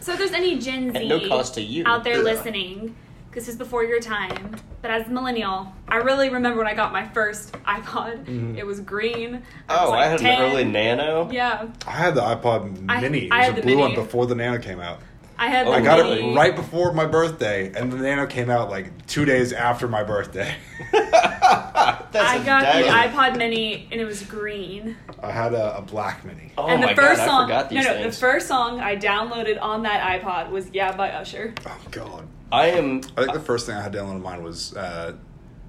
So 0.00 0.12
if 0.12 0.18
there's 0.18 0.32
any 0.32 0.58
Gen 0.58 0.90
Z 0.92 0.98
At 0.98 1.06
no 1.06 1.28
cost 1.28 1.54
to 1.54 1.60
you. 1.62 1.84
out 1.86 2.02
there 2.04 2.16
Yeah. 2.16 2.22
listening, 2.22 2.96
because 3.30 3.44
this 3.46 3.54
is 3.54 3.58
before 3.58 3.84
your 3.84 4.00
time, 4.00 4.56
but 4.82 4.90
as 4.90 5.06
a 5.06 5.10
millennial, 5.10 5.72
I 5.88 5.96
really 5.96 6.30
remember 6.30 6.58
when 6.58 6.66
I 6.66 6.74
got 6.74 6.92
my 6.92 7.06
first 7.08 7.52
iPod. 7.64 8.24
Mhm. 8.24 8.58
It 8.58 8.66
was 8.66 8.80
green. 8.80 9.32
was 9.32 9.40
Oh, 9.68 9.90
like 9.90 10.04
I 10.04 10.08
had 10.08 10.18
10. 10.18 10.42
an 10.42 10.50
early 10.50 10.64
Nano. 10.64 11.30
Yeah, 11.30 11.66
I 11.86 11.90
had 11.92 12.14
the 12.16 12.22
iPod 12.22 12.84
I- 12.88 13.00
Mini. 13.02 13.26
It 13.26 13.32
I 13.32 13.36
was 13.38 13.46
had 13.46 13.52
a 13.52 13.56
the 13.56 13.62
blue 13.62 13.76
Mini. 13.76 13.82
one 13.82 13.94
before 13.94 14.26
the 14.26 14.34
Nano 14.34 14.58
came 14.58 14.80
out. 14.80 15.00
I 15.38 15.48
had. 15.48 15.66
Oh, 15.66 15.70
the 15.72 15.76
I 15.76 15.80
got 15.80 16.04
mini. 16.04 16.32
it 16.32 16.36
right 16.36 16.54
before 16.54 16.92
my 16.92 17.06
birthday, 17.06 17.72
and 17.74 17.90
the 17.92 17.96
Nano 17.96 18.26
came 18.26 18.50
out 18.50 18.70
like 18.70 19.06
two 19.06 19.24
days 19.24 19.52
after 19.52 19.88
my 19.88 20.02
birthday. 20.04 20.54
That's 20.92 22.14
I 22.14 22.36
a 22.36 22.44
got 22.44 22.62
dagger. 22.62 22.84
the 22.84 22.90
iPod 22.92 23.36
Mini, 23.36 23.88
and 23.90 24.00
it 24.00 24.04
was 24.04 24.22
green. 24.22 24.96
I 25.20 25.32
had 25.32 25.52
a, 25.54 25.78
a 25.78 25.82
black 25.82 26.24
Mini. 26.24 26.52
Oh 26.56 26.68
and 26.68 26.82
the 26.82 26.86
my 26.88 26.94
first 26.94 27.20
god, 27.20 27.26
song, 27.26 27.42
I 27.42 27.46
forgot 27.46 27.72
no, 27.72 27.76
these 27.76 27.86
no, 27.86 27.94
things. 27.94 28.14
the 28.14 28.20
first 28.20 28.48
song 28.48 28.80
I 28.80 28.96
downloaded 28.96 29.60
on 29.60 29.82
that 29.82 30.22
iPod 30.22 30.50
was 30.50 30.70
"Yeah" 30.72 30.94
by 30.96 31.10
Usher. 31.10 31.54
Oh 31.66 31.80
god. 31.90 32.28
I 32.52 32.66
am. 32.68 33.00
I 33.16 33.22
think 33.22 33.32
the 33.32 33.40
first 33.40 33.66
thing 33.66 33.74
I 33.76 33.82
had 33.82 33.92
downloaded 33.92 34.14
on 34.14 34.22
mine 34.22 34.42
was 34.44 34.76
uh, 34.76 35.14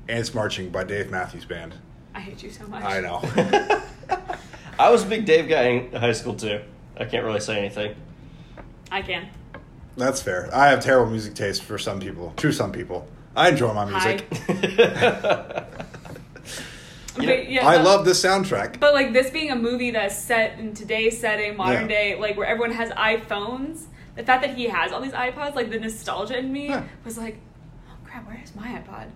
"Ants 0.08 0.34
Marching" 0.34 0.70
by 0.70 0.84
Dave 0.84 1.10
Matthews 1.10 1.46
Band. 1.46 1.74
I 2.14 2.20
hate 2.20 2.44
you 2.44 2.52
so 2.52 2.68
much. 2.68 2.84
I 2.84 3.02
know. 3.02 3.22
I 4.80 4.90
was 4.92 5.04
a 5.04 5.08
big 5.08 5.26
Dave 5.26 5.50
guy 5.50 5.64
in 5.64 5.92
high 5.94 6.12
school 6.12 6.36
too. 6.36 6.62
I 6.98 7.06
can't 7.06 7.26
really 7.26 7.40
say 7.40 7.58
anything. 7.58 7.96
I 8.92 9.02
can. 9.02 9.28
That's 9.98 10.22
fair. 10.22 10.50
I 10.54 10.68
have 10.70 10.84
terrible 10.84 11.12
music 11.12 11.36
taste 11.36 11.64
for 11.64 11.78
some 11.78 12.00
people. 12.00 12.34
To 12.38 12.52
some 12.52 12.72
people, 12.72 13.08
I 13.36 13.50
enjoy 13.50 13.74
my 13.74 13.86
music. 13.86 14.26
You 14.50 14.56
But, 17.18 17.50
yeah, 17.50 17.66
I 17.66 17.78
but- 17.78 17.86
love 17.86 18.06
this 18.06 18.22
soundtrack. 18.24 18.80
But 18.80 18.94
like 18.94 19.14
this 19.14 19.30
being 19.30 19.50
a 19.52 19.56
movie 19.56 19.92
that's 19.92 20.18
set 20.18 20.60
in 20.60 20.74
today's 20.74 21.18
setting, 21.20 21.56
modern 21.56 21.84
Yeah. 21.84 21.88
day, 21.88 22.20
like 22.20 22.36
where 22.36 22.46
everyone 22.46 22.72
has 22.76 22.90
iPhones, 22.90 23.84
the 24.16 24.24
fact 24.24 24.42
that 24.46 24.56
he 24.56 24.66
has 24.66 24.92
all 24.92 25.00
these 25.02 25.14
iPods, 25.14 25.56
like 25.56 25.72
the 25.72 25.80
nostalgia 25.80 26.38
in 26.38 26.52
me 26.52 26.68
Yeah. 26.68 26.84
was 27.06 27.18
like, 27.18 27.40
oh 27.90 27.94
crap, 28.04 28.28
where 28.28 28.42
is 28.44 28.54
my 28.54 28.68
iPod? 28.68 29.08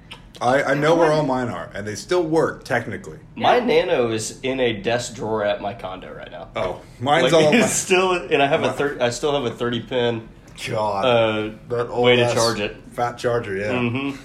I, 0.42 0.63
I 0.63 0.74
know 0.76 0.96
where 0.96 1.12
all 1.12 1.26
mine 1.26 1.50
are, 1.50 1.70
and 1.76 1.86
they 1.86 1.96
still 1.96 2.24
work 2.24 2.63
technically. 2.63 3.20
My 3.36 3.58
Yeah. 3.58 3.65
Nano 3.65 4.12
is 4.12 4.39
in 4.44 4.62
a 4.62 4.72
desk 4.82 5.15
drawer 5.15 5.44
at 5.44 5.60
my 5.62 5.74
condo 5.74 6.13
right 6.13 6.32
now. 6.32 6.48
Oh, 6.56 6.82
mine's 7.02 7.34
like, 7.34 7.44
all. 7.44 7.50
it's 7.54 7.60
My, 7.63 7.68
still, 7.68 8.13
and 8.13 8.42
I 8.42 8.48
have 8.48 8.63
a 8.63 8.68
My- 8.68 8.72
thir- 8.74 8.98
I 9.02 9.10
still 9.10 9.34
have 9.34 9.44
a 9.44 9.54
thirty 9.54 9.82
pin 9.82 10.30
God, 10.67 11.06
uh, 11.06 11.52
that 11.69 11.88
old 11.88 12.06
way 12.06 12.15
to 12.17 12.34
charge 12.34 12.60
it. 12.60 12.76
Fat 12.91 13.17
charger, 13.17 13.56
yeah. 13.56 13.72
Mm-hmm. 13.72 14.17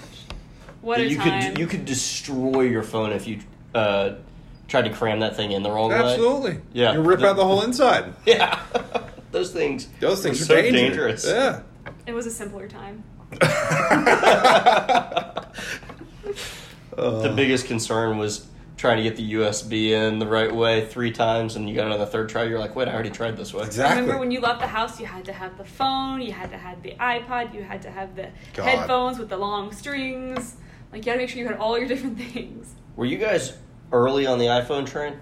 What 0.81 0.99
a 0.99 1.07
you 1.07 1.17
time! 1.17 1.51
could 1.51 1.59
you 1.59 1.67
could 1.67 1.85
destroy 1.85 2.61
your 2.61 2.83
phone 2.83 3.11
if 3.11 3.27
you 3.27 3.39
uh, 3.73 4.15
tried 4.67 4.83
to 4.83 4.89
cram 4.91 5.19
that 5.21 5.35
thing 5.35 5.51
in 5.51 5.63
the 5.63 5.71
wrong 5.71 5.89
way. 5.89 5.95
Absolutely. 5.97 6.59
Yeah. 6.73 6.93
You 6.93 7.01
rip 7.01 7.19
The- 7.19 7.29
out 7.29 7.35
the 7.37 7.45
whole 7.45 7.61
inside. 7.63 8.13
Yeah, 8.25 8.59
those 9.31 9.51
things. 9.51 9.87
Those 9.99 10.21
things 10.23 10.39
are 10.41 10.43
are 10.43 10.57
so 10.57 10.61
dangerous. 10.61 11.23
dangerous. 11.23 11.61
it 12.05 12.13
was 12.13 12.25
a 12.25 12.31
simpler 12.31 12.67
time. 12.67 13.03
Yeah. 13.41 15.31
The 16.95 17.33
biggest 17.35 17.67
concern 17.67 18.17
was 18.17 18.47
trying 18.85 18.97
to 18.97 19.03
get 19.03 19.15
the 19.15 19.33
USB 19.33 19.89
in 19.89 20.19
the 20.19 20.27
right 20.27 20.53
way 20.53 20.85
three 20.85 21.11
times, 21.11 21.55
and 21.55 21.67
you 21.67 21.73
got 21.75 21.87
it 21.87 21.93
on 21.93 21.99
the 21.99 22.05
third 22.05 22.29
try. 22.29 22.43
You're 22.43 22.59
like, 22.59 22.75
wait, 22.75 22.87
I 22.87 22.93
already 22.93 23.09
tried 23.09 23.35
this 23.35 23.51
way. 23.51 23.63
Exactly. 23.63 24.01
Remember 24.01 24.19
when 24.19 24.29
you 24.29 24.39
left 24.41 24.59
the 24.61 24.67
house, 24.67 24.99
you 24.99 25.07
had 25.07 25.25
to 25.25 25.33
have 25.33 25.57
the 25.57 25.65
phone, 25.65 26.21
you 26.21 26.31
had 26.31 26.51
to 26.51 26.57
have 26.57 26.83
the 26.83 26.91
iPod, 26.99 27.51
you 27.55 27.63
had 27.63 27.81
to 27.81 27.89
have 27.89 28.15
the 28.15 28.29
God. 28.53 28.65
headphones 28.65 29.17
with 29.17 29.29
the 29.29 29.37
long 29.37 29.71
strings. 29.71 30.57
Like 30.91 31.03
you 31.03 31.11
had 31.11 31.17
to 31.17 31.23
make 31.23 31.29
sure 31.29 31.39
you 31.39 31.47
had 31.47 31.57
all 31.57 31.79
your 31.79 31.87
different 31.87 32.19
things. 32.31 32.75
Were 32.95 33.05
you 33.05 33.17
guys 33.17 33.57
early 33.91 34.27
on 34.27 34.37
the 34.37 34.45
iPhone 34.45 34.85
train? 34.85 35.19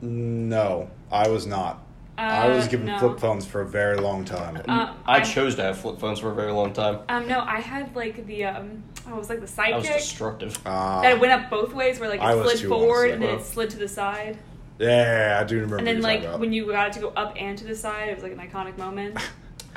No, 0.00 0.88
I 1.10 1.28
was 1.28 1.46
not. 1.46 1.82
I 2.20 2.48
was 2.48 2.66
Uh, 2.66 2.70
given 2.70 2.86
no. 2.86 2.98
flip 2.98 3.18
phones 3.18 3.46
for 3.46 3.62
a 3.62 3.66
very 3.66 3.96
long 3.96 4.24
time. 4.24 4.60
Uh, 4.68 4.92
I 5.06 5.16
I- 5.16 5.20
chose 5.20 5.54
to 5.56 5.62
have 5.62 5.78
flip 5.78 5.98
phones 5.98 6.18
for 6.18 6.30
a 6.30 6.34
very 6.34 6.52
long 6.52 6.72
time. 6.72 6.98
Um, 7.08 7.26
no, 7.26 7.40
I 7.40 7.60
had 7.60 7.94
like 7.96 8.26
the 8.26 8.44
um, 8.44 8.82
oh, 9.08 9.14
it 9.14 9.18
was 9.18 9.30
like 9.30 9.40
the 9.44 9.62
I 9.62 9.76
was 9.76 9.86
destructive. 9.86 10.58
Uh, 10.66 11.00
that 11.02 11.18
went 11.18 11.32
up 11.32 11.48
both 11.50 11.72
ways, 11.72 11.98
where 11.98 12.08
like 12.10 12.20
it 12.20 12.36
was 12.36 12.58
slid 12.58 12.68
forward 12.68 13.10
and 13.12 13.22
then 13.22 13.38
it 13.38 13.42
slid 13.44 13.70
to 13.70 13.78
the 13.78 13.88
side, 13.88 14.36
yeah, 14.78 15.38
I 15.40 15.44
do 15.44 15.56
remember. 15.56 15.76
and 15.78 15.86
then 15.86 16.00
like 16.02 16.20
about. 16.20 16.40
when 16.40 16.52
you 16.52 16.66
got 16.66 16.88
it 16.88 16.92
to 16.94 17.00
go 17.00 17.08
up 17.16 17.34
and 17.38 17.56
to 17.58 17.64
the 17.64 17.74
side, 17.76 18.08
it 18.08 18.14
was 18.14 18.22
like 18.22 18.32
an 18.32 18.38
iconic 18.38 18.76
moment. 18.78 19.16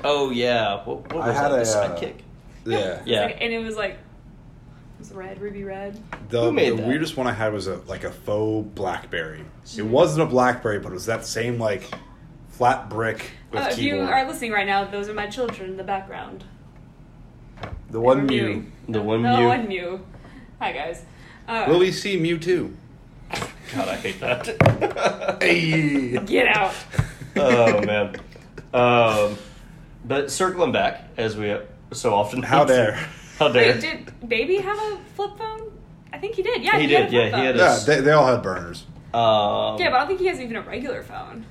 Oh 0.04 0.32
yeah, 0.32 0.84
what, 0.86 1.14
what 1.14 1.24
I 1.24 1.28
was 1.30 1.38
had 1.38 1.52
that? 1.52 1.62
a, 1.62 1.64
the 1.64 1.80
uh, 1.80 1.98
sidekick. 1.98 2.14
yeah, 2.66 2.78
It's 2.98 3.08
Yeah. 3.08 3.22
like- 3.26 3.38
and 3.40 3.54
it 3.54 3.60
was 3.64 3.78
like 3.78 3.92
it 3.92 5.00
was 5.00 5.12
red, 5.14 5.40
ruby 5.40 5.64
red. 5.64 5.98
the, 6.30 6.42
Who 6.46 6.52
made 6.52 6.78
the 6.78 6.82
weirdest 6.84 7.16
one 7.16 7.28
I 7.28 7.32
had 7.32 7.54
was 7.54 7.68
a 7.68 7.76
like 7.88 8.04
a 8.04 8.12
faux 8.12 8.68
BlackBerry. 8.76 9.46
It 9.78 9.86
wasn't 9.86 10.24
a 10.24 10.26
BlackBerry, 10.30 10.80
but 10.80 10.92
it 10.92 10.96
was 10.96 11.06
that 11.06 11.26
same 11.26 11.58
like 11.60 11.90
flat 12.54 12.90
brick 12.90 13.32
with 13.52 13.62
Uh, 13.64 13.68
if 13.72 13.80
you 13.80 14.00
are 14.00 14.26
listening 14.28 14.52
right 14.52 14.66
now, 14.68 14.84
those 14.86 15.10
are 15.10 15.14
my 15.14 15.28
children 15.28 15.72
in 15.72 15.78
the 15.78 15.84
background. 15.84 16.44
The 17.90 18.00
one 18.00 18.22
Or 18.22 18.24
Mew. 18.24 18.66
The 18.90 19.02
one 19.02 19.22
the 19.24 19.38
Mew. 19.38 19.48
one 19.48 19.68
Mew. 19.68 20.06
Hi 20.60 20.72
guys. 20.72 21.04
Uh, 21.48 21.66
Will 21.68 21.80
we 21.80 21.92
see 21.92 22.18
Mewtwo? 22.20 22.74
God, 23.76 23.88
I 23.90 23.96
hate 23.96 24.20
that. 24.20 25.38
Hey. 25.42 26.18
get 26.26 26.48
out? 26.48 26.74
oh 27.36 27.82
man. 27.86 28.16
Um, 28.74 29.38
but 30.06 30.32
circling 30.32 30.72
back 30.72 31.06
as 31.18 31.36
we 31.36 31.56
so 31.92 32.14
often. 32.14 32.42
How 32.44 32.66
do. 32.66 32.74
dare. 32.76 32.94
How 33.40 33.50
dare? 33.50 33.74
Wait, 33.74 33.82
did 33.82 34.30
Baby 34.30 34.58
have 34.58 34.78
a 34.78 34.98
flip 35.16 35.38
phone? 35.38 35.72
I 36.12 36.18
think 36.20 36.36
he 36.36 36.44
did. 36.44 36.62
Yeah, 36.64 36.78
He 36.80 36.88
he, 36.88 36.94
had 36.94 37.10
did, 37.10 37.14
a 37.14 37.24
yeah, 37.26 37.30
flip 37.30 37.40
he 37.40 37.46
had 37.48 37.56
a- 37.56 37.60
Yeah, 37.60 37.80
they, 37.86 38.02
they 38.02 38.12
all 38.12 38.28
had 38.28 38.42
burners. 38.44 38.86
Um, 39.14 39.80
Yeah, 39.80 39.90
but 39.90 39.94
I 39.96 40.00
don't 40.00 40.08
think 40.08 40.20
he 40.20 40.28
has 40.28 40.40
even 40.40 40.56
a 40.56 40.62
regular 40.62 41.02
phone. 41.04 41.46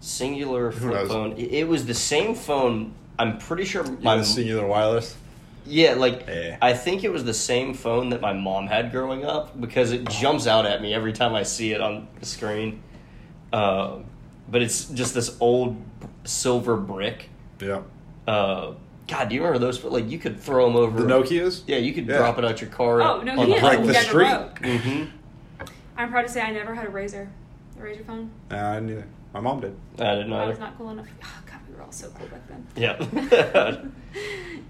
Singular 0.00 0.72
flip 0.72 0.92
knows? 0.94 1.08
phone. 1.08 1.32
It, 1.32 1.52
it 1.52 1.68
was 1.68 1.86
the 1.86 1.94
same 1.94 2.34
phone. 2.34 2.94
I'm 3.18 3.38
pretty 3.38 3.64
sure 3.64 3.82
my 3.84 4.16
My 4.16 4.18
Cingular 4.18 4.66
wireless. 4.66 5.16
yeah, 5.66 5.94
like 5.94 6.26
Yeah. 6.26 6.56
I 6.62 6.72
think 6.72 7.04
it 7.04 7.10
was 7.12 7.24
the 7.24 7.34
same 7.34 7.74
phone 7.74 8.08
that 8.10 8.20
my 8.20 8.32
mom 8.32 8.66
had 8.66 8.90
growing 8.92 9.24
up 9.24 9.60
because 9.60 9.92
it 9.92 10.08
jumps 10.08 10.46
out 10.46 10.64
at 10.66 10.80
me 10.80 10.94
every 10.94 11.12
time 11.12 11.34
I 11.34 11.42
see 11.42 11.72
it 11.72 11.80
on 11.80 12.08
the 12.18 12.26
screen. 12.26 12.82
Um, 13.52 14.04
but 14.48 14.62
it's 14.62 14.86
just 14.86 15.14
this 15.14 15.36
old 15.40 15.76
silver 16.24 16.76
brick. 16.76 17.28
Yeah. 17.60 17.82
Uh, 18.26 18.72
God, 19.06 19.28
do 19.28 19.34
you 19.34 19.42
remember 19.42 19.58
those? 19.58 19.82
Like 19.84 20.08
you 20.08 20.18
could 20.18 20.40
throw 20.40 20.66
them 20.66 20.76
over 20.76 21.02
The 21.02 21.06
Nokias? 21.06 21.62
Yeah, 21.66 21.76
you 21.76 21.92
could 21.92 22.06
Yeah. 22.06 22.18
drop 22.18 22.38
it 22.38 22.44
out 22.44 22.60
your 22.60 22.70
car. 22.70 23.02
Oh 23.02 23.20
no, 23.22 23.38
on 23.38 23.50
the 23.50 23.80
is. 23.80 23.86
the 23.88 23.94
street. 23.94 24.28
broke. 24.28 24.58
hmm 24.64 25.04
I'm 25.96 26.10
proud 26.10 26.22
to 26.22 26.28
say 26.28 26.40
I 26.40 26.52
never 26.52 26.74
had 26.74 26.86
a 26.86 26.90
razor. 26.90 27.28
A 27.78 27.82
razor 27.82 28.04
phone. 28.04 28.30
Nah, 28.50 28.72
I 28.72 28.80
neither. 28.80 29.04
My 29.32 29.40
mom 29.40 29.60
did. 29.60 29.76
I 29.98 30.14
didn't 30.16 30.30
know. 30.30 30.36
I 30.38 30.48
was 30.48 30.58
not 30.58 30.76
cool 30.76 30.90
enough. 30.90 31.06
Oh, 31.22 31.42
God, 31.46 31.58
we 31.68 31.76
were 31.76 31.82
all 31.82 31.92
so 31.92 32.08
cool 32.10 32.26
back 32.28 32.46
then. 32.48 32.66
Yeah. 32.76 33.80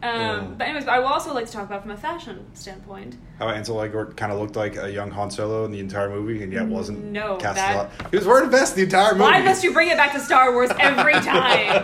Um, 0.02 0.54
but 0.56 0.66
anyways, 0.66 0.88
I 0.88 0.98
will 0.98 1.08
also 1.08 1.34
like 1.34 1.44
to 1.44 1.52
talk 1.52 1.66
about 1.66 1.82
from 1.82 1.90
a 1.90 1.96
fashion 1.96 2.46
standpoint. 2.54 3.16
How 3.38 3.50
Ansel 3.50 3.76
Elgort 3.76 4.16
kind 4.16 4.32
of 4.32 4.38
looked 4.38 4.56
like 4.56 4.76
a 4.78 4.90
young 4.90 5.10
Han 5.10 5.30
Solo 5.30 5.66
in 5.66 5.72
the 5.72 5.78
entire 5.80 6.08
movie, 6.08 6.42
and 6.42 6.50
yet 6.50 6.66
wasn't 6.66 7.04
No, 7.04 7.36
cast 7.36 7.56
that- 7.56 7.74
a 7.74 7.78
lot. 7.78 8.10
He 8.10 8.16
was 8.16 8.26
wearing 8.26 8.46
a 8.46 8.50
vest 8.50 8.76
the 8.76 8.82
entire 8.84 9.12
movie. 9.12 9.24
Why 9.24 9.42
must 9.42 9.62
you 9.62 9.74
bring 9.74 9.88
it 9.90 9.98
back 9.98 10.12
to 10.14 10.20
Star 10.20 10.52
Wars 10.54 10.70
every 10.78 11.12
time? 11.20 11.26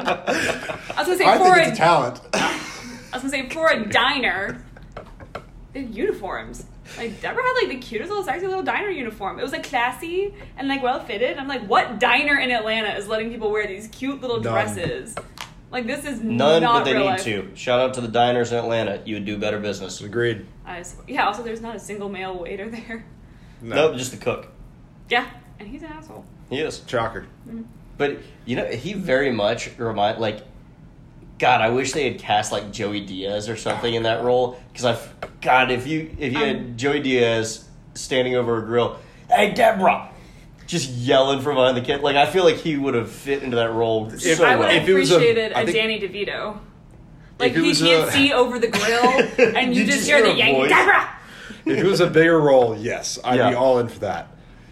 I 0.08 0.94
was 0.96 1.06
gonna 1.06 1.16
say 1.18 1.26
I 1.26 1.36
for 1.36 1.44
think 1.44 1.56
a, 1.58 1.60
it's 1.68 1.72
a 1.72 1.76
talent. 1.76 2.20
I 2.32 2.60
was 3.12 3.20
gonna 3.22 3.28
say 3.30 3.48
for 3.50 3.68
a 3.70 3.84
diner, 3.86 4.62
they 5.74 5.82
had 5.82 5.94
uniforms. 5.94 6.64
Like 6.96 7.20
Deborah 7.20 7.42
had 7.42 7.52
like 7.62 7.68
the 7.68 7.78
cutest 7.86 8.08
little 8.10 8.24
sexy 8.24 8.46
little 8.46 8.62
diner 8.62 8.88
uniform. 8.88 9.38
It 9.38 9.42
was 9.42 9.52
like 9.52 9.64
classy 9.64 10.34
and 10.56 10.68
like 10.68 10.82
well 10.82 11.00
fitted. 11.00 11.36
I'm 11.38 11.48
like, 11.48 11.66
what 11.66 11.98
diner 11.98 12.38
in 12.38 12.50
Atlanta 12.50 12.94
is 12.96 13.06
letting 13.08 13.30
people 13.30 13.50
wear 13.50 13.66
these 13.66 13.88
cute 13.88 14.20
little 14.20 14.40
None. 14.40 14.52
dresses? 14.52 15.14
Like 15.70 15.86
this 15.86 16.04
is 16.04 16.20
None, 16.22 16.62
not 16.62 16.80
but 16.80 16.84
they 16.84 16.92
real 16.94 17.02
need 17.04 17.10
life. 17.10 17.24
to. 17.24 17.50
Shout 17.54 17.80
out 17.80 17.94
to 17.94 18.00
the 18.00 18.08
diners 18.08 18.52
in 18.52 18.58
Atlanta. 18.58 19.02
You 19.04 19.16
would 19.16 19.24
do 19.24 19.36
better 19.36 19.58
business. 19.58 20.00
Agreed. 20.00 20.46
I 20.64 20.78
just- 20.78 20.96
yeah. 21.08 21.26
Also, 21.26 21.42
there's 21.42 21.60
not 21.60 21.74
a 21.76 21.80
single 21.80 22.08
male 22.08 22.38
waiter 22.38 22.68
there. 22.70 23.04
No. 23.60 23.74
Nope, 23.88 23.96
just 23.96 24.12
the 24.12 24.16
cook. 24.18 24.48
Yeah, 25.08 25.26
and 25.58 25.68
he's 25.68 25.82
an 25.82 25.88
asshole. 25.92 26.24
He 26.50 26.60
is. 26.60 26.82
Shocker. 26.86 27.26
Mm-hmm. 27.48 27.62
But 27.98 28.18
you 28.44 28.56
know, 28.56 28.66
he 28.66 28.92
very 28.92 29.32
much 29.32 29.70
remind 29.78 30.18
like. 30.20 30.42
God, 31.38 31.60
I 31.60 31.68
wish 31.68 31.92
they 31.92 32.10
had 32.10 32.18
cast 32.18 32.50
like 32.52 32.72
Joey 32.72 33.00
Diaz 33.00 33.48
or 33.48 33.56
something 33.56 33.92
in 33.92 34.04
that 34.04 34.24
role 34.24 34.58
because 34.72 34.84
I've 34.86 35.14
God, 35.42 35.70
if 35.70 35.86
you 35.86 36.10
if 36.18 36.32
you 36.32 36.38
Um, 36.38 36.44
had 36.46 36.78
Joey 36.78 37.00
Diaz 37.00 37.64
standing 37.94 38.34
over 38.36 38.58
a 38.58 38.62
grill, 38.64 38.98
hey 39.30 39.52
Deborah, 39.52 40.08
just 40.66 40.88
yelling 40.90 41.40
from 41.42 41.56
behind 41.56 41.76
the 41.76 41.82
kid, 41.82 42.00
like 42.00 42.16
I 42.16 42.26
feel 42.26 42.44
like 42.44 42.56
he 42.56 42.76
would 42.76 42.94
have 42.94 43.10
fit 43.10 43.42
into 43.42 43.56
that 43.56 43.72
role 43.72 44.10
If- 44.12 44.38
so 44.38 44.44
I 44.44 44.56
would 44.56 44.60
well. 44.66 44.70
have 44.70 44.82
if 44.84 44.88
it 44.88 44.94
was 44.94 45.10
a- 45.10 45.14
appreciated 45.16 45.52
think- 45.54 45.72
Danny 45.72 46.00
DeVito. 46.00 46.58
Like 47.38 47.52
he 47.54 47.74
can't 47.74 48.08
a- 48.08 48.12
see 48.12 48.32
over 48.32 48.58
the 48.58 48.68
grill, 48.68 49.10
and 49.56 49.74
you, 49.74 49.82
You 49.82 49.86
just 49.86 49.98
just 49.98 50.08
hear 50.08 50.16
hear 50.24 50.26
the 50.26 50.32
a 50.32 50.36
yank. 50.36 50.68
Deborah. 50.70 51.08
if 51.66 51.78
it 51.78 51.84
was 51.84 52.00
a 52.00 52.06
bigger 52.08 52.40
role, 52.40 52.74
yes, 52.78 53.18
I'd 53.22 53.36
Yeah. 53.38 53.50
be 53.50 53.56
all 53.56 53.78
in 53.78 53.88
for 53.88 53.98
that. 54.00 54.28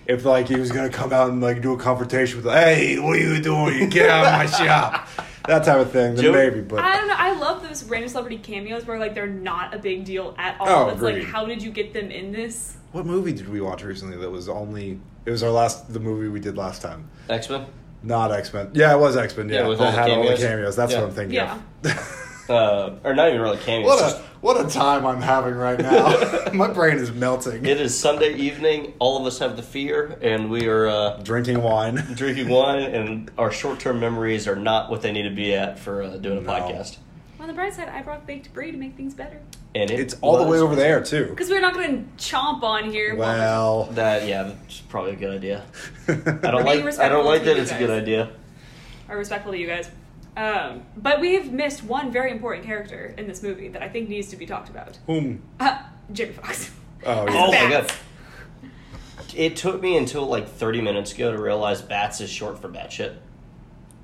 If 0.06 0.24
like 0.24 0.48
he 0.48 0.56
was 0.56 0.72
gonna 0.72 0.88
come 0.88 1.12
out 1.12 1.28
and 1.28 1.42
like 1.42 1.60
do 1.60 1.74
a 1.74 1.78
confrontation 1.78 2.42
with, 2.42 2.50
hey, 2.50 2.98
what 2.98 3.16
are 3.16 3.20
you 3.20 3.42
doing? 3.42 3.90
Get 3.90 4.08
out 4.08 4.24
of 4.24 4.32
my 4.32 4.46
shop, 4.66 5.06
that 5.46 5.64
type 5.64 5.78
of 5.78 5.90
thing, 5.90 6.14
then 6.14 6.24
Joe- 6.24 6.32
maybe. 6.32 6.60
But 6.60 6.80
I 6.80 6.96
don't 6.96 7.08
know. 7.08 7.14
I 7.16 7.32
love 7.38 7.62
those 7.62 7.84
random 7.84 8.08
celebrity 8.08 8.38
cameos 8.38 8.86
where 8.86 8.98
like 8.98 9.14
they're 9.14 9.26
not 9.26 9.74
a 9.74 9.78
big 9.78 10.04
deal 10.04 10.34
at 10.38 10.56
all. 10.60 10.68
Oh, 10.68 10.88
it's 10.88 11.02
like, 11.02 11.16
agreed. 11.16 11.28
how 11.28 11.44
did 11.46 11.62
you 11.62 11.70
get 11.70 11.92
them 11.92 12.10
in 12.10 12.32
this? 12.32 12.76
what 12.92 13.04
movie 13.06 13.32
did 13.32 13.48
we 13.48 13.60
watch 13.60 13.82
recently 13.82 14.16
that 14.16 14.30
was 14.30 14.48
only? 14.48 15.00
It 15.26 15.30
was 15.30 15.42
our 15.42 15.50
last, 15.50 15.92
the 15.92 15.98
movie 16.00 16.28
we 16.28 16.38
did 16.38 16.56
last 16.56 16.80
time. 16.82 17.08
X 17.28 17.48
Men. 17.50 17.66
Not 18.02 18.30
X 18.32 18.52
Men. 18.52 18.70
Yeah, 18.74 18.94
it 18.94 18.98
was 19.00 19.16
X 19.16 19.36
Men. 19.36 19.48
Yeah, 19.48 19.62
Yeah, 19.62 19.68
with 19.68 19.78
that 19.78 19.84
all 19.86 19.90
the 19.92 19.96
had 19.98 20.10
all 20.10 20.16
the 20.18 20.22
cameos. 20.28 20.40
cameos. 20.40 20.76
That's 20.76 20.92
Yeah. 20.92 21.00
what 21.00 21.08
I'm 21.08 21.14
thinking 21.14 21.34
Yeah. 21.36 21.58
of. 21.84 22.30
Uh, 22.48 22.96
or 23.04 23.14
not 23.14 23.28
even 23.28 23.40
really 23.40 23.56
cameos. 23.58 23.86
what 23.86 23.98
just- 24.00 24.18
a 24.20 24.24
what 24.44 24.62
a 24.62 24.68
time 24.68 25.06
I'm 25.06 25.22
having 25.22 25.54
right 25.54 25.78
now. 25.80 26.50
My 26.52 26.68
brain 26.70 26.98
is 26.98 27.10
melting. 27.10 27.64
It 27.64 27.80
is 27.80 27.98
Sunday 27.98 28.34
evening. 28.34 28.92
All 28.98 29.18
of 29.18 29.24
us 29.26 29.38
have 29.38 29.56
the 29.56 29.62
fear, 29.62 30.18
and 30.20 30.50
we 30.50 30.68
are 30.68 30.86
uh, 30.86 31.20
Drinking 31.22 31.62
wine. 31.62 31.94
drinking 32.14 32.50
wine, 32.50 32.82
and 32.82 33.30
our 33.38 33.50
short-term 33.50 34.00
memories 34.00 34.46
are 34.46 34.56
not 34.56 34.90
what 34.90 35.00
they 35.00 35.12
need 35.12 35.22
to 35.22 35.30
be 35.34 35.54
at 35.54 35.78
for 35.78 36.02
uh, 36.02 36.16
doing 36.18 36.36
a 36.36 36.40
No. 36.42 36.52
podcast. 36.52 36.98
On 37.40 37.46
the 37.46 37.54
bright 37.54 37.72
side, 37.72 37.88
I 37.88 38.02
brought 38.02 38.26
baked 38.26 38.52
brie 38.52 38.70
to 38.70 38.76
make 38.76 38.94
things 38.96 39.14
better. 39.14 39.40
And 39.74 39.90
it 39.90 39.98
It's 39.98 40.14
all 40.20 40.36
the 40.36 40.44
way 40.50 40.58
over 40.58 40.76
there 40.76 41.02
too. 41.02 41.28
Because 41.30 41.48
we're 41.48 41.60
not 41.62 41.72
going 41.72 42.04
to 42.16 42.22
chomp 42.22 42.62
on 42.62 42.90
here. 42.90 43.16
Well, 43.16 43.84
That 43.92 44.28
yeah, 44.28 44.42
that's 44.44 44.80
probably 44.80 45.12
a 45.12 45.16
good 45.16 45.34
idea. 45.34 45.64
I 46.06 46.12
I 46.12 46.50
don't 46.50 46.64
like. 46.66 46.98
I 46.98 47.08
don't 47.08 47.24
like 47.24 47.44
that 47.44 47.56
you 47.56 47.62
it's 47.62 47.72
a 47.72 47.78
good 47.78 47.88
idea. 47.90 48.30
are 49.08 49.16
respectful 49.16 49.52
to 49.52 49.58
you 49.58 49.66
guys. 49.66 49.88
Um, 50.36 50.82
but 50.96 51.20
we 51.20 51.34
have 51.34 51.52
missed 51.52 51.84
one 51.84 52.10
very 52.10 52.30
important 52.30 52.66
character 52.66 53.14
in 53.16 53.26
this 53.28 53.42
movie 53.42 53.68
that 53.68 53.82
I 53.82 53.88
think 53.88 54.08
needs 54.08 54.28
to 54.28 54.36
be 54.36 54.46
talked 54.46 54.68
about. 54.68 54.98
Whom? 55.06 55.42
Uh, 55.60 55.78
Jamie 56.12 56.32
Foxx. 56.32 56.70
Oh, 57.06 57.24
yeah. 57.26 57.32
Oh 57.34 57.52
my 57.52 57.70
god! 57.70 57.92
It 59.36 59.56
took 59.56 59.80
me 59.80 59.96
until 59.96 60.26
like 60.26 60.48
30 60.48 60.80
minutes 60.80 61.12
ago 61.12 61.32
to 61.32 61.40
realize 61.40 61.82
bats 61.82 62.20
is 62.20 62.30
short 62.30 62.58
for 62.60 62.68
batshit. 62.68 63.16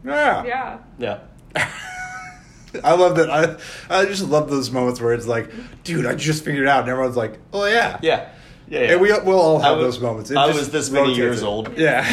Yeah. 0.04 0.44
Yeah. 0.44 0.78
Yeah. 0.98 1.20
I 2.84 2.94
love 2.94 3.16
that. 3.16 3.30
I 3.30 3.56
I 4.02 4.04
just 4.06 4.22
love 4.24 4.50
those 4.50 4.70
moments 4.70 5.00
where 5.00 5.12
it's 5.12 5.26
like, 5.26 5.50
dude, 5.82 6.06
I 6.06 6.14
just 6.14 6.44
figured 6.44 6.64
it 6.64 6.68
out, 6.68 6.80
and 6.82 6.88
everyone's 6.88 7.16
like, 7.16 7.38
oh 7.52 7.66
yeah, 7.66 7.98
Yeah. 8.02 8.30
Yeah. 8.70 8.80
yeah. 8.80 8.92
And 8.92 9.00
we 9.00 9.12
we'll 9.12 9.38
all 9.40 9.58
have 9.58 9.76
was- 9.78 9.96
those 9.96 10.00
moments. 10.02 10.30
It 10.30 10.36
I 10.38 10.46
was 10.46 10.70
this 10.70 10.90
many 10.90 11.14
years 11.14 11.42
it. 11.42 11.46
old. 11.46 11.76
Yeah. 11.76 12.04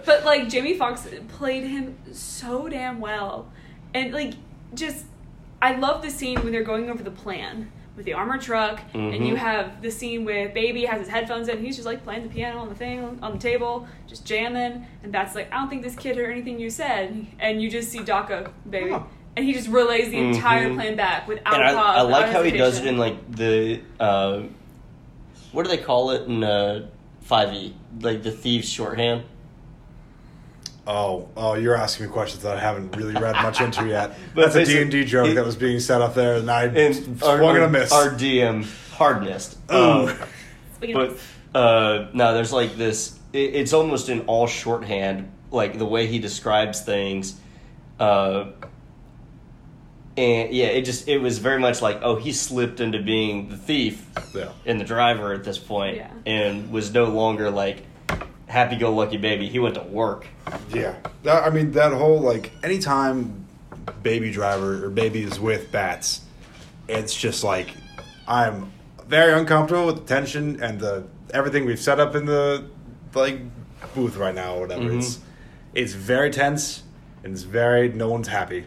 But 0.04 0.24
like 0.24 0.48
Jamie 0.48 0.74
Foxx 0.74 1.06
played 1.28 1.64
him 1.64 1.96
so 2.12 2.68
damn 2.68 2.98
well, 3.00 3.50
and 3.94 4.12
like 4.12 4.34
just 4.74 5.04
I 5.60 5.76
love 5.76 6.02
the 6.02 6.10
scene 6.10 6.40
when 6.42 6.52
they're 6.52 6.62
going 6.62 6.88
over 6.90 7.02
the 7.02 7.10
plan 7.10 7.70
with 7.96 8.06
the 8.06 8.14
armored 8.14 8.40
truck, 8.40 8.80
and 8.94 9.12
Mhm. 9.12 9.26
you 9.26 9.36
have 9.36 9.82
the 9.82 9.90
scene 9.90 10.24
with 10.24 10.54
Baby 10.54 10.84
has 10.86 11.00
his 11.00 11.08
headphones 11.08 11.48
in, 11.48 11.62
he's 11.64 11.74
just 11.76 11.84
like 11.86 12.04
playing 12.04 12.22
the 12.22 12.28
piano 12.28 12.58
on 12.60 12.68
the 12.68 12.74
thing 12.74 13.18
on 13.22 13.32
the 13.32 13.38
table, 13.38 13.86
just 14.06 14.24
jamming, 14.24 14.86
and 15.02 15.12
that's 15.12 15.34
like 15.34 15.52
I 15.52 15.56
don't 15.58 15.68
think 15.68 15.82
this 15.82 15.96
kid 15.96 16.16
heard 16.16 16.30
anything 16.30 16.58
you 16.58 16.70
said, 16.70 17.26
and 17.40 17.60
you 17.60 17.68
just 17.70 17.90
see 17.90 18.02
Daka 18.02 18.50
Baby. 18.70 18.90
Huh. 18.90 19.00
And 19.36 19.44
he 19.46 19.52
just 19.52 19.68
relays 19.68 20.10
the 20.10 20.18
entire 20.18 20.68
Mhm. 20.70 20.74
plan 20.76 20.96
back 20.96 21.28
without 21.28 21.54
and 21.54 21.62
I, 21.62 21.74
pause. 21.74 21.96
I 21.98 22.00
like 22.02 22.30
how 22.32 22.42
he 22.42 22.50
does 22.52 22.78
it 22.80 22.86
in 22.86 22.96
like 22.98 23.16
the 23.30 23.80
uh, 24.00 24.40
what 25.52 25.64
do 25.64 25.68
they 25.68 25.78
call 25.82 26.10
it 26.10 26.22
in 26.28 26.42
uh, 26.44 26.86
5e? 27.28 27.72
Like 28.00 28.22
the 28.22 28.30
thieves 28.30 28.68
shorthand. 28.68 29.22
oh, 30.86 31.28
oh, 31.36 31.54
you're 31.54 31.76
asking 31.76 32.06
me 32.06 32.12
questions 32.12 32.42
that 32.42 32.56
I 32.56 32.60
haven't 32.60 32.96
really 32.96 33.14
read 33.14 33.34
much 33.42 33.60
into 33.60 33.86
yet. 33.86 34.16
But 34.34 34.52
That's 34.52 34.54
a 34.56 34.58
D 34.60 34.64
basically- 34.64 34.82
and 34.82 34.90
D 34.90 35.04
joke 35.04 35.26
he- 35.28 35.34
that 35.34 35.44
was 35.44 35.56
being 35.56 35.80
set 35.80 36.00
up 36.00 36.14
there, 36.14 36.36
and 36.36 36.50
I 36.50 36.64
And 36.66 37.18
swung 37.18 37.40
our, 37.42 37.56
and 37.56 37.64
a 37.64 37.70
miss. 37.70 37.92
our 37.92 38.10
DM 38.10 38.64
hard 38.92 39.22
missed. 39.22 39.58
Um, 39.70 40.16
but 40.80 41.18
uh, 41.54 42.06
no, 42.12 42.34
there's 42.34 42.52
like 42.52 42.76
this. 42.76 43.18
It, 43.32 43.54
it's 43.56 43.72
almost 43.72 44.08
in 44.08 44.20
all 44.22 44.46
shorthand, 44.46 45.30
like 45.50 45.78
the 45.78 45.84
way 45.86 46.06
he 46.06 46.18
describes 46.18 46.80
things. 46.82 47.38
Uh, 48.00 48.52
and 50.18 50.52
yeah, 50.52 50.66
it 50.66 50.82
just 50.82 51.06
it 51.06 51.18
was 51.18 51.38
very 51.38 51.60
much 51.60 51.80
like, 51.80 52.00
oh, 52.02 52.16
he 52.16 52.32
slipped 52.32 52.80
into 52.80 53.00
being 53.00 53.48
the 53.48 53.56
thief 53.56 54.04
yeah. 54.34 54.50
and 54.66 54.80
the 54.80 54.84
driver 54.84 55.32
at 55.32 55.44
this 55.44 55.58
point, 55.58 55.96
Yeah. 55.96 56.10
and 56.26 56.72
was 56.72 56.92
no 56.92 57.04
longer 57.04 57.50
like 57.50 57.84
happy-go-lucky 58.46 59.18
baby. 59.18 59.48
He 59.48 59.58
went 59.58 59.76
to 59.76 59.82
work. 59.82 60.26
Yeah, 60.70 60.96
that, 61.22 61.44
I 61.44 61.50
mean 61.50 61.70
that 61.72 61.92
whole 61.92 62.20
like 62.20 62.50
anytime 62.64 63.46
Baby 64.02 64.32
Driver 64.32 64.84
or 64.84 64.90
Baby 64.90 65.22
is 65.22 65.38
with 65.38 65.70
bats, 65.70 66.22
it's 66.88 67.14
just 67.14 67.44
like 67.44 67.68
I'm 68.26 68.72
very 69.06 69.32
uncomfortable 69.32 69.86
with 69.86 69.96
the 69.96 70.14
tension 70.14 70.60
and 70.60 70.80
the 70.80 71.04
everything 71.32 71.64
we've 71.64 71.80
set 71.80 72.00
up 72.00 72.16
in 72.16 72.24
the 72.26 72.64
like 73.14 73.38
booth 73.94 74.16
right 74.16 74.34
now 74.34 74.56
or 74.56 74.62
whatever. 74.62 74.82
Mhm. 74.82 74.98
It's 74.98 75.20
it's 75.74 75.92
very 75.92 76.30
tense 76.30 76.82
and 77.22 77.32
it's 77.32 77.42
very 77.42 77.88
no 77.88 78.08
one's 78.10 78.28
happy. 78.28 78.64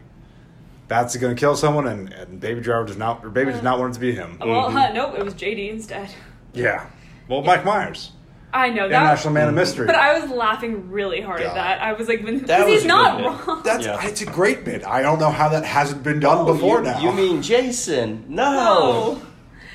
Bats 0.92 1.16
is 1.16 1.22
gonna 1.22 1.36
kill 1.36 1.56
someone 1.56 1.88
and, 1.88 2.12
and 2.12 2.42
Baby 2.42 2.60
Driver 2.60 2.86
does 2.86 2.98
not 2.98 3.24
or 3.24 3.30
Baby 3.30 3.54
does 3.54 3.64
not 3.64 3.80
want 3.80 3.92
it 3.92 3.94
to 3.94 4.00
be 4.02 4.14
him. 4.14 4.38
Uh, 4.42 4.46
well, 4.46 4.70
Mhm. 4.70 4.74
huh, 4.74 4.92
nope, 4.94 5.16
it 5.18 5.24
was 5.24 5.34
JD 5.34 5.70
instead. 5.70 6.10
Yeah, 6.54 6.86
well, 7.30 7.42
Mike 7.42 7.64
Myers. 7.64 8.12
I 8.54 8.68
know 8.72 8.90
that. 8.90 9.02
International 9.02 9.34
Man 9.34 9.44
of 9.44 9.50
mm-hmm. 9.52 9.56
Mystery. 9.60 9.86
But 9.86 9.96
I 9.96 10.20
was 10.20 10.30
laughing 10.30 10.92
really 10.92 11.22
hard 11.22 11.40
at 11.40 11.54
that. 11.54 11.82
I 11.82 11.94
was 11.94 12.10
like, 12.10 12.22
when, 12.22 12.40
That 12.40 12.48
because 12.48 12.66
was 12.66 12.82
he's 12.82 12.86
not 12.86 13.18
good 13.22 13.24
bit. 13.38 13.48
wrong. 13.48 13.62
That's 13.64 13.86
Yeah. 13.86 14.06
it's 14.06 14.22
a 14.22 14.26
great 14.26 14.66
bit. 14.66 14.86
I 14.86 15.02
don't 15.02 15.20
know 15.20 15.30
how 15.32 15.48
that 15.48 15.64
hasn't 15.64 16.04
been 16.04 16.20
done 16.20 16.40
Oh, 16.40 16.54
before 16.54 16.80
you, 16.80 16.84
now. 16.84 17.00
You 17.00 17.14
mean 17.14 17.42
Jason? 17.42 18.26
No. 18.28 18.52
No. 18.52 19.22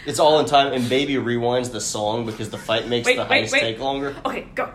It's 0.05 0.19
all 0.19 0.39
in 0.41 0.45
time, 0.45 0.75
and 0.75 0.87
Baby 0.91 1.15
rewinds 1.15 1.73
the 1.73 1.81
song 1.81 2.27
because 2.27 2.51
the 2.51 2.59
fight 2.59 2.89
makes 2.89 3.07
Wait, 3.07 3.17
the 3.17 3.23
wait, 3.25 3.47
heist 3.47 3.53
wait. 3.53 3.61
take 3.61 3.81
longer. 3.81 4.15
Okay, 4.27 4.47
go. 4.55 4.69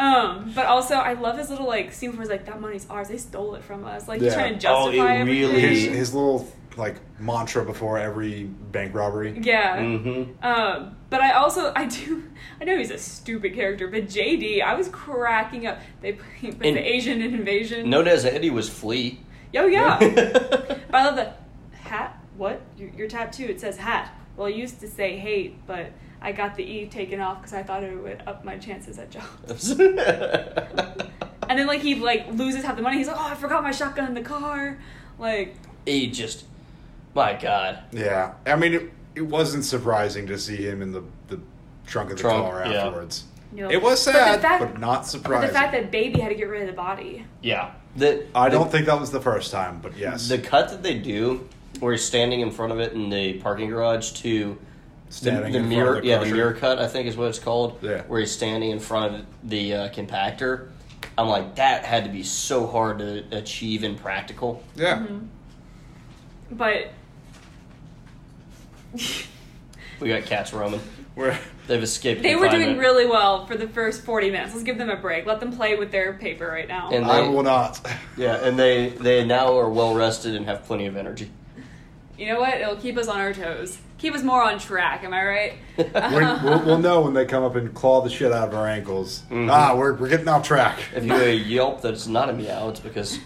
Um, 0.00 0.52
but 0.54 0.66
also 0.66 0.94
I 0.94 1.12
love 1.12 1.36
his 1.38 1.50
little 1.50 1.66
like 1.66 1.92
scene 1.92 2.10
where 2.12 2.20
he's 2.20 2.30
like, 2.30 2.46
"That 2.46 2.60
money's 2.60 2.86
ours. 2.88 3.08
They 3.08 3.18
stole 3.18 3.54
it 3.54 3.62
from 3.64 3.84
us." 3.84 4.08
Like 4.08 4.20
he's 4.20 4.32
Yeah. 4.32 4.38
trying 4.38 4.58
to 4.58 4.68
Oh, 4.70 4.88
it 4.90 5.24
really 5.24 5.60
his 5.60 5.84
his 5.84 6.14
little 6.14 6.48
like 6.76 6.96
mantra 7.20 7.64
before 7.64 7.98
every 7.98 8.44
bank 8.44 8.94
robbery? 8.94 9.38
Yeah. 9.42 9.76
Mm-hmm. 9.78 10.44
Um, 10.44 10.96
but 11.10 11.20
I 11.20 11.32
also 11.32 11.72
I 11.76 11.86
do 11.86 12.24
I 12.60 12.64
know 12.64 12.78
he's 12.78 12.90
a 12.90 12.98
stupid 12.98 13.54
character, 13.54 13.88
but 13.88 14.04
JD 14.04 14.62
I 14.62 14.74
was 14.74 14.88
cracking 14.88 15.66
up. 15.66 15.80
They 16.00 16.12
put 16.12 16.24
put 16.58 16.66
And- 16.66 16.76
the 16.76 16.80
Asian 16.94 17.20
invasion. 17.20 17.90
Known 17.90 18.08
as 18.08 18.24
Eddie 18.24 18.50
was 18.50 18.68
Flea. 18.70 19.20
Oh 19.56 19.66
yeah. 19.66 19.98
but 19.98 20.94
I 20.94 21.04
love 21.04 21.16
the 21.16 21.32
hat. 21.76 22.16
What 22.36 22.62
your, 22.78 22.88
your 22.90 23.08
tattoo? 23.08 23.44
It 23.46 23.60
says 23.60 23.76
hat. 23.76 24.14
Well, 24.36 24.46
I 24.46 24.50
used 24.50 24.80
to 24.80 24.88
say 24.88 25.18
hate, 25.18 25.66
but 25.66 25.90
I 26.22 26.32
got 26.32 26.54
the 26.56 26.62
e 26.64 26.86
taken 26.86 27.20
off 27.20 27.38
because 27.38 27.52
I 27.54 27.62
thought 27.62 27.82
it 27.82 27.96
would 28.02 28.22
up 28.26 28.44
my 28.44 28.58
chances 28.58 28.98
at 28.98 29.10
jobs. 29.10 29.74
And 31.48 31.58
then 31.58 31.66
like 31.66 31.80
he 31.80 31.96
like 31.96 32.28
loses 32.32 32.62
half 32.62 32.76
the 32.76 32.82
money. 32.82 32.98
He's 32.98 33.08
like, 33.08 33.16
oh, 33.18 33.26
I 33.32 33.34
forgot 33.34 33.64
my 33.64 33.72
shotgun 33.72 34.06
in 34.06 34.14
the 34.14 34.20
car. 34.22 34.78
Like 35.18 35.56
he 35.84 36.08
just, 36.08 36.44
my 37.12 37.32
God. 37.34 37.80
Yeah, 37.90 38.34
I 38.46 38.54
mean, 38.54 38.72
it, 38.72 38.92
it 39.16 39.22
wasn't 39.22 39.64
surprising 39.64 40.28
to 40.28 40.38
see 40.38 40.54
him 40.58 40.80
in 40.80 40.92
the, 40.92 41.02
the 41.26 41.40
trunk 41.86 42.10
of 42.12 42.18
the 42.18 42.22
Trunk, 42.22 42.44
car 42.44 42.64
yeah. 42.66 42.84
afterwards. 42.84 43.24
you 43.52 43.64
know. 43.64 43.70
It 43.70 43.82
was 43.82 44.04
But 44.04 44.12
sad, 44.12 44.40
fact- 44.42 44.62
but 44.62 44.78
not 44.80 45.00
But 45.00 45.06
surprising. 45.06 45.48
the 45.48 45.52
fact 45.54 45.72
that 45.72 45.90
baby 45.90 46.20
had 46.20 46.28
to 46.28 46.36
get 46.36 46.48
rid 46.48 46.60
of 46.62 46.68
the 46.68 46.72
body. 46.72 47.26
Yeah. 47.42 47.72
The, 47.96 48.26
I 48.32 48.48
the- 48.48 48.56
don't 48.56 48.70
think 48.70 48.86
that 48.86 49.00
was 49.00 49.10
the 49.10 49.20
first 49.20 49.50
time, 49.50 49.80
but 49.82 49.96
yes, 49.96 50.28
The 50.28 50.38
cut 50.38 50.68
that 50.68 50.84
they 50.84 51.00
do, 51.00 51.48
where 51.80 51.90
he's 51.90 52.04
standing 52.04 52.42
in 52.42 52.52
front 52.52 52.70
of 52.70 52.78
it 52.78 52.92
in 52.92 53.10
the 53.10 53.40
parking 53.40 53.68
garage, 53.70 54.12
to 54.12 54.30
Standing 54.30 54.58
the, 55.18 55.30
the 55.30 55.44
in 55.46 55.52
front 55.52 55.68
mirror, 55.68 55.96
of 55.96 56.02
the 56.02 56.08
yeah, 56.08 56.18
the 56.24 56.30
mirror 56.32 56.52
cut, 56.54 56.78
I 56.78 56.86
think 56.86 57.08
is 57.08 57.16
what 57.16 57.28
it's 57.28 57.38
called. 57.38 57.78
Yeah. 57.82 58.02
where 58.02 58.20
he's 58.20 58.30
standing 58.30 58.70
in 58.70 58.78
front 58.80 59.14
of 59.16 59.26
the 59.42 59.74
uh, 59.74 59.88
compactor. 59.90 60.68
I'm 61.18 61.28
like, 61.28 61.56
that 61.56 61.84
had 61.84 62.04
to 62.04 62.10
be 62.10 62.22
so 62.22 62.66
hard 62.66 62.98
to 63.00 63.24
achieve 63.36 63.82
and 63.82 63.98
practical. 63.98 64.62
yeah, 64.76 64.98
Mm-hmm. 64.98 65.26
But 66.52 66.88
We 70.00 70.08
got 70.08 70.24
cats 70.24 70.52
roaming. 70.52 70.80
We're- 71.14 71.36
They've 71.66 71.80
escaped. 71.82 72.22
they 72.22 72.34
were 72.34 72.48
doing 72.48 72.78
really 72.78 73.06
well 73.06 73.46
for 73.46 73.56
the 73.56 73.68
first 73.68 74.02
40 74.02 74.30
minutes. 74.32 74.52
Let's 74.54 74.64
give 74.64 74.76
them 74.76 74.90
a 74.90 74.96
break. 74.96 75.24
Let 75.24 75.38
them 75.38 75.52
play 75.52 75.76
with 75.76 75.92
their 75.92 76.14
paper 76.14 76.48
right 76.48 76.66
now. 76.66 76.90
And 76.90 77.04
I 77.04 77.20
will 77.28 77.44
not. 77.44 77.80
Yeah, 78.16 78.44
and 78.44 78.58
they 78.58 78.88
they 78.88 79.24
now 79.24 79.56
are 79.56 79.70
well 79.70 79.94
rested 79.94 80.34
and 80.34 80.46
have 80.46 80.64
plenty 80.64 80.86
of 80.86 80.96
energy. 80.96 81.30
You 82.20 82.26
know 82.26 82.38
what? 82.38 82.60
It'll 82.60 82.76
keep 82.76 82.98
us 82.98 83.08
on 83.08 83.18
our 83.18 83.32
toes. 83.32 83.78
Keep 83.98 84.14
us 84.14 84.22
more 84.22 84.42
on 84.42 84.58
track. 84.58 85.04
Am 85.04 85.12
I 85.14 85.24
right? 85.24 85.52
We're- 85.78 86.38
we'll, 86.44 86.64
we'll 86.64 86.78
know 86.78 87.00
when 87.00 87.14
they 87.14 87.24
come 87.24 87.42
up 87.42 87.54
and 87.56 87.74
claw 87.74 88.02
the 88.02 88.10
shit 88.10 88.30
out 88.30 88.48
of 88.48 88.54
our 88.54 88.66
ankles. 88.68 89.22
Mhm. 89.30 89.50
Ah, 89.50 89.74
we're, 89.74 89.94
we're 89.94 90.08
getting 90.08 90.28
off 90.28 90.46
track. 90.46 90.78
If 90.94 91.04
you 91.04 91.14
hear 91.14 91.28
a 91.28 91.34
yelp 91.34 91.80
that's 91.82 92.06
not 92.06 92.28
a 92.28 92.32
meow, 92.34 92.68
it's 92.68 92.80
because 92.80 93.18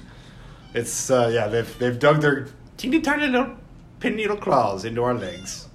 It's 0.75 1.11
uh, 1.11 1.31
yeah, 1.33 1.49
they've 1.49 1.79
they've 1.79 1.99
dug 1.99 2.21
their 2.21 2.47
teeny 2.77 3.01
tiny 3.01 3.27
little 3.27 3.57
pin 4.01 4.17
needle 4.17 4.37
claws 4.37 4.85
into 4.85 5.03
our 5.03 5.15
legs. 5.15 5.69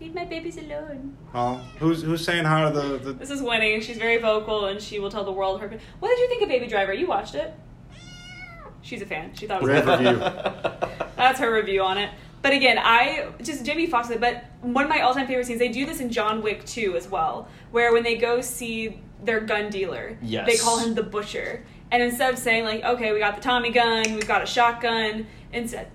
Leave 0.00 0.14
my 0.14 0.24
babies 0.24 0.58
alone. 0.58 1.16
Oh, 1.34 1.62
who's 1.78 2.02
who's 2.02 2.22
saying 2.24 2.44
hi 2.44 2.70
to 2.70 2.78
the, 2.78 2.98
the 2.98 3.12
This 3.14 3.30
is 3.30 3.40
Winnie. 3.42 3.80
She's 3.80 3.96
very 3.98 4.18
vocal 4.18 4.66
and 4.66 4.80
she 4.80 4.98
will 5.00 5.10
tell 5.10 5.24
the 5.24 5.32
world 5.32 5.60
her. 5.60 5.68
What 6.00 6.08
did 6.08 6.18
you 6.18 6.28
think 6.28 6.42
of 6.42 6.48
Baby 6.48 6.66
Driver? 6.66 6.92
You 6.92 7.06
watched 7.06 7.34
it. 7.34 7.52
She's 8.82 9.00
a 9.00 9.06
fan. 9.06 9.34
She 9.34 9.46
thought 9.46 9.62
it 9.62 9.64
was 9.64 9.70
Rave 9.70 9.84
good. 9.86 9.98
review? 10.00 10.18
That's 11.16 11.38
her 11.40 11.50
review 11.54 11.80
on 11.82 11.96
it. 11.96 12.10
But 12.44 12.52
again, 12.52 12.76
I 12.78 13.28
just 13.42 13.64
Jamie 13.64 13.86
Foxx. 13.86 14.10
But 14.20 14.44
one 14.60 14.84
of 14.84 14.90
my 14.90 15.00
all-time 15.00 15.26
favorite 15.26 15.46
scenes. 15.46 15.58
They 15.58 15.70
do 15.70 15.86
this 15.86 16.00
in 16.00 16.10
John 16.10 16.42
Wick 16.42 16.62
2 16.66 16.94
as 16.94 17.08
well, 17.08 17.48
where 17.70 17.90
when 17.90 18.02
they 18.02 18.16
go 18.16 18.42
see 18.42 19.00
their 19.22 19.40
gun 19.40 19.70
dealer, 19.70 20.18
Yes. 20.20 20.46
they 20.46 20.58
call 20.58 20.78
him 20.78 20.94
the 20.94 21.02
butcher, 21.02 21.64
and 21.90 22.02
instead 22.02 22.34
of 22.34 22.38
saying 22.38 22.64
like, 22.64 22.84
"Okay, 22.84 23.12
we 23.14 23.18
got 23.18 23.34
the 23.34 23.40
Tommy 23.40 23.70
gun, 23.70 24.02
we've 24.14 24.28
got 24.28 24.42
a 24.42 24.46
shotgun," 24.46 25.26
instead. 25.54 25.86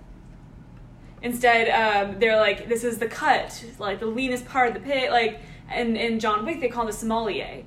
Instead, 1.22 1.70
um, 1.70 2.20
they're 2.20 2.38
like, 2.40 2.68
"This 2.68 2.84
is 2.84 2.98
the 2.98 3.06
cut, 3.08 3.64
like 3.78 4.00
the 4.00 4.08
leanest 4.08 4.46
part 4.48 4.70
of 4.70 4.74
the 4.74 4.80
pit." 4.80 5.12
Like, 5.12 5.42
and 5.70 5.96
in 5.96 6.20
John 6.20 6.46
Wick, 6.48 6.62
they 6.62 6.68
call 6.70 6.82
him 6.82 6.88
the 6.88 6.94
sommelier, 6.94 7.62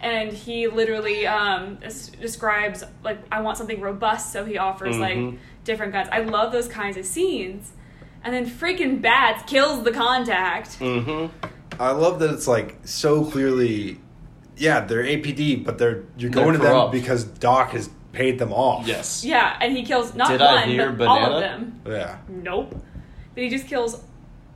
and 0.00 0.32
he 0.32 0.68
literally 0.68 1.26
um, 1.26 1.78
describes 2.20 2.84
like, 3.02 3.18
"I 3.32 3.40
want 3.40 3.58
something 3.58 3.80
robust," 3.80 4.32
so 4.32 4.44
he 4.44 4.58
offers 4.58 4.94
Mhm. 4.94 5.00
like 5.32 5.40
different 5.64 5.92
guns. 5.92 6.08
I 6.12 6.20
love 6.20 6.52
those 6.52 6.68
kinds 6.68 6.96
of 6.96 7.04
scenes. 7.04 7.72
And 8.24 8.32
then 8.34 8.46
freaking 8.48 9.00
Bats 9.02 9.42
kills 9.50 9.82
the 9.84 9.90
contact. 9.92 10.74
hmm 10.74 11.26
I 11.80 11.90
love 11.92 12.18
that 12.20 12.30
it's 12.32 12.46
like 12.46 12.76
so 12.84 13.24
clearly, 13.24 13.98
yeah, 14.56 14.80
they're 14.80 15.02
APD, 15.02 15.64
but 15.64 15.78
they're 15.78 16.04
you're 16.16 16.30
They're 16.30 16.44
going 16.44 16.54
to 16.54 16.60
corrupt. 16.60 16.92
them 16.92 17.00
because 17.00 17.24
Doc 17.24 17.70
has 17.70 17.88
paid 18.12 18.38
them 18.38 18.52
off. 18.52 18.86
Yes. 18.86 19.24
Yeah, 19.24 19.56
and 19.60 19.74
he 19.76 19.82
kills 19.82 20.14
not 20.14 20.28
Did 20.28 20.42
I 20.42 20.54
one, 20.60 20.68
hear 20.68 20.92
but 20.92 21.08
all 21.08 21.16
banana? 21.18 21.34
of 21.34 21.40
them. 21.40 21.80
Yeah. 21.86 22.18
Nope. 22.28 22.74
But 23.34 23.42
he 23.42 23.48
just 23.48 23.66
kills 23.66 24.02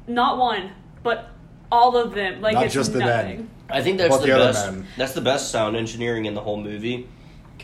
not 0.07 0.37
one, 0.39 0.71
but 1.03 1.31
all 1.73 1.97
of 1.97 2.15
them. 2.15 2.43
Like 2.43 2.55
Not 2.55 2.67
it's 2.67 2.75
just 2.75 2.93
the 2.93 2.99
men. 3.01 3.09
nothing. 3.09 3.51
I 3.71 3.83
think 3.83 3.99
that's 3.99 4.11
What 4.11 4.21
the, 4.21 4.27
the 4.29 4.33
other 4.37 4.53
best. 4.53 4.71
men? 4.73 4.87
That's 4.97 5.13
the 5.15 5.21
best 5.23 5.51
sound 5.51 5.75
engineering 5.75 6.27
in 6.27 6.35
the 6.35 6.41
whole 6.43 6.59
movie 6.63 7.09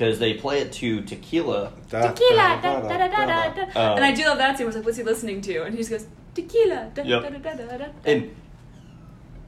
because 0.02 0.18
they 0.18 0.34
play 0.34 0.58
it 0.60 0.72
to 0.72 1.00
tequila. 1.02 1.72
Da- 1.88 2.10
Tequila, 2.12 2.58
da- 2.60 2.80
da, 2.80 2.80
da- 2.80 2.88
da, 2.88 2.98
da, 2.98 3.08
da, 3.08 3.26
da- 3.54 3.64
da, 3.72 3.80
Um, 3.92 3.96
And 3.98 4.04
I 4.04 4.12
do 4.12 4.24
love 4.24 4.38
that 4.38 4.56
scene. 4.58 4.66
Where 4.66 4.70
it's 4.70 4.76
like, 4.76 4.84
what's 4.84 4.96
he 4.98 5.04
listening 5.04 5.40
to? 5.42 5.62
And 5.62 5.72
he 5.72 5.78
just 5.78 5.90
goes, 5.90 6.06
tequila. 6.34 6.90
Da, 6.92 7.02
Yep. 7.04 7.22
da, 7.22 7.28
da, 7.30 7.38
da, 7.54 7.64
da, 7.66 7.76
da. 7.78 7.84
And 8.04 8.34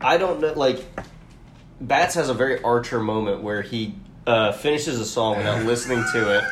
I 0.00 0.16
don't 0.16 0.40
know, 0.40 0.52
like, 0.52 0.84
Bats 1.80 2.14
has 2.14 2.28
a 2.28 2.34
very 2.34 2.62
Archer 2.62 3.00
moment 3.00 3.42
where 3.42 3.62
he 3.62 3.94
uh, 4.28 4.52
finishes 4.52 5.00
a 5.00 5.04
song 5.04 5.38
without 5.38 5.64
listening 5.66 6.04
to 6.12 6.38
it 6.38 6.44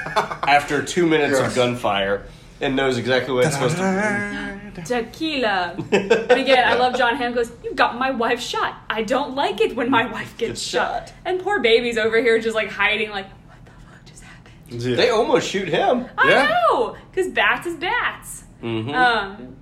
after 0.49 0.83
two 0.83 1.07
minutes 1.07 1.39
Yes. 1.39 1.51
of 1.51 1.55
gunfire 1.55 2.27
and 2.61 2.75
knows 2.75 2.99
exactly 2.99 3.33
what 3.33 3.45
it's 3.45 3.55
supposed 3.55 3.77
to 3.77 4.73
be. 4.75 4.83
Tequila. 4.83 5.77
and 5.93 6.13
again, 6.33 6.67
I 6.67 6.75
love 6.75 6.97
Jon 6.99 7.15
Hamm 7.17 7.35
goes, 7.35 7.53
You 7.63 7.73
got 7.75 7.97
my 7.99 8.11
wife 8.11 8.41
shot. 8.41 8.75
I 8.91 9.03
don't 9.05 9.37
like 9.37 9.61
it 9.61 9.77
when 9.77 9.91
my 9.91 10.11
wife 10.11 10.37
gets 10.37 10.51
Gets 10.51 10.63
shot. 10.63 11.09
shot. 11.09 11.13
And 11.25 11.41
poor 11.41 11.61
baby's 11.61 11.97
over 11.99 12.21
here 12.21 12.39
just 12.41 12.55
like 12.57 12.69
hiding, 12.71 13.11
like, 13.11 13.27
What 13.47 13.65
the 13.65 13.71
fuck 13.71 14.05
just 14.07 14.23
happened? 14.23 14.55
Yeah. 14.73 14.97
They 14.97 15.11
almost 15.11 15.49
shoot 15.49 15.69
him. 15.69 16.07
I 16.19 16.29
Yeah. 16.31 16.49
know! 16.71 16.97
Because 17.11 17.31
bats 17.33 17.67
is 17.67 17.77
bats. 17.77 18.45
hmm 18.61 18.91
Um, 18.91 19.57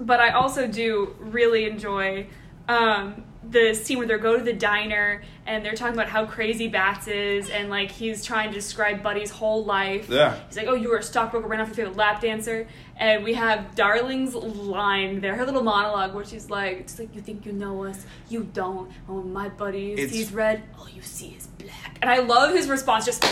but 0.00 0.20
I 0.20 0.30
also 0.30 0.66
do 0.66 1.14
really 1.20 1.66
enjoy 1.66 2.26
um, 2.68 3.24
the 3.50 3.74
scene 3.74 3.98
where 3.98 4.06
they 4.06 4.16
go 4.16 4.38
to 4.38 4.42
the 4.42 4.52
diner 4.54 5.22
and 5.46 5.62
they're 5.62 5.74
talking 5.74 5.92
about 5.92 6.08
how 6.08 6.24
crazy 6.24 6.66
Bats 6.68 7.06
is, 7.08 7.50
and 7.50 7.68
like 7.68 7.90
he's 7.90 8.24
trying 8.24 8.48
to 8.48 8.54
describe 8.54 9.02
Buddy's 9.02 9.30
whole 9.30 9.62
life. 9.66 10.08
Yeah. 10.08 10.34
He's 10.48 10.56
like, 10.56 10.66
"Oh, 10.66 10.72
you 10.74 10.88
were 10.88 10.96
a 10.96 11.02
stockbroker, 11.02 11.46
ran 11.46 11.60
off 11.60 11.66
your 11.68 11.74
favorite 11.76 11.96
lap 11.96 12.22
dancer," 12.22 12.66
and 12.96 13.22
we 13.22 13.34
have 13.34 13.74
Darling's 13.74 14.34
line 14.34 15.20
there, 15.20 15.34
her 15.36 15.44
little 15.44 15.62
monologue 15.62 16.14
where 16.14 16.24
she's 16.24 16.48
like, 16.48 16.78
"It's 16.80 16.98
like 16.98 17.14
you 17.14 17.20
think 17.20 17.44
you 17.44 17.52
know 17.52 17.84
us, 17.84 18.06
you 18.30 18.44
don't. 18.54 18.90
Oh, 19.10 19.20
my 19.22 19.50
buddy 19.50 19.92
It's- 19.92 20.12
sees 20.12 20.32
red, 20.32 20.62
all 20.78 20.88
you 20.88 21.02
see 21.02 21.36
is 21.38 21.46
black." 21.46 21.98
And 22.00 22.10
I 22.10 22.20
love 22.20 22.54
his 22.54 22.66
response, 22.70 23.04
just 23.04 23.22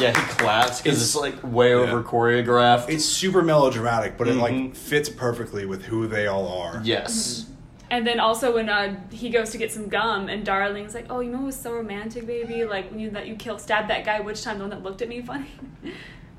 Yeah, 0.00 0.08
he 0.18 0.26
claps 0.34 0.80
because 0.80 1.00
it's, 1.02 1.14
It's- 1.14 1.34
like 1.42 1.52
way 1.52 1.74
over 1.74 2.02
choreographed. 2.02 2.88
It's 2.88 3.04
super 3.04 3.42
melodramatic, 3.42 4.16
but 4.16 4.26
it 4.28 4.34
Mhm. 4.36 4.40
like 4.40 4.74
fits 4.76 5.08
perfectly 5.08 5.66
with 5.66 5.84
who 5.84 6.06
they 6.06 6.26
all 6.26 6.48
are. 6.48 6.80
yes. 6.84 7.46
And 7.90 8.06
then 8.06 8.18
also 8.20 8.54
when 8.54 8.70
uh, 8.70 8.96
he 9.10 9.28
goes 9.28 9.50
to 9.50 9.58
get 9.58 9.70
some 9.70 9.88
gum, 9.88 10.30
and 10.30 10.46
Darling's 10.46 10.94
like, 10.94 11.08
"Oh, 11.10 11.20
you 11.20 11.30
know 11.30 11.36
what 11.36 11.46
was 11.46 11.56
so 11.56 11.74
romantic, 11.74 12.26
baby? 12.26 12.64
Like 12.64 12.90
when 12.90 12.98
you 12.98 13.10
that 13.10 13.26
you 13.26 13.34
kill 13.36 13.58
stab 13.58 13.88
that 13.88 14.06
guy. 14.06 14.18
Which 14.20 14.42
time 14.42 14.56
the 14.56 14.64
one 14.64 14.70
that 14.70 14.82
looked 14.82 15.02
at 15.02 15.10
me 15.10 15.20
funny?" 15.20 15.50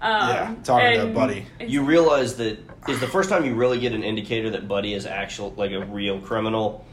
um, 0.01 0.30
Yeah, 0.30 0.56
talking 0.64 0.99
to 0.99 1.06
Buddy. 1.14 1.45
You 1.60 1.84
realize 1.84 2.38
that 2.38 2.58
is 2.89 2.99
the 2.99 3.06
first 3.08 3.30
time 3.30 3.45
you 3.45 3.54
really 3.54 3.78
get 3.80 3.93
an 3.93 4.04
indicator 4.04 4.49
that 4.49 4.68
Buddy 4.68 4.95
is 4.95 5.06
actual 5.06 5.54
like 5.56 5.70
a 5.72 5.86
real 5.86 6.20
criminal. 6.20 6.86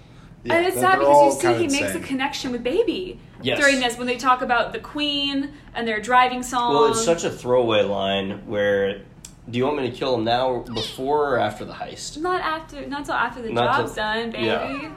Yeah, 0.45 0.55
and 0.55 0.67
it's 0.67 0.77
they're 0.77 0.85
sad 0.85 0.99
because 1.01 1.35
you 1.45 1.51
see 1.53 1.59
he 1.63 1.67
the 1.67 1.73
makes 1.81 1.95
a 1.95 2.01
connection 2.01 2.51
with 2.53 2.63
Baby 2.65 3.21
Yes. 3.43 3.59
during 3.59 3.81
this 3.81 3.97
when 3.99 4.07
they 4.07 4.17
talk 4.17 4.41
about 4.43 4.73
the 4.73 4.79
Queen 4.79 5.51
and 5.75 5.87
their 5.87 6.01
driving 6.01 6.43
song. 6.43 6.75
Well, 6.75 6.87
it's 6.91 7.05
such 7.05 7.25
a 7.25 7.31
throwaway 7.31 7.83
line 7.83 8.47
where 8.47 9.03
do 9.51 9.59
you 9.59 9.65
want 9.65 9.79
me 9.79 9.91
to 9.91 9.97
kill 9.97 10.15
him 10.15 10.25
now, 10.25 10.49
or 10.49 10.61
before 10.63 11.35
or 11.35 11.39
after 11.39 11.65
the 11.65 11.73
heist? 11.73 12.19
not 12.19 12.41
after, 12.41 12.87
not 12.87 13.05
till 13.05 13.15
after 13.15 13.43
the 13.43 13.51
Not 13.51 13.77
job's 13.79 13.95
till- 13.95 14.05
done, 14.05 14.31
baby. 14.31 14.47
yeah. 14.47 14.91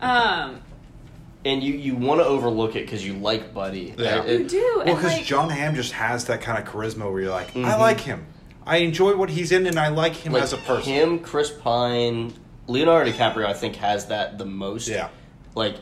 Um, 0.00 0.60
And 1.44 1.62
you 1.62 1.74
you 1.74 1.94
want 1.94 2.20
to 2.20 2.26
overlook 2.26 2.74
it 2.76 2.84
because 2.84 3.04
you 3.06 3.14
like 3.14 3.54
Buddy. 3.54 3.94
Yeah. 3.96 4.22
It- 4.24 4.40
you 4.40 4.48
do, 4.48 4.72
Well, 4.84 4.96
because 4.96 5.12
like, 5.12 5.24
Jon 5.24 5.50
Hamm 5.50 5.74
just 5.74 5.92
has 5.92 6.24
that 6.26 6.40
kind 6.40 6.58
of 6.58 6.72
charisma 6.72 7.10
where 7.10 7.22
you're 7.22 7.30
like, 7.30 7.48
I 7.56 7.60
Mhm. 7.60 7.78
like 7.78 8.00
him. 8.00 8.26
I 8.66 8.78
enjoy 8.78 9.16
what 9.16 9.30
he's 9.30 9.50
in, 9.52 9.66
and 9.66 9.78
I 9.78 9.88
like 9.88 10.14
him 10.14 10.32
like 10.32 10.42
as 10.42 10.52
a 10.52 10.56
person. 10.58 10.92
Him, 10.92 11.18
Chris 11.20 11.50
Pine, 11.50 12.32
Leonardo 12.68 13.10
DiCaprio, 13.10 13.46
I 13.46 13.54
think 13.54 13.76
has 13.76 14.06
that 14.06 14.38
the 14.38 14.44
most. 14.44 14.86
Yeah. 14.88 15.08
Like 15.54 15.76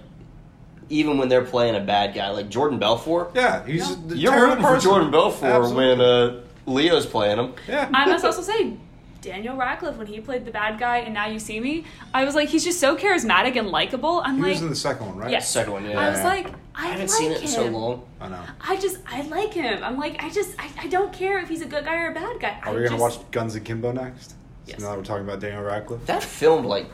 even 0.88 1.18
when 1.18 1.28
they're 1.28 1.44
playing 1.44 1.74
a 1.74 1.80
bad 1.80 2.14
guy 2.14 2.30
like 2.30 2.48
Jordan 2.48 2.78
Belfort. 2.78 3.32
Yeah, 3.34 3.64
he's 3.66 3.88
Yeah. 3.90 3.96
the 4.06 4.16
You're 4.16 4.32
terrible 4.32 4.48
rooting 4.54 4.64
for 4.64 4.74
person. 4.74 4.90
Jordan 4.90 5.10
Belfort 5.10 5.44
Absolutely. 5.50 5.86
when 5.88 6.00
uh, 6.00 6.40
Leo's 6.66 7.06
playing 7.06 7.38
him. 7.38 7.54
yeah. 7.68 7.90
I 7.92 8.06
must 8.06 8.24
also 8.24 8.40
say, 8.42 8.74
Daniel 9.20 9.56
Radcliffe, 9.56 9.96
when 9.96 10.06
he 10.06 10.20
played 10.20 10.44
the 10.44 10.52
bad 10.52 10.78
guy 10.78 10.98
in 10.98 11.12
Now 11.12 11.26
You 11.26 11.40
See 11.40 11.58
Me, 11.58 11.84
I 12.14 12.24
was 12.24 12.36
like, 12.36 12.48
he's 12.48 12.62
just 12.62 12.78
so 12.78 12.96
charismatic 12.96 13.56
and 13.56 13.68
likable. 13.68 14.22
I'm 14.24 14.36
he 14.36 14.42
like, 14.42 14.52
was 14.52 14.62
in 14.62 14.68
the 14.68 14.76
second 14.76 15.06
one, 15.06 15.16
right? 15.16 15.30
yes. 15.32 15.50
Second 15.50 15.72
one, 15.72 15.84
yeah. 15.84 15.98
I 15.98 16.10
was 16.10 16.22
like, 16.22 16.46
I, 16.76 16.84
I 16.84 16.86
haven't 16.88 17.00
like 17.08 17.10
seen 17.10 17.32
it 17.32 17.38
him. 17.38 17.42
in 17.42 17.48
so 17.48 17.64
long. 17.66 18.06
I 18.20 18.28
know. 18.28 18.42
I 18.60 18.76
just, 18.76 18.98
I 19.08 19.22
like 19.22 19.52
him. 19.52 19.82
I'm 19.82 19.98
like, 19.98 20.22
I 20.22 20.30
just, 20.30 20.54
I, 20.60 20.70
I 20.82 20.86
don't 20.86 21.12
care 21.12 21.38
if 21.40 21.48
he's 21.48 21.62
a 21.62 21.66
good 21.66 21.84
guy 21.84 21.96
or 21.96 22.12
a 22.12 22.14
bad 22.14 22.38
guy. 22.38 22.60
Are 22.62 22.68
I 22.68 22.70
we 22.70 22.76
gonna 22.84 22.90
just, 22.90 23.00
watch 23.18 23.30
Guns 23.32 23.56
Akimbo 23.56 23.90
next? 23.90 24.34
Yes. 24.66 24.78
So 24.80 24.84
now 24.84 24.90
that 24.92 24.98
we're 24.98 25.04
talking 25.04 25.24
about 25.24 25.40
Daniel 25.40 25.62
Radcliffe. 25.62 26.04
That 26.06 26.22
filmed 26.22 26.66
like 26.66 26.86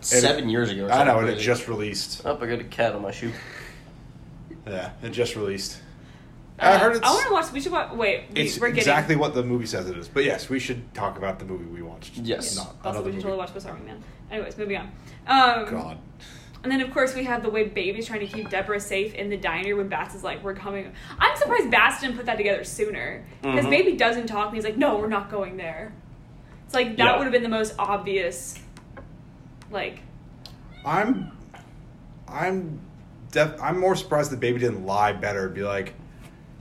seven 0.00 0.48
years 0.48 0.70
ago. 0.70 0.86
Or 0.86 0.92
I 0.92 1.04
know, 1.04 1.12
something 1.12 1.28
and 1.28 1.38
it 1.38 1.40
just 1.42 1.68
released. 1.68 2.22
Oh, 2.24 2.36
I 2.36 2.46
got 2.46 2.60
a 2.60 2.64
cat 2.64 2.94
on 2.94 3.02
my 3.02 3.10
shoe. 3.12 3.32
Yeah, 4.66 4.90
it 5.02 5.10
just 5.10 5.36
released. 5.36 5.78
Uh, 6.58 6.66
I 6.66 6.78
heard 6.78 6.96
it's. 6.96 7.04
I 7.06 7.10
want 7.10 7.26
to 7.26 7.32
watch. 7.32 7.52
We 7.52 7.60
should 7.60 7.72
watch. 7.72 7.92
Wait, 7.92 8.24
we, 8.34 8.40
it's 8.42 8.58
we're 8.58 8.68
getting. 8.68 8.78
exactly 8.80 9.16
what 9.16 9.34
the 9.34 9.42
movie 9.42 9.66
says 9.66 9.88
it 9.88 9.96
is. 9.96 10.08
But 10.08 10.24
yes, 10.24 10.48
we 10.48 10.58
should 10.58 10.92
talk 10.94 11.18
about 11.18 11.38
the 11.38 11.44
movie 11.44 11.64
we 11.64 11.82
watched. 11.82 12.16
Yes. 12.18 12.56
Not 12.56 12.66
Also, 12.84 12.90
another 12.90 12.98
we 12.98 13.04
should 13.04 13.04
movie. 13.16 13.22
totally 13.22 13.38
watch 13.38 13.50
Swiss 13.50 13.66
Army 13.66 13.84
Man. 13.86 14.02
Anyways, 14.30 14.56
moving 14.56 14.76
on. 14.76 14.90
Um, 15.26 15.68
God. 15.70 15.98
And 16.62 16.70
then, 16.70 16.80
of 16.80 16.92
course, 16.92 17.12
we 17.16 17.24
have 17.24 17.42
the 17.42 17.50
way 17.50 17.64
Baby's 17.64 18.06
trying 18.06 18.20
to 18.20 18.26
keep 18.28 18.48
Deborah 18.48 18.78
safe 18.78 19.14
in 19.14 19.28
the 19.30 19.36
diner 19.36 19.74
when 19.74 19.88
Bats 19.88 20.14
is 20.14 20.22
like, 20.22 20.44
"We're 20.44 20.54
coming." 20.54 20.92
I'm 21.18 21.36
surprised 21.36 21.70
Bats 21.72 22.00
didn't 22.00 22.16
put 22.16 22.26
that 22.26 22.36
together 22.36 22.62
sooner 22.62 23.24
because 23.40 23.64
Mhm. 23.64 23.70
Baby 23.70 23.96
doesn't 23.96 24.28
talk, 24.28 24.46
and 24.48 24.54
he's 24.54 24.64
like, 24.64 24.76
"No, 24.76 24.96
we're 24.98 25.08
not 25.08 25.28
going 25.28 25.56
there." 25.56 25.92
It's 26.72 26.74
like 26.74 26.96
that 26.96 27.04
Yeah. 27.04 27.16
would 27.18 27.24
have 27.24 27.32
been 27.32 27.42
the 27.42 27.50
most 27.50 27.74
obvious. 27.78 28.58
Like, 29.70 30.00
I'm, 30.86 31.30
I'm, 32.26 32.80
def- 33.30 33.60
I'm 33.60 33.78
more 33.78 33.94
surprised 33.94 34.32
the 34.32 34.38
baby 34.38 34.58
didn't 34.58 34.86
lie 34.86 35.12
better. 35.12 35.50
Be 35.50 35.64
like, 35.64 35.92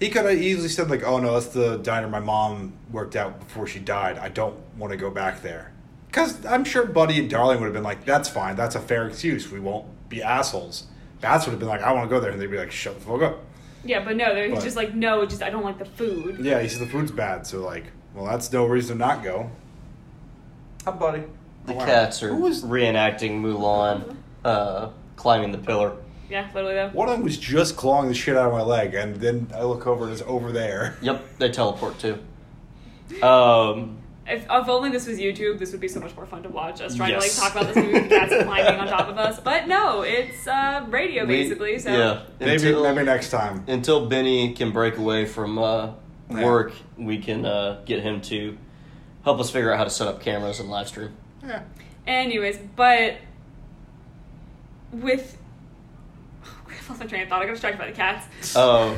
he 0.01 0.09
could 0.09 0.25
have 0.25 0.37
easily 0.37 0.67
said 0.67 0.89
like, 0.89 1.03
"Oh 1.05 1.19
no, 1.19 1.31
that's 1.35 1.47
the 1.53 1.77
diner 1.77 2.09
my 2.09 2.19
mom 2.19 2.73
worked 2.91 3.15
out 3.15 3.39
before 3.39 3.67
she 3.67 3.79
died. 3.79 4.17
I 4.17 4.27
don't 4.27 4.57
want 4.77 4.91
to 4.91 4.97
go 4.97 5.09
back 5.09 5.41
there." 5.41 5.71
Because 6.07 6.45
I'm 6.45 6.65
sure 6.65 6.85
Buddy 6.85 7.17
and 7.17 7.29
Darling 7.29 7.59
would 7.61 7.67
have 7.67 7.73
been 7.73 7.83
like, 7.83 8.03
"That's 8.03 8.27
fine. 8.27 8.57
That's 8.57 8.75
a 8.75 8.81
fair 8.81 9.07
excuse. 9.07 9.49
We 9.49 9.61
won't 9.61 9.85
be 10.09 10.21
assholes." 10.21 10.87
Bats 11.21 11.45
would 11.45 11.51
have 11.51 11.59
been 11.59 11.69
like, 11.69 11.83
"I 11.83 11.93
want 11.93 12.09
to 12.09 12.13
go 12.13 12.19
there," 12.19 12.31
and 12.31 12.41
they'd 12.41 12.51
be 12.51 12.57
like, 12.57 12.71
"Shut 12.71 12.95
the 12.99 13.05
fuck 13.05 13.21
up." 13.21 13.39
yeah, 13.85 14.03
but 14.03 14.17
no, 14.17 14.35
they're 14.35 14.47
he's 14.47 14.55
But- 14.55 14.63
just 14.65 14.75
like, 14.75 14.93
"No, 14.93 15.25
just 15.25 15.41
I 15.41 15.49
don't 15.49 15.63
like 15.63 15.79
the 15.79 15.85
food." 15.85 16.39
Yeah, 16.41 16.59
he 16.61 16.67
said 16.67 16.81
the 16.85 16.91
food's 16.91 17.11
bad, 17.11 17.47
so 17.47 17.61
like, 17.61 17.85
well, 18.13 18.25
that's 18.25 18.51
no 18.51 18.65
reason 18.65 18.97
to 18.97 19.05
not 19.05 19.23
go. 19.23 19.49
How 20.85 20.91
Buddy? 20.93 21.23
The 21.65 21.73
wow. 21.73 21.85
cats 21.85 22.23
are 22.23 22.29
Who 22.29 22.41
was 22.41 22.63
reenacting 22.63 23.41
Mulan 23.41 24.15
uh, 24.43 24.89
climbing 25.15 25.51
the 25.51 25.57
pillar. 25.59 25.95
Yeah, 26.29 26.47
literally 26.55 26.75
though. 26.75 26.89
One 26.89 27.09
of 27.09 27.15
them 27.15 27.23
was 27.23 27.37
just 27.37 27.75
clawing 27.75 28.07
the 28.07 28.13
shit 28.15 28.35
out 28.37 28.47
of 28.47 28.53
my 28.53 28.61
leg, 28.63 28.95
and 28.95 29.15
then 29.17 29.47
I 29.53 29.63
look 29.63 29.85
over 29.85 30.05
and 30.05 30.13
it's 30.13 30.21
over 30.23 30.51
there. 30.51 30.97
Yep, 31.01 31.37
they 31.39 31.49
teleport 31.49 31.99
too. 31.99 32.17
Um, 33.21 33.97
If, 34.25 34.43
if 34.49 34.69
only 34.69 34.89
this 34.89 35.07
was 35.07 35.19
YouTube, 35.19 35.59
this 35.59 35.71
would 35.73 35.81
be 35.81 35.87
so 35.89 35.99
much 35.99 36.15
more 36.15 36.25
fun 36.25 36.41
to 36.43 36.49
watch. 36.49 36.79
Us 36.81 36.95
trying 36.95 37.11
Yes. 37.11 37.35
to 37.35 37.41
like 37.41 37.53
talk 37.53 37.61
about 37.61 37.73
this 37.73 37.83
movie 37.83 37.99
with 37.99 38.09
cats 38.09 38.33
climbing 38.43 38.79
on 38.79 38.87
top 38.87 39.09
of 39.09 39.17
us, 39.17 39.39
but 39.43 39.67
no, 39.67 40.01
it's 40.03 40.47
uh, 40.47 40.85
radio 40.89 41.25
we- 41.25 41.43
basically. 41.43 41.77
So 41.79 41.91
yeah, 41.91 42.21
Maybe 42.39 42.53
until, 42.69 42.83
maybe 42.83 43.05
next 43.05 43.29
time. 43.29 43.65
until 43.67 44.07
Benny 44.07 44.53
can 44.53 44.71
break 44.71 44.97
away 44.97 45.25
from 45.25 45.59
uh, 45.59 45.91
Yeah. 46.29 46.45
work, 46.45 46.71
we 46.97 47.17
can 47.17 47.45
uh, 47.45 47.81
get 47.85 48.01
him 48.01 48.21
to 48.21 48.57
help 49.23 49.39
us 49.39 49.49
figure 49.49 49.71
out 49.71 49.77
how 49.77 49.83
to 49.83 49.89
set 49.89 50.07
up 50.07 50.21
cameras 50.21 50.59
and 50.59 50.69
live 50.69 50.87
stream. 50.87 51.11
Yeah. 51.45 51.63
Anyways, 52.07 52.57
but 52.75 53.17
with 54.91 55.37
I 56.43 56.89
lost 56.89 56.99
my 56.99 57.05
train 57.05 57.23
of 57.23 57.29
thought. 57.29 57.41
I 57.41 57.45
got 57.45 57.51
distracted 57.53 57.79
by 57.79 57.87
the 57.87 57.93
cats. 57.95 58.53
Oh, 58.55 58.97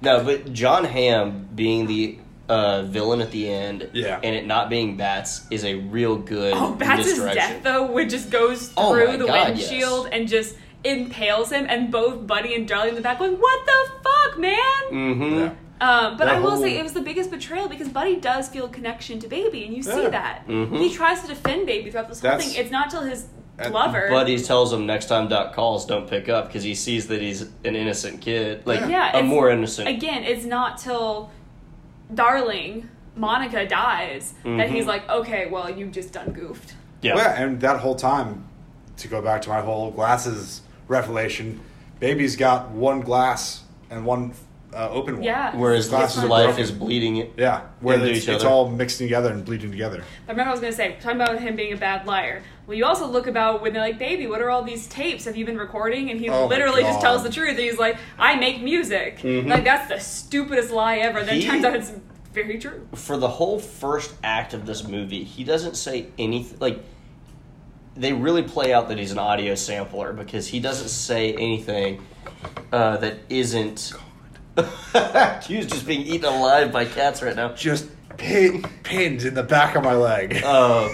no, 0.00 0.22
but 0.24 0.52
Jon 0.52 0.84
Hamm 0.84 1.48
being 1.54 1.86
the 1.86 2.18
uh, 2.48 2.82
villain 2.82 3.20
at 3.22 3.30
the 3.30 3.48
end, 3.48 3.88
Yeah. 3.94 4.20
and 4.22 4.34
it 4.36 4.46
not 4.46 4.68
being 4.68 4.96
Bats 4.96 5.46
is 5.50 5.64
a 5.64 5.76
real 5.76 6.16
good 6.16 6.52
Oh, 6.54 6.74
Bats' 6.74 7.06
misdirection. 7.06 7.34
death 7.34 7.62
though, 7.62 7.90
which 7.90 8.10
just 8.10 8.30
goes 8.30 8.72
Oh 8.76 8.92
through 8.94 9.06
my 9.06 9.16
the 9.16 9.26
God, 9.26 9.48
windshield 9.48 10.04
yes. 10.06 10.12
and 10.12 10.28
just 10.28 10.56
impales 10.84 11.50
him, 11.50 11.64
and 11.68 11.90
both 11.90 12.26
Buddy 12.26 12.54
and 12.54 12.68
Darling 12.68 12.90
in 12.90 12.94
the 12.96 13.00
back 13.00 13.18
going, 13.18 13.36
"What 13.38 13.64
the 13.64 13.92
fuck, 14.02 14.38
man!" 14.38 14.58
Mm-hmm. 14.90 15.34
Yeah. 15.38 15.50
Um, 15.80 16.16
but 16.16 16.26
That 16.26 16.36
I 16.36 16.40
will 16.40 16.50
whole- 16.52 16.62
say 16.62 16.78
it 16.78 16.82
was 16.82 16.92
the 16.92 17.00
biggest 17.02 17.30
betrayal 17.30 17.68
because 17.68 17.88
Buddy 17.88 18.16
does 18.16 18.48
feel 18.48 18.68
connection 18.68 19.18
to 19.20 19.28
Baby, 19.28 19.64
and 19.64 19.74
you 19.76 19.82
see 19.82 20.02
Yeah. 20.04 20.08
that 20.10 20.46
Mhm. 20.48 20.78
he 20.78 20.94
tries 20.94 21.20
to 21.22 21.26
defend 21.28 21.66
Baby 21.66 21.90
throughout 21.90 22.08
this 22.08 22.20
whole 22.20 22.30
That's- 22.30 22.52
thing. 22.54 22.60
It's 22.62 22.70
not 22.70 22.90
till 22.90 23.02
his 23.02 23.26
lover. 23.70 24.08
Buddy 24.10 24.38
tells 24.40 24.72
him 24.72 24.86
next 24.86 25.06
time 25.06 25.28
Doc 25.28 25.52
calls, 25.52 25.84
don't 25.84 26.08
pick 26.08 26.28
up 26.28 26.46
because 26.46 26.62
he 26.62 26.74
sees 26.74 27.08
that 27.08 27.20
he's 27.20 27.42
an 27.64 27.76
innocent 27.76 28.20
kid, 28.20 28.62
like 28.66 28.80
Yeah, 28.88 29.16
a 29.16 29.22
more 29.22 29.50
innocent. 29.50 29.88
again, 29.88 30.22
it's 30.22 30.44
not 30.44 30.78
till 30.78 31.30
Darling 32.12 32.88
Monica 33.16 33.66
dies 33.66 34.34
that 34.42 34.48
Mhm. 34.48 34.68
he's 34.70 34.86
like, 34.86 35.08
okay, 35.08 35.46
well, 35.50 35.70
you've 35.70 35.92
just 35.92 36.12
done 36.12 36.30
goofed. 36.32 36.74
yeah. 37.02 37.14
Well, 37.14 37.24
yeah, 37.24 37.42
and 37.42 37.60
that 37.60 37.80
whole 37.80 37.94
time, 37.94 38.44
to 38.96 39.08
go 39.08 39.20
back 39.20 39.42
to 39.42 39.48
my 39.50 39.60
whole 39.60 39.90
glasses 39.90 40.62
revelation, 40.88 41.60
baby's 42.00 42.36
got 42.36 42.70
one 42.70 43.00
glass 43.00 43.62
and 43.90 44.04
one 44.04 44.32
uh, 44.74 44.88
open 44.90 45.14
one. 45.16 45.22
Yeah. 45.22 45.54
Whereas 45.56 45.88
Glasses 45.88 46.16
his 46.16 46.24
are 46.24 46.28
life 46.28 46.44
broken. 46.46 46.62
is 46.62 46.72
bleeding. 46.72 47.32
Yeah, 47.36 47.62
where 47.80 47.96
Into 47.96 48.10
it's, 48.10 48.18
each 48.24 48.28
it's 48.28 48.44
other. 48.44 48.52
all 48.52 48.68
mixed 48.68 48.98
together 48.98 49.30
and 49.32 49.44
bleeding 49.44 49.70
together. 49.70 50.02
I 50.26 50.30
remember 50.32 50.48
I 50.50 50.52
was 50.52 50.60
gonna 50.60 50.72
say, 50.72 50.96
talking 51.00 51.20
about 51.20 51.38
him 51.40 51.56
being 51.56 51.72
a 51.72 51.76
bad 51.76 52.06
liar. 52.06 52.42
Well, 52.66 52.76
you 52.76 52.84
also 52.84 53.06
look 53.06 53.26
about 53.26 53.62
when 53.62 53.72
they're 53.72 53.82
like, 53.82 53.98
"Baby, 53.98 54.26
what 54.26 54.40
are 54.40 54.50
all 54.50 54.62
these 54.62 54.86
tapes? 54.86 55.26
Have 55.26 55.36
you 55.36 55.44
been 55.44 55.58
recording?" 55.58 56.10
And 56.10 56.18
he 56.18 56.28
Oh 56.30 56.46
literally 56.46 56.82
just 56.82 57.00
tells 57.00 57.22
the 57.22 57.30
truth. 57.30 57.56
He's 57.58 57.78
like, 57.78 57.96
"I 58.18 58.36
make 58.36 58.62
music." 58.62 59.18
Mhm. 59.18 59.48
Like 59.48 59.64
that's 59.64 59.88
the 59.88 60.00
stupidest 60.00 60.70
lie 60.70 60.96
ever. 60.98 61.22
Then 61.22 61.36
He- 61.40 61.46
turns 61.46 61.64
out 61.64 61.76
it's 61.76 61.92
very 62.32 62.58
true. 62.58 62.86
For 62.94 63.16
the 63.16 63.28
whole 63.28 63.58
first 63.60 64.14
act 64.24 64.54
of 64.54 64.66
this 64.66 64.82
movie, 64.88 65.22
he 65.24 65.44
doesn't 65.44 65.76
say 65.76 66.06
anything. 66.18 66.58
Like 66.58 66.80
they 67.96 68.12
really 68.12 68.42
play 68.42 68.72
out 68.72 68.88
that 68.88 68.98
he's 68.98 69.12
an 69.12 69.18
audio 69.18 69.54
sampler 69.54 70.12
because 70.12 70.48
he 70.48 70.58
doesn't 70.58 70.88
say 70.88 71.32
anything 71.34 72.04
uh, 72.72 72.96
that 72.96 73.18
isn't. 73.28 73.92
Q's 75.42 75.66
just 75.66 75.86
being 75.86 76.02
eaten 76.02 76.24
alive 76.26 76.72
by 76.72 76.84
cats 76.84 77.22
right 77.22 77.34
now. 77.36 77.52
Just 77.54 77.88
pin, 78.16 78.62
pins 78.82 79.24
in 79.24 79.34
the 79.34 79.42
back 79.42 79.74
of 79.76 79.82
my 79.84 79.94
leg. 79.94 80.40
Uh, 80.44 80.88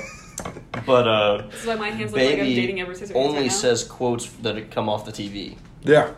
but 0.87 1.07
uh, 1.07 1.47
This 1.51 1.61
is 1.63 1.67
why 1.67 1.75
my 1.75 1.91
hands 1.91 2.13
look 2.13 2.21
like 2.23 2.31
I'm 2.33 2.37
baby 2.39 2.55
dating 2.55 2.81
Edward 2.81 2.97
Scissorhands 2.97 3.17
only 3.17 3.43
right 3.43 3.53
says 3.53 3.85
quotes 3.85 4.27
that 4.43 4.71
come 4.71 4.89
off 4.89 5.05
the 5.05 5.13
TV. 5.13 5.57
yeah. 5.83 6.13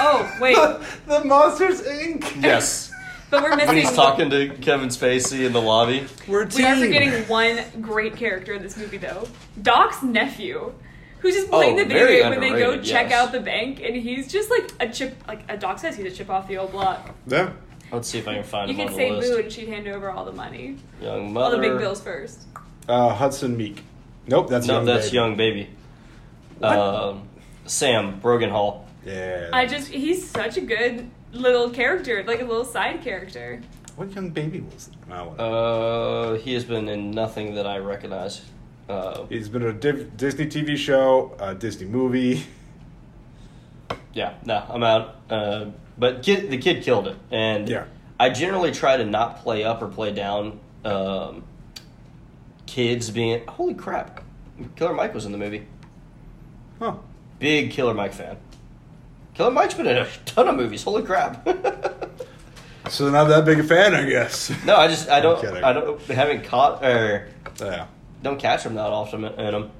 "Oh 0.00 0.30
wait, 0.40 0.56
the 1.06 1.24
Monsters 1.24 1.82
Inc. 1.82 2.42
Yes. 2.42 2.92
but 3.30 3.42
we're 3.42 3.50
missing." 3.56 3.68
when 3.68 3.76
he's 3.76 3.92
talking 3.92 4.28
to 4.30 4.48
Kevin 4.56 4.88
Spacey 4.88 5.46
in 5.46 5.52
the 5.52 5.62
lobby. 5.62 6.06
We're 6.26 6.42
a 6.42 6.46
We 6.46 6.64
are 6.64 6.74
team. 6.74 6.84
forgetting 6.84 7.12
one 7.28 7.60
great 7.80 8.16
character 8.16 8.52
in 8.54 8.62
this 8.62 8.76
movie, 8.76 8.98
though. 8.98 9.28
Doc's 9.62 10.02
nephew, 10.02 10.74
who's 11.22 11.34
just 11.34 11.48
playing 11.48 11.76
Oh, 11.76 11.78
the 11.78 11.84
video 11.86 12.06
game 12.08 12.30
when 12.30 12.40
they 12.40 12.50
go 12.50 12.72
underrated, 12.72 12.84
check 12.84 13.10
out 13.12 13.32
the 13.32 13.40
bank, 13.40 13.80
and 13.82 13.96
he's 13.96 14.30
just 14.30 14.50
like 14.50 14.70
a 14.80 14.88
chip, 14.92 15.16
like 15.26 15.44
a 15.48 15.56
Doc 15.56 15.78
says, 15.78 15.96
he's 15.96 16.12
a 16.12 16.14
chip 16.14 16.28
off 16.28 16.46
the 16.48 16.58
old 16.58 16.72
block. 16.72 17.14
Yeah. 17.26 17.52
Let's 17.90 18.08
see 18.08 18.18
if 18.18 18.26
I 18.28 18.34
can 18.34 18.44
find 18.44 18.70
You 18.70 18.76
him 18.76 18.88
could 18.88 18.92
on 18.94 18.98
say 18.98 19.10
the 19.10 19.16
list. 19.16 19.30
boo, 19.32 19.38
and 19.38 19.52
she'd 19.52 19.68
hand 19.68 19.86
over 19.88 20.10
all 20.10 20.24
the 20.24 20.32
money, 20.32 20.76
Young 21.00 21.36
all 21.36 21.50
the 21.50 21.58
big 21.58 21.78
bills 21.78 22.00
first. 22.00 22.42
Uh, 22.88 23.10
Hudson 23.14 23.56
Meek. 23.56 23.82
Nope, 24.26 24.48
that's 24.48 24.66
no, 24.66 24.74
young. 24.76 24.84
that's 24.86 25.06
baby. 25.06 25.14
young 25.16 25.36
baby. 25.36 25.70
What? 26.58 26.76
Um, 26.78 27.28
Sam 27.66 28.18
Brogan 28.20 28.50
Hall. 28.50 28.88
Yeah. 29.04 29.50
I 29.52 29.66
just, 29.66 29.88
he's 29.88 30.28
such 30.28 30.56
a 30.56 30.60
good 30.60 31.08
little 31.32 31.70
character, 31.70 32.22
like 32.24 32.40
a 32.40 32.44
little 32.44 32.64
side 32.64 33.02
character. 33.02 33.60
What 33.96 34.10
young 34.14 34.30
baby 34.30 34.60
was 34.60 34.88
it? 34.88 34.94
Oh. 35.12 36.32
Uh, 36.32 36.38
he 36.38 36.54
has 36.54 36.64
been 36.64 36.88
in 36.88 37.10
nothing 37.10 37.54
that 37.56 37.66
I 37.66 37.78
recognize. 37.78 38.42
Uh, 38.88 39.26
He's 39.26 39.48
been 39.48 39.62
in 39.62 39.68
a 39.68 39.72
Div- 39.72 40.16
Disney 40.16 40.46
TV 40.46 40.76
show, 40.76 41.34
a 41.38 41.54
Disney 41.54 41.86
movie. 41.86 42.44
yeah, 44.12 44.34
no, 44.44 44.64
I'm 44.68 44.82
out. 44.82 45.16
Uh, 45.30 45.66
but 45.98 46.22
kid, 46.22 46.50
the 46.50 46.58
kid 46.58 46.82
killed 46.82 47.06
it, 47.08 47.16
and 47.30 47.68
Yeah. 47.68 47.84
I 48.20 48.30
generally 48.30 48.70
try 48.72 48.96
to 48.96 49.04
not 49.04 49.38
play 49.42 49.64
up 49.64 49.82
or 49.82 49.88
play 49.88 50.12
down 50.12 50.60
um, 50.84 51.44
kids 52.66 53.10
being. 53.10 53.46
Holy 53.46 53.74
crap! 53.74 54.22
Killer 54.76 54.92
Mike 54.94 55.14
was 55.14 55.24
in 55.26 55.32
the 55.32 55.38
movie. 55.38 55.66
Huh. 56.78 56.96
Big 57.38 57.70
Killer 57.72 57.94
Mike 57.94 58.12
fan. 58.12 58.36
Killer 59.34 59.50
Mike's 59.50 59.74
been 59.74 59.86
in 59.86 59.96
a 59.96 60.06
ton 60.24 60.48
of 60.48 60.56
movies. 60.56 60.82
Holy 60.82 61.02
crap! 61.02 61.46
So 62.90 63.08
not 63.10 63.28
that 63.28 63.44
big 63.44 63.60
a 63.60 63.62
fan, 63.62 63.94
I 63.94 64.04
guess. 64.10 64.50
no, 64.66 64.76
I 64.76 64.88
just 64.88 65.08
I 65.08 65.20
don't. 65.20 65.42
I 65.62 65.72
don't 65.72 66.00
haven't 66.02 66.44
caught 66.44 66.84
or 66.84 67.28
Yeah. 67.60 67.86
Don't 68.22 68.38
catch 68.38 68.62
them 68.64 68.74
that 68.74 68.86
often 68.86 69.24
in 69.24 69.52
them. 69.52 69.70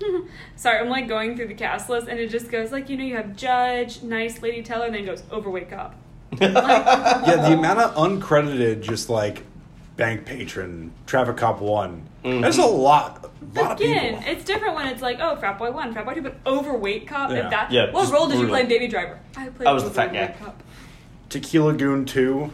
Sorry, 0.56 0.78
I'm 0.78 0.88
like 0.88 1.08
going 1.08 1.36
through 1.36 1.48
the 1.48 1.54
cast 1.54 1.88
list, 1.90 2.08
and 2.08 2.18
it 2.18 2.28
just 2.30 2.50
goes 2.50 2.70
like, 2.72 2.88
you 2.88 2.96
know, 2.96 3.04
you 3.04 3.16
have 3.16 3.34
Judge, 3.36 4.02
Nice 4.02 4.40
Lady 4.42 4.62
Teller, 4.62 4.86
and 4.86 4.94
then 4.94 5.02
it 5.02 5.06
goes 5.06 5.22
Overweight 5.32 5.70
Cop. 5.70 5.94
Yeah, 6.40 6.48
the 7.48 7.54
amount 7.58 7.80
of 7.80 7.94
uncredited, 7.96 8.80
just 8.82 9.08
like 9.10 9.44
bank 9.96 10.24
patron, 10.24 10.92
traffic 11.06 11.36
cop 11.36 11.60
one. 11.60 12.06
Mhm. 12.24 12.42
There's 12.42 12.58
a 12.58 12.62
lot 12.66 13.30
lot 13.54 13.72
of 13.72 13.80
Again, 13.80 14.16
people. 14.18 14.32
it's 14.32 14.44
different 14.44 14.74
when 14.76 14.86
it's 14.88 15.00
like, 15.02 15.18
oh, 15.20 15.34
frat 15.36 15.58
boy 15.58 15.72
one, 15.72 15.92
frat 15.92 16.04
boy 16.04 16.14
two, 16.14 16.22
but 16.22 16.36
overweight 16.46 17.08
cop. 17.08 17.30
Yeah. 17.30 17.44
If 17.44 17.50
that, 17.50 17.72
Yeah, 17.72 17.90
what 17.90 18.02
just 18.02 18.12
role 18.12 18.28
did 18.28 18.38
you 18.38 18.46
play 18.46 18.60
in 18.60 18.68
Baby 18.68 18.86
Driver? 18.88 19.18
I 19.36 19.48
played. 19.48 19.66
I 19.68 19.72
was 19.72 19.84
the 19.84 19.90
fat 19.90 20.12
guy. 20.12 20.34
Cop. 20.38 20.62
Tequila 21.30 21.72
Goon 21.74 22.04
2. 22.04 22.50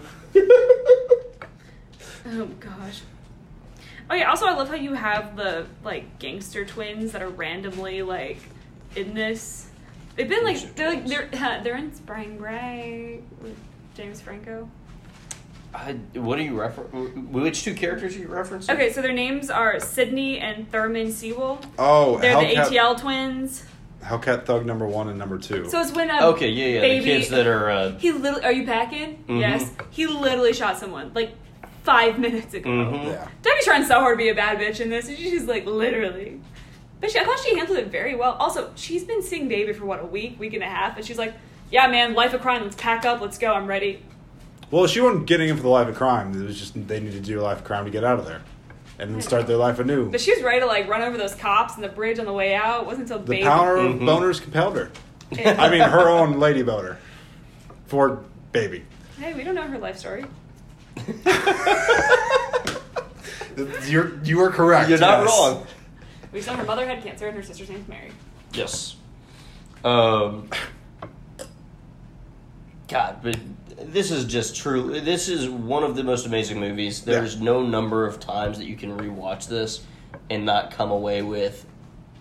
Oh 2.27 2.47
gosh. 2.59 3.03
Oh 4.11 4.15
yeah. 4.15 4.29
Also, 4.31 4.47
I 4.47 4.55
love 4.55 4.69
how 4.69 4.75
you 4.75 4.95
have 4.95 5.37
the 5.37 5.67
like 5.83 6.19
gangster 6.19 6.65
twins 6.65 7.13
that 7.13 7.23
are 7.23 7.29
randomly 7.29 8.03
like 8.03 8.39
in 8.97 9.15
this. 9.15 9.69
They've 10.17 10.29
been 10.29 10.45
like 10.45 10.75
they're 10.77 10.91
like 10.91 11.07
they're 11.07 11.61
they're 11.63 11.77
in 11.77 11.95
Spring 11.95 12.39
Break 12.39 13.23
with 13.43 13.57
James 13.97 14.21
Franco. 14.21 14.69
I, 15.75 15.93
what 16.15 16.39
are 16.39 16.43
you 16.43 16.61
refer? 16.61 16.83
Which 16.83 17.65
two 17.65 17.75
characters 17.75 18.15
are 18.15 18.21
you 18.21 18.29
referencing? 18.29 18.73
Okay, 18.75 18.93
so 18.93 19.03
their 19.03 19.13
names 19.13 19.51
are 19.51 19.81
Sydney 19.81 20.39
and 20.39 20.71
Thurman 20.71 21.11
Sewell. 21.11 21.61
Oh, 21.81 22.19
They're 22.21 22.39
the 22.41 22.55
ATL 22.55 23.01
twins. 23.01 23.65
Hellcat 24.01 24.45
Thug 24.45 24.67
number 24.67 24.87
one 24.87 25.09
and 25.09 25.19
number 25.19 25.37
two. 25.39 25.69
So 25.69 25.81
it's 25.81 25.91
when 25.91 26.11
a 26.11 26.27
Okay, 26.27 26.51
yeah, 26.51 26.67
yeah. 26.75 26.81
baby, 26.83 26.99
the 27.05 27.11
kids 27.11 27.31
that 27.31 27.47
are. 27.49 27.71
Uh, 27.71 27.99
He 27.99 28.13
literally. 28.13 28.45
Are 28.45 28.53
you 28.53 28.65
packing? 28.67 29.25
Mhm. 29.27 29.41
Yes. 29.41 29.69
He 29.91 30.07
literally 30.07 30.53
shot 30.53 30.79
someone 30.79 31.11
like 31.15 31.33
five 31.85 32.19
minutes 32.19 32.53
ago. 32.55 32.69
Mhm. 32.69 33.05
yeah. 33.07 33.29
Debbie's 33.43 33.65
trying 33.65 33.85
so 33.85 34.01
hard 34.01 34.19
to 34.19 34.23
be 34.25 34.29
a 34.31 34.35
bad 34.35 34.59
bitch 34.59 34.81
in 34.81 34.91
this, 34.91 35.09
and 35.09 35.17
she's 35.17 35.45
like 35.45 35.65
literally. 35.67 36.41
But 37.01 37.11
she, 37.11 37.19
I 37.19 37.25
thought 37.25 37.39
she 37.41 37.57
handled 37.57 37.79
it 37.79 37.89
very 37.89 38.15
well. 38.15 38.33
Also, 38.41 38.71
she's 38.75 39.05
been 39.05 39.23
seeing 39.23 39.47
baby 39.49 39.73
for 39.73 39.85
what 39.85 40.03
a 40.03 40.07
week, 40.07 40.41
week 40.41 40.55
and 40.55 40.63
a 40.63 40.67
half, 40.69 40.97
and 40.97 41.05
she's 41.07 41.19
like, 41.19 41.35
"Yeah, 41.71 41.87
man, 41.87 42.15
life 42.15 42.33
of 42.33 42.41
crime. 42.41 42.63
Let's 42.63 42.77
pack 42.77 43.05
up. 43.05 43.21
Let's 43.21 43.37
go. 43.39 43.53
I'm 43.53 43.67
ready." 43.67 44.03
Well, 44.71 44.87
she 44.87 45.01
wasn't 45.01 45.27
getting 45.27 45.51
in 45.51 45.57
for 45.57 45.63
the 45.63 45.69
life 45.69 45.87
of 45.87 45.95
crime. 45.95 46.33
It 46.41 46.45
was 46.47 46.59
just 46.59 46.73
they 46.89 46.99
needed 47.01 47.23
to 47.25 47.31
do 47.31 47.41
a 47.41 47.43
life 47.43 47.59
of 47.59 47.65
crime 47.65 47.85
to 47.85 47.91
get 47.91 48.03
out 48.05 48.19
of 48.19 48.25
there, 48.27 48.41
and 48.99 49.13
then 49.15 49.21
start 49.21 49.47
their 49.47 49.59
life 49.59 49.79
anew. 49.79 50.11
But 50.11 50.21
she 50.23 50.33
was 50.35 50.43
ready 50.43 50.61
to 50.61 50.67
like 50.67 50.89
run 50.89 51.03
over 51.03 51.19
those 51.19 51.35
cops 51.35 51.75
and 51.75 51.85
the 51.85 51.89
bridge 51.89 52.19
on 52.19 52.25
the 52.25 52.33
way 52.33 52.55
out. 52.55 52.81
It 52.83 52.87
wasn't 52.87 53.03
until 53.11 53.19
The 53.19 53.31
baby. 53.31 53.43
power 53.45 53.77
of 53.77 53.97
Mhm. 53.97 54.01
boners 54.01 54.41
compelled 54.41 54.77
her. 54.77 54.91
And- 55.39 55.61
I 55.61 55.69
mean, 55.69 55.81
her 55.81 56.09
own 56.09 56.39
lady 56.39 56.63
boner 56.63 56.99
for 57.87 58.21
baby. 58.53 58.85
hey, 59.21 59.35
we 59.35 59.45
don't 59.45 59.55
know 59.55 59.63
her 59.63 59.79
life 59.79 59.99
story. 59.99 60.25
You're 63.87 64.19
you 64.25 64.41
are 64.41 64.51
correct. 64.51 64.89
you're 64.91 64.99
not 64.99 65.25
yes. 65.25 65.39
wrong. 65.39 65.67
We 66.33 66.41
saw 66.41 66.57
her 66.57 66.65
mother 66.65 66.87
had 66.87 67.03
cancer 67.03 67.29
and 67.29 67.37
her 67.37 67.43
sister's 67.43 67.71
name's 67.71 67.87
Mary. 67.89 68.11
Yes. 68.53 68.97
Um. 69.85 70.49
God, 72.89 73.19
but 73.23 73.39
this 73.79 74.11
is 74.11 74.25
just 74.25 74.57
true. 74.57 75.01
This 75.01 75.29
is 75.29 75.49
one 75.49 75.85
of 75.85 75.95
the 75.97 76.03
most 76.03 76.27
amazing 76.27 76.59
movies. 76.59 77.05
There's 77.05 77.41
no 77.41 77.63
number 77.65 78.07
of 78.07 78.19
times 78.21 78.59
that 78.59 78.67
you 78.67 78.77
can 78.77 78.97
rewatch 78.99 79.49
this 79.49 79.85
and 80.31 80.45
not 80.45 80.71
come 80.73 80.91
away 80.91 81.23
with 81.23 81.65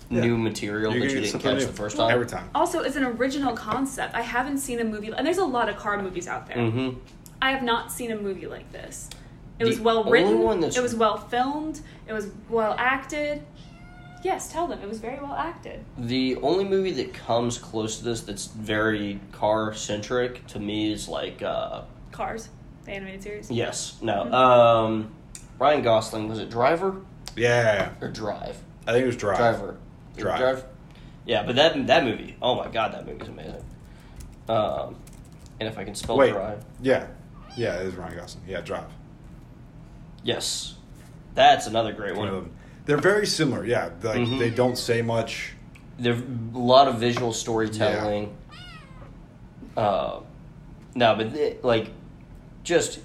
Yeah. 0.10 0.22
new 0.22 0.38
material 0.38 0.94
You're 0.94 1.08
that 1.08 1.14
you 1.14 1.22
didn't 1.22 1.40
catch 1.42 1.60
new. 1.60 1.66
the 1.66 1.74
first 1.74 1.98
time. 1.98 2.12
every 2.12 2.28
time. 2.28 2.50
Also, 2.54 2.82
it's 2.82 2.96
an 2.96 3.04
original 3.04 3.56
concept. 3.56 4.14
I 4.16 4.22
haven't 4.22 4.60
seen 4.60 4.80
a 4.80 4.84
movie, 4.84 5.12
and 5.12 5.26
there's 5.26 5.38
a 5.38 5.46
lot 5.46 5.70
of 5.70 5.76
car 5.78 6.02
movies 6.02 6.28
out 6.28 6.48
there. 6.48 6.58
Mm-hmm. 6.58 7.00
I 7.44 7.52
have 7.52 7.62
not 7.62 7.92
seen 7.92 8.12
a 8.12 8.16
movie 8.16 8.48
like 8.48 8.72
this. 8.72 9.10
It 9.60 9.66
The 9.66 9.70
was 9.70 9.80
well 9.82 10.06
written. 10.06 10.40
one 10.40 10.62
that's- 10.62 10.78
It 10.78 10.82
was 10.82 10.96
well 10.96 11.18
filmed. 11.18 11.82
It 12.08 12.14
was 12.14 12.30
well 12.50 12.74
acted. 12.78 13.44
Yes, 14.24 14.50
tell 14.50 14.66
them 14.68 14.80
it 14.82 14.88
was 14.88 15.00
very 15.00 15.20
well 15.20 15.34
acted. 15.34 15.84
The 15.98 16.38
only 16.38 16.64
movie 16.64 16.92
that 16.94 17.14
comes 17.14 17.58
close 17.58 17.98
to 17.98 18.06
this 18.06 18.22
that's 18.22 18.46
very 18.48 19.20
car 19.34 19.74
centric 19.74 20.48
to 20.48 20.60
me 20.60 20.94
is 20.94 21.10
like 21.10 21.42
uh, 21.44 21.82
Cars, 22.14 22.48
the 22.86 22.94
animated 22.94 23.22
series. 23.22 23.52
yes, 23.52 23.98
no. 24.02 24.24
Mhm. 24.24 24.34
Um, 24.34 25.12
Ryan 25.60 25.82
Gosling 25.82 26.30
was 26.30 26.40
it 26.40 26.50
Driver 26.50 27.02
Yeah, 27.36 27.90
or 28.00 28.08
Drive? 28.08 28.58
I 28.88 28.94
think 28.94 29.04
it 29.04 29.08
was 29.08 29.18
Drive. 29.18 29.38
Driver. 29.38 29.76
Drive. 30.16 30.64
Yeah, 31.26 31.44
but 31.44 31.58
that 31.58 31.88
that 31.88 32.06
movie. 32.06 32.38
Oh 32.42 32.56
my 32.56 32.70
god, 32.70 32.94
that 32.94 33.06
movie's 33.06 33.28
amazing. 33.28 33.64
Um, 34.48 34.96
and 35.60 35.68
if 35.68 35.78
I 35.78 35.84
can 35.84 35.96
spell 35.96 36.16
Wait, 36.18 36.32
Drive, 36.32 36.64
yeah, 36.82 37.08
yeah, 37.58 37.76
it 37.80 37.88
is 37.88 37.96
Ryan 37.96 38.18
Gosling. 38.18 38.44
Yeah, 38.48 38.62
Drive. 38.62 38.86
yes, 40.24 40.76
that's 41.36 41.68
another 41.68 41.94
great 41.94 42.16
One 42.16 42.28
them. 42.34 42.52
They're 42.86 42.98
very 42.98 43.26
similar. 43.26 43.66
Yeah, 43.66 43.90
like 44.02 44.20
Mhm. 44.20 44.40
they 44.40 44.50
don't 44.50 44.78
say 44.78 45.02
much. 45.02 45.54
There's 45.98 46.20
a 46.22 46.58
lot 46.58 46.88
of 46.88 46.96
visual 46.96 47.32
storytelling. 47.34 48.36
Uh, 49.78 50.20
no, 50.96 51.16
but 51.16 51.34
th- 51.34 51.58
like, 51.64 51.92
just 52.64 53.00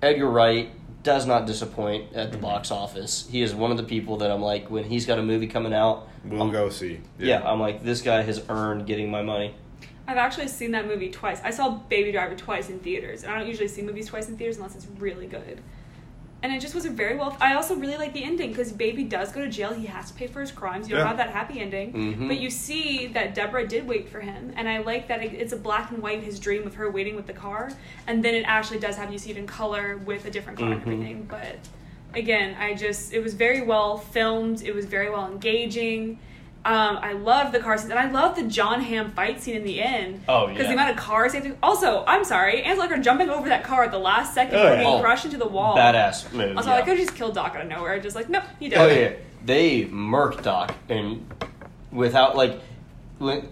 Edgar 0.00 0.28
Wright 0.30 0.70
does 1.02 1.26
not 1.26 1.46
disappoint 1.46 2.12
at 2.14 2.32
the 2.32 2.38
Mhm. 2.38 2.42
box 2.42 2.70
office. 2.70 3.28
He 3.30 3.42
is 3.42 3.54
one 3.54 3.70
of 3.70 3.76
the 3.76 3.82
people 3.82 4.16
that 4.18 4.30
I'm 4.30 4.40
like 4.42 4.70
when 4.70 4.84
he's 4.84 5.04
got 5.06 5.18
a 5.18 5.22
movie 5.22 5.46
coming 5.48 5.74
out. 5.74 6.08
We'll 6.24 6.42
I'm- 6.42 6.52
go 6.52 6.68
see. 6.68 7.00
Yeah. 7.18 7.42
I'm 7.44 7.60
like 7.60 7.82
this 7.82 8.00
guy 8.02 8.22
has 8.22 8.40
earned 8.48 8.86
getting 8.86 9.10
my 9.10 9.22
money. 9.22 9.54
I've 10.06 10.16
actually 10.16 10.48
seen 10.48 10.72
that 10.72 10.86
movie 10.86 11.10
twice. 11.10 11.40
I 11.44 11.50
saw 11.50 11.70
Baby 11.70 12.12
Driver 12.12 12.34
twice 12.34 12.68
in 12.70 12.78
theaters, 12.80 13.22
and 13.22 13.32
I 13.32 13.38
don't 13.38 13.46
usually 13.48 13.68
see 13.68 13.82
movies 13.82 14.08
twice 14.08 14.28
in 14.28 14.36
theaters 14.36 14.56
unless 14.56 14.74
it's 14.74 14.86
really 14.98 15.26
good. 15.26 15.60
And 16.42 16.52
it 16.52 16.60
just 16.60 16.74
was 16.74 16.84
a 16.86 16.90
very 16.90 17.16
well. 17.16 17.36
I 17.40 17.54
also 17.54 17.76
really 17.76 17.96
like 17.96 18.12
the 18.12 18.24
ending 18.24 18.48
because 18.50 18.72
Baby 18.72 19.04
does 19.04 19.30
go 19.30 19.42
to 19.42 19.48
jail. 19.48 19.72
He 19.72 19.86
has 19.86 20.08
to 20.10 20.14
pay 20.14 20.26
for 20.26 20.40
his 20.40 20.50
crimes. 20.50 20.88
You 20.88 20.96
don't 20.96 21.04
Yeah. 21.04 21.08
have 21.08 21.16
that 21.18 21.30
happy 21.30 21.60
ending, 21.60 21.92
Mhm. 21.92 22.26
but 22.26 22.38
you 22.38 22.50
see 22.50 23.06
that 23.08 23.32
Deborah 23.36 23.64
did 23.66 23.86
wait 23.86 24.08
for 24.08 24.18
him, 24.18 24.52
and 24.56 24.68
I 24.68 24.78
like 24.78 25.06
that 25.06 25.22
it- 25.22 25.34
it's 25.34 25.52
a 25.52 25.56
black 25.56 25.92
and 25.92 26.02
white 26.02 26.24
his 26.24 26.40
dream 26.40 26.66
of 26.66 26.74
her 26.74 26.90
waiting 26.90 27.14
with 27.14 27.28
the 27.28 27.32
car, 27.32 27.70
and 28.08 28.24
then 28.24 28.34
it 28.34 28.42
actually 28.44 28.80
does 28.80 28.96
have 28.96 29.12
you 29.12 29.18
see 29.18 29.30
it 29.30 29.36
in 29.36 29.46
color 29.46 29.98
with 30.04 30.24
a 30.26 30.30
different 30.30 30.58
car 30.58 30.68
Mhm. 30.68 30.72
and 30.72 30.82
everything. 30.82 31.26
But 31.30 31.58
again, 32.12 32.56
I 32.58 32.74
just 32.74 33.12
it 33.14 33.22
was 33.22 33.34
very 33.34 33.62
well 33.62 33.96
filmed. 33.98 34.62
It 34.64 34.74
was 34.74 34.86
very 34.86 35.10
well 35.10 35.30
engaging. 35.30 36.18
Um, 36.64 36.98
I 37.02 37.12
love 37.12 37.50
the 37.50 37.58
car 37.58 37.76
scenes, 37.76 37.90
and 37.90 37.98
I 37.98 38.08
love 38.10 38.36
the 38.36 38.44
Jon 38.44 38.80
Hamm 38.80 39.10
fight 39.10 39.42
scene 39.42 39.56
in 39.56 39.64
the 39.64 39.82
end. 39.82 40.22
Oh, 40.28 40.46
because 40.46 40.62
yeah. 40.62 40.68
the 40.68 40.74
amount 40.74 40.90
of 40.90 40.96
cars 40.96 41.32
they 41.32 41.38
have 41.40 41.48
to. 41.48 41.56
Also, 41.62 42.04
I'm 42.06 42.24
sorry, 42.24 42.62
Angela 42.62 42.98
jumping 43.00 43.30
over 43.30 43.48
that 43.48 43.64
car 43.64 43.82
at 43.82 43.90
the 43.90 43.98
last 43.98 44.32
second 44.32 44.54
Oh, 44.54 44.58
before 44.62 44.70
yeah. 44.70 44.76
getting 44.82 44.98
Oh, 44.98 45.00
crushed 45.00 45.24
into 45.24 45.38
the 45.38 45.48
wall. 45.48 45.76
Badass 45.76 46.32
move. 46.32 46.56
Also, 46.56 46.70
yeah. 46.70 46.76
I 46.76 46.82
could 46.82 46.96
have 46.96 46.98
just 47.06 47.16
killed 47.16 47.34
Doc 47.34 47.56
out 47.56 47.62
of 47.62 47.68
nowhere. 47.68 47.98
Just 47.98 48.14
like, 48.14 48.28
nope, 48.28 48.44
he 48.60 48.68
did. 48.68 48.78
Oh 48.78 48.86
yeah, 48.86 49.14
they 49.44 49.86
murk 49.86 50.42
Doc 50.44 50.72
and 50.88 51.28
without 51.90 52.36
like 52.36 52.60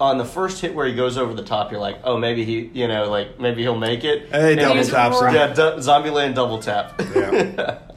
on 0.00 0.18
the 0.18 0.24
first 0.24 0.60
hit 0.60 0.74
where 0.74 0.86
he 0.86 0.94
goes 0.94 1.16
over 1.18 1.34
the 1.34 1.44
top, 1.44 1.70
you're 1.72 1.80
like, 1.80 1.98
oh 2.04 2.16
maybe 2.16 2.44
he, 2.44 2.70
you 2.74 2.86
know, 2.88 3.08
like 3.10 3.38
maybe 3.40 3.62
he'll 3.62 3.76
make 3.78 4.04
it. 4.04 4.28
Hey, 4.30 4.52
And 4.52 4.60
double 4.60 4.74
he's- 4.76 4.90
taps 4.90 5.20
him. 5.20 5.34
Yeah, 5.34 5.52
du- 5.52 5.76
Zombieland 5.78 6.34
double 6.34 6.58
tap. 6.60 7.00
Yeah. 7.14 7.78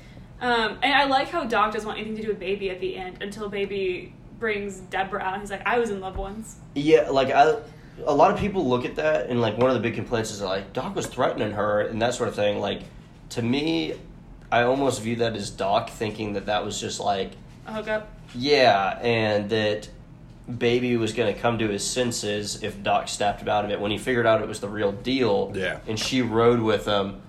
Um, 0.41 0.77
and 0.83 0.93
I 0.93 1.05
like 1.05 1.29
how 1.29 1.45
Doc 1.45 1.71
doesn't 1.71 1.87
want 1.87 1.99
anything 1.99 2.17
to 2.17 2.21
do 2.23 2.27
with 2.27 2.39
Baby 2.39 2.69
at 2.69 2.81
the 2.81 2.97
end 2.97 3.19
until 3.23 3.47
Baby 3.47 4.13
brings 4.43 4.79
Deborah 4.79 5.21
out. 5.21 5.39
He's 5.39 5.49
like, 5.51 5.65
I 5.65 5.79
was 5.79 5.89
in 5.89 6.01
love 6.01 6.17
once. 6.17 6.57
yeah, 6.75 7.09
like 7.09 7.29
I. 7.31 7.55
A 8.05 8.13
lot 8.13 8.29
of 8.31 8.39
people 8.39 8.67
look 8.67 8.83
at 8.85 8.95
that 8.97 9.29
and 9.29 9.39
like 9.39 9.57
one 9.57 9.69
of 9.69 9.75
the 9.75 9.79
big 9.79 9.93
complaints 9.93 10.31
is 10.31 10.41
like 10.41 10.73
Doc 10.73 10.95
was 10.95 11.05
threatening 11.07 11.51
her 11.53 11.79
and 11.81 12.01
that 12.01 12.13
sort 12.15 12.27
of 12.27 12.35
thing. 12.35 12.59
Like 12.59 12.81
to 13.29 13.41
me, 13.41 13.93
I 14.51 14.63
almost 14.63 15.01
view 15.01 15.15
that 15.17 15.33
as 15.35 15.49
Doc 15.49 15.89
thinking 15.91 16.33
that 16.33 16.47
that 16.47 16.65
was 16.65 16.81
just 16.81 16.99
like 16.99 17.31
A 17.67 17.71
hookup. 17.73 18.09
Yeah, 18.35 18.97
and 19.01 19.49
that 19.51 19.87
baby 20.57 20.97
was 20.97 21.13
going 21.13 21.33
to 21.33 21.39
come 21.39 21.59
to 21.59 21.69
his 21.69 21.85
senses 21.87 22.63
if 22.63 22.81
Doc 22.83 23.07
snapped 23.07 23.41
him 23.43 23.47
out 23.47 23.63
of 23.63 23.71
it. 23.71 23.79
When 23.79 23.91
he 23.91 23.97
figured 23.99 24.25
out 24.25 24.41
it 24.41 24.47
was 24.49 24.59
the 24.59 24.67
real 24.67 24.91
deal, 24.91 25.53
Yeah. 25.55 25.79
and 25.87 25.97
she 25.97 26.21
rode 26.23 26.59
with 26.61 26.85
him, 26.85 27.21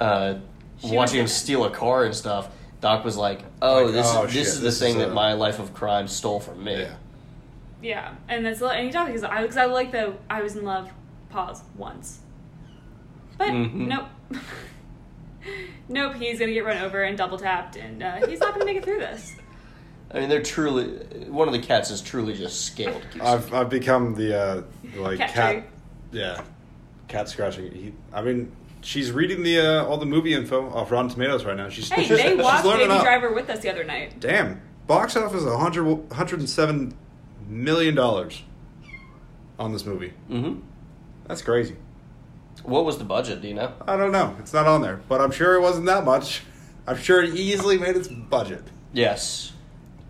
uh, 0.00 0.36
She 0.80 0.94
watching 0.96 1.18
him 1.20 1.26
steal 1.26 1.64
a 1.64 1.70
car 1.70 2.04
and 2.04 2.14
stuff. 2.14 2.48
Doc 2.84 3.02
was 3.02 3.16
like, 3.16 3.40
"Oh, 3.62 3.84
Like, 3.84 3.94
this 3.94 4.06
oh, 4.10 4.24
is 4.24 4.34
this 4.34 4.48
is 4.48 4.58
the 4.60 4.64
this 4.66 4.78
thing 4.78 4.90
is 4.90 4.96
that 4.96 5.08
a- 5.08 5.14
my 5.14 5.32
life 5.32 5.58
of 5.58 5.72
crime 5.72 6.06
stole 6.06 6.38
from 6.38 6.62
me." 6.62 6.80
Yeah. 6.82 6.94
Yeah, 7.80 8.14
and 8.28 8.44
that's 8.44 8.60
and 8.60 8.84
he 8.84 8.92
talked 8.92 9.06
because 9.06 9.24
I 9.24 9.40
because 9.40 9.56
I 9.56 9.64
like 9.64 9.90
the 9.90 10.12
I 10.28 10.42
was 10.42 10.54
in 10.54 10.66
love 10.66 10.90
pause 11.30 11.62
once, 11.76 12.18
but 13.38 13.48
Mhm. 13.48 13.72
nope, 13.88 14.04
nope. 15.88 16.14
He's 16.16 16.38
gonna 16.38 16.52
get 16.52 16.66
run 16.66 16.76
over 16.76 17.02
and 17.02 17.16
double 17.16 17.38
tapped, 17.38 17.76
and 17.76 18.02
uh, 18.02 18.26
he's 18.26 18.40
not 18.40 18.52
gonna 18.52 18.66
make 18.66 18.76
it 18.76 18.84
through 18.84 18.98
this. 19.00 19.34
I 20.12 20.20
mean, 20.20 20.28
they're 20.28 20.42
truly 20.42 20.88
one 21.28 21.48
of 21.48 21.52
the 21.54 21.60
cats 21.60 21.90
is 21.90 22.02
truly 22.02 22.34
just 22.34 22.66
scaled. 22.66 23.02
I've 23.22 23.52
I've 23.54 23.70
become 23.70 24.14
the 24.14 24.38
uh, 24.38 24.62
like 24.96 25.16
Cat 25.18 25.30
cat. 25.30 25.52
tree. 25.54 26.20
yeah, 26.20 26.42
cat 27.08 27.30
scratching. 27.30 27.72
He, 27.72 27.94
I 28.12 28.20
mean, 28.20 28.52
she's 28.84 29.10
reading 29.10 29.42
the 29.42 29.58
uh, 29.58 29.84
all 29.84 29.96
the 29.96 30.06
movie 30.06 30.32
info 30.34 30.70
off 30.70 30.90
Rotten 30.92 31.10
Tomatoes 31.10 31.44
right 31.44 31.56
now. 31.56 31.68
She's 31.68 31.88
Hey, 31.90 32.02
she's, 32.04 32.16
they 32.18 32.34
she's 32.36 32.42
watched 32.42 32.64
Baby 32.64 32.90
up. 32.92 33.02
Driver 33.02 33.32
with 33.32 33.50
us 33.50 33.60
the 33.60 33.70
other 33.70 33.82
night. 33.84 34.20
Damn, 34.20 34.60
box 34.86 35.16
office 35.16 35.42
100, 35.44 35.82
107 35.84 36.94
million 37.48 37.94
dollars 37.94 38.42
on 39.58 39.72
this 39.72 39.84
movie. 39.84 40.12
hmm 40.28 40.60
That's 41.26 41.42
crazy. 41.42 41.76
What 42.62 42.84
was 42.84 42.98
the 42.98 43.04
budget? 43.04 43.42
Do 43.42 43.48
you 43.48 43.54
know? 43.54 43.72
I 43.86 43.96
don't 43.96 44.12
know. 44.12 44.36
It's 44.38 44.52
not 44.52 44.66
on 44.66 44.80
there, 44.82 45.00
but 45.08 45.20
I'm 45.20 45.30
sure 45.32 45.54
it 45.54 45.60
wasn't 45.60 45.86
that 45.86 46.04
much. 46.04 46.42
I'm 46.86 46.96
sure 46.98 47.22
it 47.22 47.34
easily 47.34 47.78
made 47.78 47.96
its 47.96 48.08
budget. 48.08 48.62
Yes. 48.92 49.52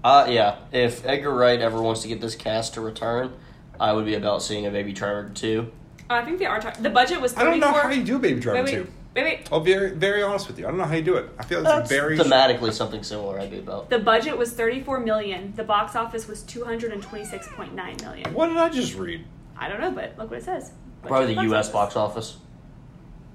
Uh, 0.03 0.27
yeah. 0.29 0.57
If 0.73 1.07
Edgar 1.07 1.33
Wright 1.35 1.61
ever 1.61 1.81
wants 1.81 2.03
to 2.03 2.09
get 2.09 2.21
this 2.21 2.35
cast 2.37 2.75
to 2.75 2.81
return, 2.81 3.33
I 3.81 3.93
would 3.93 4.05
be 4.05 4.15
about 4.15 4.43
seeing 4.43 4.67
a 4.67 4.71
Baby 4.71 4.93
Driver 4.93 5.31
2. 5.33 5.71
Oh, 6.11 6.15
I 6.15 6.25
think 6.25 6.39
they 6.39 6.47
are. 6.47 6.61
Tar- 6.61 6.75
the 6.81 6.91
budget 6.91 7.21
was 7.21 7.37
I 7.37 7.45
don't 7.45 7.61
know 7.61 7.73
how 7.73 7.91
you 7.91 8.05
do 8.05 8.19
Baby 8.19 8.41
Driver 8.41 8.63
Wait, 8.63 8.75
wait. 8.75 8.85
two. 8.85 8.93
Wait, 9.15 9.23
wait. 9.23 9.49
I'll 9.53 9.61
be 9.61 9.73
very, 9.73 9.91
very 9.91 10.23
honest 10.23 10.49
with 10.49 10.59
you. 10.59 10.67
I 10.67 10.71
don't 10.71 10.79
know 10.79 10.85
how 10.85 10.97
you 10.97 11.03
do 11.03 11.17
it. 11.17 11.31
I 11.39 11.45
feel 11.45 11.63
like 11.63 11.83
it's 11.83 11.89
very. 11.89 12.19
thematically 12.19 12.73
something 12.73 13.03
similar. 13.03 13.39
I'd 13.39 13.51
be 13.51 13.59
about. 13.59 13.89
The 13.89 14.01
budget 14.01 14.37
was 14.37 14.53
34 14.53 15.01
million. 15.01 15.53
The 15.55 15.63
box 15.63 15.95
office 15.95 16.27
was 16.27 16.43
226.9 16.43 18.03
million. 18.03 18.35
What 18.35 18.49
did 18.49 18.57
I 18.57 18.69
just 18.71 18.97
read? 18.97 19.25
I 19.57 19.69
don't 19.69 19.81
know, 19.81 19.93
but 19.93 20.19
look 20.19 20.31
what 20.31 20.41
it 20.41 20.45
says. 20.45 20.73
Probably 21.03 21.29
the 21.29 21.35
Budget 21.37 21.51
U.S. 21.51 21.69
box 21.69 21.97
office. 21.97 22.39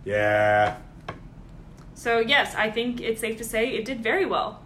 Yeah. 0.04 0.78
So 1.94 2.20
yes, 2.20 2.56
I 2.56 2.72
think 2.72 3.00
it's 3.02 3.22
safe 3.22 3.38
to 3.38 3.44
say 3.44 3.70
it 3.70 3.86
did 3.86 4.02
very 4.02 4.26
well. 4.26 4.62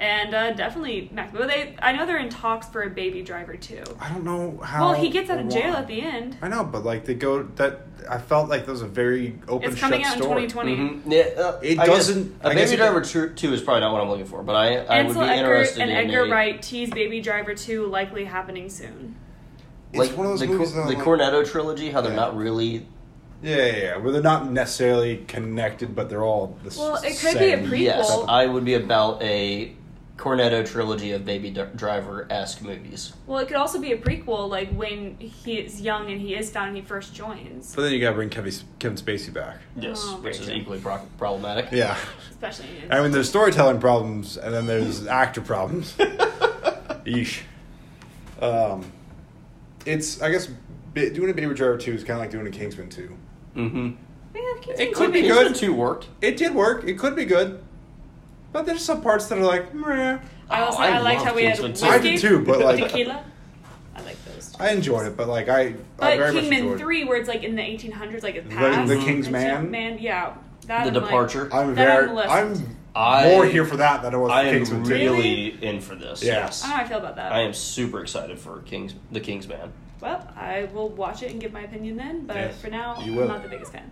And 0.00 0.34
uh, 0.34 0.52
definitely 0.52 1.10
Max. 1.12 1.30
But 1.30 1.46
they, 1.48 1.76
I 1.82 1.92
know 1.92 2.06
they're 2.06 2.16
in 2.18 2.30
talks 2.30 2.66
for 2.66 2.82
a 2.82 2.88
Baby 2.88 3.20
Driver 3.20 3.54
too. 3.56 3.84
I 4.00 4.08
don't 4.08 4.24
know 4.24 4.58
how. 4.64 4.86
Well, 4.92 4.94
he 5.00 5.10
gets 5.10 5.28
out 5.28 5.38
of 5.40 5.50
jail 5.50 5.74
why. 5.74 5.80
at 5.80 5.86
the 5.88 6.00
end. 6.00 6.38
I 6.40 6.48
know, 6.48 6.64
but 6.64 6.84
like 6.86 7.04
they 7.04 7.12
go 7.14 7.42
that 7.56 7.82
I 8.08 8.16
felt 8.16 8.48
like 8.48 8.64
that 8.64 8.72
was 8.72 8.80
a 8.80 8.86
very 8.88 9.38
open. 9.46 9.70
It's 9.70 9.78
coming 9.78 10.00
shut 10.00 10.12
out 10.12 10.16
in 10.16 10.22
story. 10.22 10.46
2020. 10.46 10.76
Mhm. 10.76 11.02
Yeah, 11.36 11.42
uh, 11.42 11.60
It 11.62 11.78
I 11.78 11.84
doesn't- 11.84 12.34
A 12.42 12.48
I 12.48 12.54
guess 12.54 12.70
Baby 12.70 12.74
it- 12.82 12.84
Driver 12.84 13.00
two, 13.02 13.28
two 13.34 13.52
is 13.52 13.60
probably 13.60 13.82
not 13.82 13.92
what 13.92 14.00
I'm 14.00 14.08
looking 14.08 14.24
for, 14.24 14.42
but 14.42 14.56
I 14.56 14.76
I 14.78 15.02
would 15.02 15.12
be 15.12 15.20
Edgar 15.20 15.34
interested 15.36 15.82
and 15.82 15.90
in 15.90 15.96
Edgar 15.98 16.24
a, 16.24 16.30
Wright 16.30 16.62
tease 16.62 16.88
Baby 16.90 17.20
Driver 17.20 17.54
2 17.54 17.84
likely 17.86 18.24
happening 18.24 18.70
soon. 18.70 19.16
It's 19.92 19.98
like 19.98 20.16
one 20.16 20.24
of 20.24 20.32
those 20.32 20.40
the, 20.40 20.46
movies 20.46 20.72
Cor- 20.72 20.82
that 20.86 20.90
the 20.90 20.96
like- 20.96 21.04
Cornetto 21.44 21.46
trilogy. 21.46 21.90
How 21.90 22.00
they're 22.00 22.12
Yeah. 22.12 22.16
not 22.16 22.36
really. 22.38 22.86
Yeah, 23.42 23.56
yeah, 23.56 23.76
yeah. 23.76 23.96
Where 23.98 24.12
they're 24.12 24.22
not 24.22 24.50
necessarily 24.50 25.24
connected, 25.28 25.94
but 25.94 26.08
they're 26.08 26.22
all 26.24 26.56
the 26.64 26.74
Well, 26.78 26.96
s- 26.96 27.04
it 27.04 27.18
could 27.18 27.38
be 27.38 27.52
a 27.52 27.58
prequel. 27.58 27.80
Yes, 27.80 28.18
I 28.28 28.46
would 28.46 28.64
be 28.64 28.74
about 28.74 29.22
a 29.22 29.72
Cornetto 30.24 30.66
trilogy 30.66 31.12
of 31.12 31.24
Baby 31.24 31.50
Driver 31.76 32.26
esque 32.28 32.60
movies. 32.60 33.14
Well, 33.26 33.38
it 33.38 33.46
could 33.48 33.56
also 33.56 33.80
be 33.80 33.92
a 33.92 33.96
prequel, 33.96 34.50
like 34.50 34.70
when 34.72 35.16
he 35.18 35.54
is 35.58 35.80
young 35.80 36.10
and 36.12 36.20
he 36.20 36.34
is 36.34 36.50
found 36.50 36.68
and 36.68 36.76
he 36.76 36.82
first 36.82 37.14
joins. 37.14 37.74
But 37.74 37.82
then 37.82 37.92
you 37.92 38.00
gotta 38.00 38.14
bring 38.16 38.28
Kevin, 38.28 38.52
Kevin 38.78 38.98
Spacey 38.98 39.32
back. 39.32 39.56
Yes, 39.76 40.02
Oh, 40.04 40.16
which 40.16 40.36
very 40.36 40.36
is 40.36 40.44
true. 40.44 40.54
equally 40.54 40.78
pro- 40.78 41.00
problematic. 41.16 41.68
Yeah. 41.72 41.96
Especially 42.30 42.66
in 42.84 42.92
I 42.92 43.00
mean, 43.00 43.12
there's 43.12 43.30
storytelling 43.30 43.80
problems, 43.80 44.36
and 44.36 44.52
then 44.52 44.66
there's 44.66 45.06
actor 45.06 45.40
problems. 45.40 45.94
Yeesh. 47.06 47.40
Um, 48.42 48.92
it's 49.86 50.20
I 50.20 50.30
guess 50.30 50.48
doing 50.94 51.30
a 51.30 51.34
Baby 51.34 51.54
Driver 51.54 51.78
two 51.78 51.92
is 51.94 52.04
kind 52.04 52.18
of 52.18 52.20
like 52.20 52.30
doing 52.30 52.46
a 52.46 52.50
Kingsman 52.50 52.90
two. 52.90 53.16
Mm-hmm. 53.56 53.92
Yeah, 54.34 54.40
Kingsman 54.60 54.86
It 54.86 54.94
could 54.94 55.12
be 55.14 55.22
makes- 55.22 55.34
good. 55.34 55.54
Two 55.54 55.72
worked. 55.74 56.08
It 56.20 56.36
did 56.36 56.54
work. 56.54 56.84
It 56.84 56.98
could 56.98 57.16
be 57.16 57.24
good, 57.24 57.62
but 58.52 58.66
there's 58.66 58.84
some 58.84 59.00
parts 59.02 59.26
that 59.28 59.38
are 59.38 59.44
like, 59.44 59.72
meh. 59.74 60.18
I 60.48 60.60
also 60.62 60.78
Oh, 60.78 60.82
I 60.82 60.90
I, 60.92 60.98
liked 61.00 61.22
how 61.22 61.34
we 61.34 61.44
had 61.44 61.58
whiskey, 61.60 61.86
two. 61.86 61.90
I 61.92 61.98
did 61.98 62.20
too, 62.20 62.44
but, 62.44 62.60
like- 62.60 62.78
tequila. 62.82 63.24
I 63.96 64.02
like 64.02 64.24
those. 64.24 64.54
I 64.58 64.70
enjoyed 64.70 65.06
it, 65.06 65.16
but 65.16 65.28
like 65.28 65.48
I, 65.48 65.60
I 65.60 65.74
But 65.96 66.16
very 66.18 66.32
much 66.32 66.42
Kingman 66.42 66.58
enjoyed. 66.64 66.78
three, 66.80 67.04
where 67.04 67.18
it's 67.18 67.28
like 67.28 67.42
in 67.44 67.54
the 67.56 67.62
1800s, 67.62 68.22
like 68.22 68.34
it's 68.36 68.48
The- 68.48 68.54
past. 68.56 68.88
the 68.88 68.94
and 68.94 69.02
King's 69.04 69.26
so- 69.26 69.32
Man? 69.32 69.70
Man, 69.70 69.98
yeah. 69.98 70.34
That 70.66 70.84
The 70.84 70.88
I'm 70.90 70.94
like- 70.94 71.04
Departure. 71.04 71.48
I'm 71.52 71.74
very, 71.74 72.06
the 72.06 72.12
list. 72.14 72.28
I'm 72.30 72.76
I- 72.94 73.28
more 73.28 73.44
here 73.46 73.64
for 73.64 73.76
that 73.76 74.02
than 74.02 74.14
I 74.14 74.16
was 74.16 74.30
I 74.32 74.42
am 74.44 74.54
Kingsman 74.54 74.84
two. 74.84 74.90
really 74.90 75.48
in 75.64 75.80
for 75.80 75.94
this. 75.94 76.22
Yeah. 76.22 76.34
Yes. 76.44 76.64
I 76.64 76.66
don't 76.66 76.70
know 76.70 76.76
how 76.78 76.84
I 76.84 76.88
feel 76.88 76.98
about 76.98 77.16
that. 77.16 77.32
I 77.32 77.40
am 77.42 77.52
super 77.54 78.00
excited 78.00 78.38
for 78.38 78.58
King's 78.62 78.94
the 79.12 79.20
King's 79.20 79.46
Man. 79.46 79.72
Well, 80.00 80.26
I 80.36 80.68
will 80.72 80.88
watch 80.88 81.22
it 81.22 81.30
and 81.30 81.40
give 81.40 81.52
my 81.52 81.60
opinion 81.60 81.96
then, 81.96 82.26
but 82.26 82.36
Yes, 82.36 82.60
for 82.60 82.68
now, 82.68 82.98
you 83.00 83.12
I'm 83.12 83.16
will. 83.16 83.28
not 83.28 83.42
the 83.42 83.48
biggest 83.48 83.72
fan. 83.72 83.90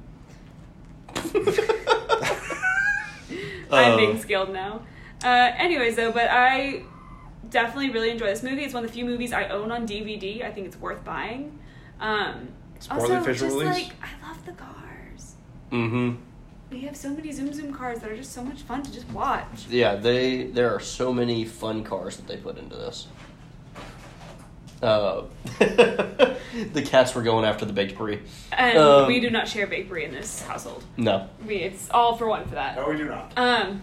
I'm 3.72 3.96
being 3.96 4.18
skilled 4.18 4.52
now. 4.52 4.82
Uh, 5.22 5.52
anyways, 5.56 5.96
though, 5.96 6.12
but 6.12 6.28
I 6.30 6.82
definitely 7.50 7.90
really 7.90 8.10
enjoy 8.10 8.26
this 8.26 8.42
movie. 8.42 8.62
It's 8.64 8.74
one 8.74 8.84
of 8.84 8.90
the 8.90 8.94
few 8.94 9.04
movies 9.04 9.32
I 9.32 9.48
own 9.48 9.70
on 9.72 9.86
DVD. 9.86 10.44
I 10.44 10.52
think 10.52 10.66
it's 10.66 10.76
worth 10.76 11.04
buying. 11.04 11.58
Um, 12.00 12.48
Support 12.78 13.10
also, 13.10 13.32
just 13.32 13.42
release. 13.42 13.66
like 13.66 13.92
I 14.02 14.28
love 14.28 14.44
the 14.46 14.52
cars. 14.52 15.34
Mm-hmm. 15.72 16.14
We 16.70 16.80
have 16.82 16.96
so 16.96 17.10
many 17.10 17.32
Zoom 17.32 17.52
Zoom 17.52 17.72
cars 17.72 18.00
that 18.00 18.10
are 18.10 18.16
just 18.16 18.32
so 18.32 18.44
much 18.44 18.62
fun 18.62 18.82
to 18.82 18.92
just 18.92 19.08
watch. 19.10 19.66
Yeah, 19.68 19.96
they 19.96 20.44
there 20.44 20.72
are 20.72 20.80
so 20.80 21.12
many 21.12 21.44
fun 21.44 21.82
cars 21.82 22.16
that 22.16 22.28
they 22.28 22.36
put 22.36 22.58
into 22.58 22.76
this. 22.76 23.08
Uh, 24.82 25.24
the 25.58 26.82
cats 26.84 27.14
were 27.14 27.22
going 27.22 27.44
after 27.44 27.64
the 27.64 27.72
baked 27.72 27.96
brie. 27.98 28.20
And 28.52 28.78
Um, 28.78 29.08
we 29.08 29.20
do 29.20 29.30
not 29.30 29.48
share 29.48 29.66
bakery 29.66 30.04
in 30.04 30.12
this 30.12 30.42
household. 30.42 30.84
No, 30.96 31.28
We 31.46 31.56
it's 31.56 31.90
all 31.90 32.16
for 32.16 32.28
one 32.28 32.44
for 32.46 32.54
that. 32.54 32.76
No, 32.76 32.88
we 32.88 32.96
do 32.96 33.04
not. 33.06 33.32
Um, 33.36 33.82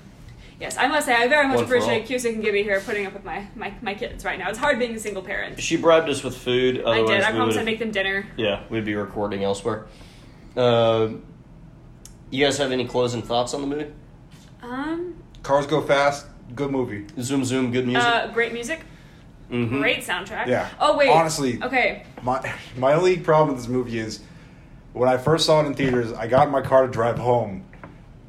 yes, 0.59 0.77
I 0.77 0.87
must 0.87 1.05
say 1.05 1.13
I 1.13 1.27
very 1.27 1.47
much 1.47 1.57
One 1.57 1.65
appreciate 1.65 2.03
all. 2.03 2.07
Cusick 2.07 2.33
and 2.35 2.43
Gibby 2.43 2.63
here 2.63 2.79
putting 2.79 3.05
up 3.05 3.13
with 3.13 3.25
my, 3.25 3.45
my, 3.55 3.73
my 3.81 3.93
kids 3.93 4.23
right 4.23 4.39
now. 4.39 4.49
It's 4.49 4.57
hard 4.57 4.79
being 4.79 4.95
a 4.95 4.99
single 4.99 5.21
parent. 5.21 5.59
she 5.59 5.75
bribed 5.77 6.09
us 6.09 6.23
with 6.23 6.37
food. 6.37 6.83
I 6.85 7.05
did. 7.05 7.21
I 7.21 7.31
we 7.31 7.37
promised 7.37 7.57
I'd 7.59 7.65
make 7.65 7.79
them 7.79 7.91
dinner. 7.91 8.25
Yeah, 8.37 8.63
we'd 8.69 8.85
be 8.85 8.95
recording 8.95 9.43
elsewhere. 9.43 9.87
Um, 10.55 11.23
you 12.31 12.43
guys 12.45 12.57
have 12.57 12.71
any 12.71 12.85
closing 12.85 13.21
thoughts 13.21 13.53
on 13.53 13.61
the 13.61 13.67
movie? 13.67 13.91
Um, 14.63 15.15
Cars 15.43 15.67
go 15.67 15.81
fast. 15.81 16.25
Good 16.55 16.71
movie. 16.71 17.05
Zoom, 17.21 17.43
zoom, 17.43 17.71
good 17.71 17.85
music. 17.85 18.03
uh, 18.03 18.27
great 18.31 18.53
music, 18.53 18.81
Mhm. 19.51 19.79
great 19.79 19.99
soundtrack. 20.03 20.47
Yeah. 20.47 20.67
Oh 20.79 20.97
wait. 20.97 21.09
Honestly- 21.09 21.59
Okay. 21.61 22.03
My 22.23 22.39
my 22.77 22.93
only 22.93 23.17
problem 23.17 23.49
with 23.49 23.57
this 23.57 23.67
movie 23.67 23.99
is 23.99 24.21
when 24.93 25.07
I 25.09 25.17
first 25.17 25.45
saw 25.45 25.61
it 25.61 25.65
in 25.67 25.73
theaters, 25.75 26.11
I 26.13 26.27
got 26.27 26.47
in 26.47 26.51
my 26.51 26.61
car 26.61 26.85
to 26.85 26.91
drive 26.91 27.17
home, 27.19 27.63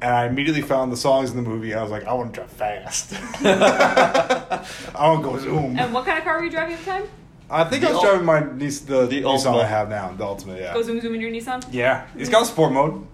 and 0.01 0.13
I 0.13 0.25
immediately 0.27 0.61
found 0.61 0.91
the 0.91 0.97
songs 0.97 1.31
in 1.31 1.37
the 1.41 1.49
movie. 1.49 1.71
And 1.71 1.79
I 1.79 1.83
was 1.83 1.91
like, 1.91 2.05
I 2.05 2.13
want 2.13 2.33
to 2.33 2.39
drive 2.41 2.51
fast. 2.51 3.13
I 3.43 5.07
want 5.09 5.23
to 5.23 5.29
go 5.29 5.37
zoom. 5.39 5.77
And 5.79 5.93
what 5.93 6.05
kind 6.05 6.17
of 6.17 6.23
car 6.23 6.37
were 6.37 6.43
you 6.45 6.51
driving 6.51 6.73
at 6.73 6.79
the 6.79 6.85
time? 6.85 7.03
I 7.49 7.63
think 7.63 7.83
I 7.85 7.87
was 7.91 7.95
Ul- 7.97 8.03
driving 8.03 8.25
my 8.25 8.39
Nis- 8.55 8.81
the, 8.81 9.05
the 9.07 9.21
Nissan 9.21 9.53
Altima. 9.53 9.63
I 9.63 9.65
have 9.67 9.89
now, 9.89 10.11
the 10.11 10.25
Ultimate. 10.25 10.59
Yeah. 10.59 10.73
Go 10.73 10.81
zoom 10.83 10.99
zoom 10.99 11.15
in 11.15 11.21
your 11.21 11.31
Nissan. 11.31 11.63
Yeah, 11.71 12.05
it's 12.17 12.29
got 12.29 12.45
sport 12.45 12.73
mode. 12.73 13.07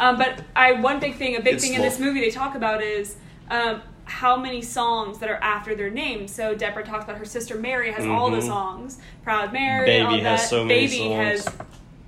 Um, 0.00 0.18
but 0.18 0.42
I 0.56 0.72
one 0.72 0.98
big 1.00 1.14
thing, 1.16 1.36
a 1.36 1.40
big 1.40 1.54
It's 1.54 1.64
thing 1.64 1.74
in 1.74 1.80
this 1.82 1.98
movie 2.00 2.20
they 2.20 2.30
talk 2.30 2.54
about 2.56 2.82
is 2.82 3.14
um, 3.50 3.80
how 4.08 4.36
many 4.36 4.62
songs 4.62 5.18
that 5.18 5.28
are 5.28 5.36
after 5.42 5.74
their 5.74 5.90
names. 5.90 6.34
So 6.34 6.54
Deborah 6.54 6.84
talks 6.84 7.04
about 7.04 7.18
her 7.18 7.24
sister 7.24 7.56
Mary 7.56 7.92
has 7.92 8.06
all 8.06 8.30
the 8.30 8.38
Mhm. 8.38 8.46
songs. 8.46 8.98
Proud 9.22 9.52
Mary, 9.52 9.86
Baby 9.86 10.04
all 10.04 10.10
has 10.12 10.22
that. 10.42 10.48
so 10.48 10.64
many 10.64 10.86
Baby 10.86 10.98
songs. 10.98 11.14
has 11.44 11.48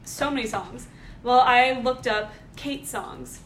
so 0.05 0.30
many 0.30 0.46
songs. 0.46 0.86
Well, 1.22 1.40
I 1.40 1.72
looked 1.72 2.07
up 2.07 2.32
Kate 2.57 2.86
songs, 2.86 3.40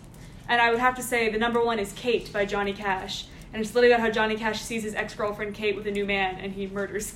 and 0.49 0.61
I 0.63 0.71
would 0.71 0.79
have 0.79 0.95
to 0.97 1.03
say 1.03 1.29
the 1.29 1.39
number 1.39 1.63
one 1.65 1.79
is 1.79 1.93
Kate 1.95 2.33
by 2.33 2.45
Johnny 2.45 2.73
Cash, 2.73 3.27
and 3.53 3.61
it's 3.61 3.75
literally 3.75 3.93
about 3.93 4.03
how 4.07 4.11
Johnny 4.11 4.37
Cash 4.37 4.61
sees 4.61 4.85
his 4.85 4.95
ex 4.95 5.15
girlfriend 5.15 5.55
Kate 5.55 5.75
with 5.77 5.87
a 5.87 5.91
new 5.91 6.05
man, 6.07 6.37
and 6.41 6.53
he 6.53 6.67
murders 6.69 7.15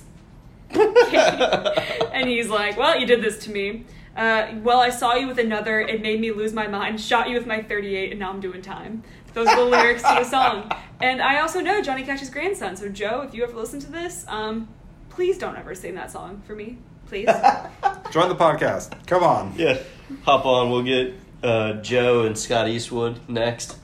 and 0.71 2.27
he's 2.29 2.49
like, 2.49 2.77
"Well, 2.77 2.99
you 2.99 3.05
did 3.07 3.21
this 3.23 3.37
to 3.45 3.51
me. 3.51 3.85
Uh, 4.15 4.47
well, 4.63 4.79
I 4.79 4.89
saw 4.89 5.15
you 5.15 5.27
with 5.27 5.39
another. 5.39 5.79
It 5.79 6.01
made 6.01 6.19
me 6.19 6.31
lose 6.31 6.53
my 6.53 6.67
mind. 6.67 6.99
Shot 7.01 7.29
you 7.29 7.35
with 7.35 7.47
my 7.47 7.61
38, 7.61 8.11
and 8.11 8.19
now 8.19 8.29
I'm 8.29 8.39
doing 8.39 8.61
time." 8.61 9.03
Those 9.33 9.47
are 9.47 9.57
the 9.57 9.65
lyrics 9.65 10.01
to 10.03 10.15
the 10.19 10.23
song. 10.23 10.71
And 11.01 11.21
I 11.21 11.39
also 11.39 11.61
know 11.61 11.81
Johnny 11.81 12.03
Cash's 12.03 12.29
grandson. 12.29 12.75
So 12.75 12.89
Joe, 12.89 13.21
if 13.21 13.33
you 13.33 13.43
ever 13.43 13.55
listen 13.55 13.79
to 13.81 13.91
this, 13.91 14.25
um, 14.27 14.67
please 15.09 15.37
don't 15.37 15.55
ever 15.55 15.75
sing 15.75 15.95
that 15.95 16.11
song 16.11 16.41
for 16.45 16.55
me, 16.55 16.77
please. 17.07 17.27
Join 18.11 18.29
the 18.29 18.35
podcast. 18.35 18.93
Come 19.05 19.23
on. 19.23 19.53
yeah, 19.57 19.77
hop 20.23 20.45
on. 20.45 20.69
We'll 20.69 20.83
get 20.83 21.13
uh, 21.43 21.73
Joe 21.73 22.23
and 22.23 22.37
Scott 22.37 22.67
Eastwood 22.67 23.19
next. 23.29 23.77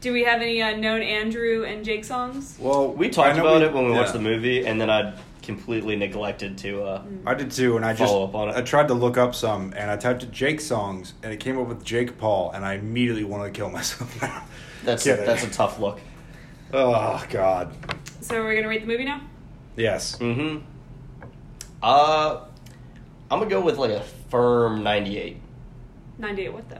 Do 0.00 0.12
we 0.12 0.24
have 0.24 0.40
any 0.40 0.62
uh, 0.62 0.76
known 0.76 1.02
Andrew 1.02 1.64
and 1.64 1.84
Jake 1.84 2.04
songs? 2.04 2.56
Well, 2.60 2.92
We 2.92 3.08
talked 3.08 3.36
know 3.36 3.46
about 3.46 3.62
it 3.62 3.72
when 3.72 3.86
we 3.86 3.92
yeah. 3.92 3.98
watched 3.98 4.12
the 4.12 4.20
movie, 4.20 4.66
and 4.66 4.80
then 4.80 4.90
I 4.90 5.18
completely 5.42 5.96
neglected 5.96 6.58
to. 6.58 6.82
Uh, 6.82 7.02
I 7.24 7.34
did 7.34 7.50
too, 7.50 7.76
and 7.76 7.84
I 7.84 7.94
just 7.94 8.12
up 8.12 8.34
on 8.34 8.50
it. 8.50 8.56
I 8.56 8.62
tried 8.62 8.88
to 8.88 8.94
look 8.94 9.16
up 9.16 9.34
some, 9.34 9.72
and 9.76 9.90
I 9.90 9.96
typed 9.96 10.30
Jake 10.30 10.60
songs, 10.60 11.14
and 11.22 11.32
it 11.32 11.38
came 11.38 11.58
up 11.58 11.66
with 11.66 11.84
Jake 11.84 12.18
Paul, 12.18 12.50
and 12.52 12.64
I 12.64 12.74
immediately 12.74 13.24
wanted 13.24 13.46
to 13.46 13.50
kill 13.52 13.70
myself. 13.70 14.22
now. 14.86 14.92
that's 14.92 15.04
Kidding. 15.04 15.26
that's 15.26 15.44
a 15.44 15.50
tough 15.50 15.78
look. 15.78 16.00
oh 16.72 17.24
God. 17.30 17.74
So 18.20 18.42
we're 18.42 18.54
gonna 18.56 18.68
rate 18.68 18.80
the 18.82 18.86
movie 18.86 19.04
now. 19.04 19.20
Yes. 19.76 20.16
Mm-hmm. 20.18 20.64
Uh, 21.82 22.40
I'm 23.30 23.38
gonna 23.38 23.50
go 23.50 23.60
with 23.60 23.76
like 23.78 23.90
a 23.90 24.02
firm 24.30 24.82
98. 24.82 25.36
98. 26.18 26.52
What 26.52 26.68
though? 26.70 26.78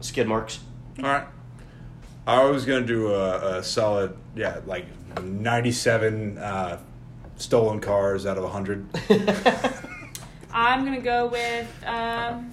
Skid 0.00 0.28
marks. 0.28 0.60
All 0.98 1.04
right. 1.04 1.26
I 2.26 2.44
was 2.44 2.64
gonna 2.64 2.86
do 2.86 3.12
a, 3.12 3.58
a 3.58 3.62
solid, 3.62 4.16
yeah, 4.34 4.60
like 4.66 4.86
ninety-seven 5.22 6.38
uh, 6.38 6.78
stolen 7.36 7.80
cars 7.80 8.24
out 8.26 8.38
of 8.38 8.50
hundred. 8.50 8.86
I'm 10.52 10.84
gonna 10.84 11.00
go 11.00 11.26
with 11.26 11.68
um, 11.84 12.50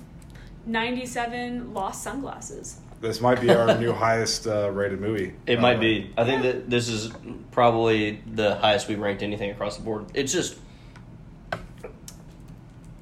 97 0.65 1.73
lost 1.73 2.03
sunglasses. 2.03 2.79
This 3.01 3.19
might 3.19 3.41
be 3.41 3.49
our 3.49 3.77
new 3.79 3.91
highest 4.05 4.45
uh, 4.47 4.69
rated 4.71 5.01
movie. 5.01 5.33
It 5.47 5.55
by 5.57 5.61
might 5.73 5.79
be. 5.79 6.13
I 6.17 6.23
think 6.23 6.43
that 6.43 6.69
this 6.69 6.87
is 6.87 7.11
probably 7.51 8.21
the 8.33 8.55
highest 8.55 8.87
we've 8.87 8.99
ranked 8.99 9.23
anything 9.23 9.49
across 9.49 9.75
the 9.77 9.83
board. 9.83 10.05
It's 10.13 10.31
just, 10.31 10.57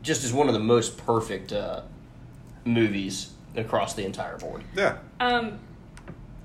just 0.02 0.24
is 0.24 0.32
one 0.34 0.48
of 0.48 0.54
the 0.54 0.60
most 0.60 0.98
perfect 1.06 1.52
uh, 1.52 1.82
movies 2.66 3.32
across 3.56 3.94
the 3.94 4.06
entire 4.06 4.38
board. 4.38 4.64
Yeah. 4.76 5.00
Um, 5.20 5.60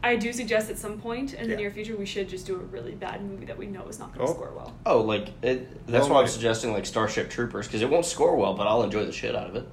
I 0.03 0.17
do 0.17 0.33
suggest 0.33 0.69
at 0.69 0.77
some 0.77 1.01
point 1.01 1.33
in 1.35 1.45
the 1.45 1.51
Yeah. 1.51 1.57
near 1.61 1.71
future 1.71 1.97
we 1.97 2.05
should 2.07 2.29
just 2.29 2.47
do 2.47 2.57
a 2.57 2.59
really 2.59 2.93
bad 2.93 3.23
movie 3.25 3.47
that 3.47 3.57
we 3.57 3.67
know 3.67 3.87
is 3.87 3.99
not 3.99 4.13
going 4.13 4.27
to 4.27 4.33
Oh. 4.33 4.35
score 4.35 4.53
well. 4.55 4.75
Oh, 4.85 5.01
like 5.01 5.29
it, 5.43 5.87
that's 5.87 6.09
Oh, 6.09 6.13
why 6.13 6.21
I'm 6.21 6.27
suggesting 6.29 6.73
like 6.73 6.85
Starship 6.85 7.31
Troopers 7.31 7.67
because 7.69 7.81
it 7.83 7.89
won't 7.89 8.05
score 8.05 8.37
well, 8.37 8.53
but 8.55 8.67
I'll 8.67 8.83
enjoy 8.83 9.07
the 9.07 9.13
shit 9.13 9.35
out 9.37 9.49
of 9.49 9.57
it. 9.57 9.67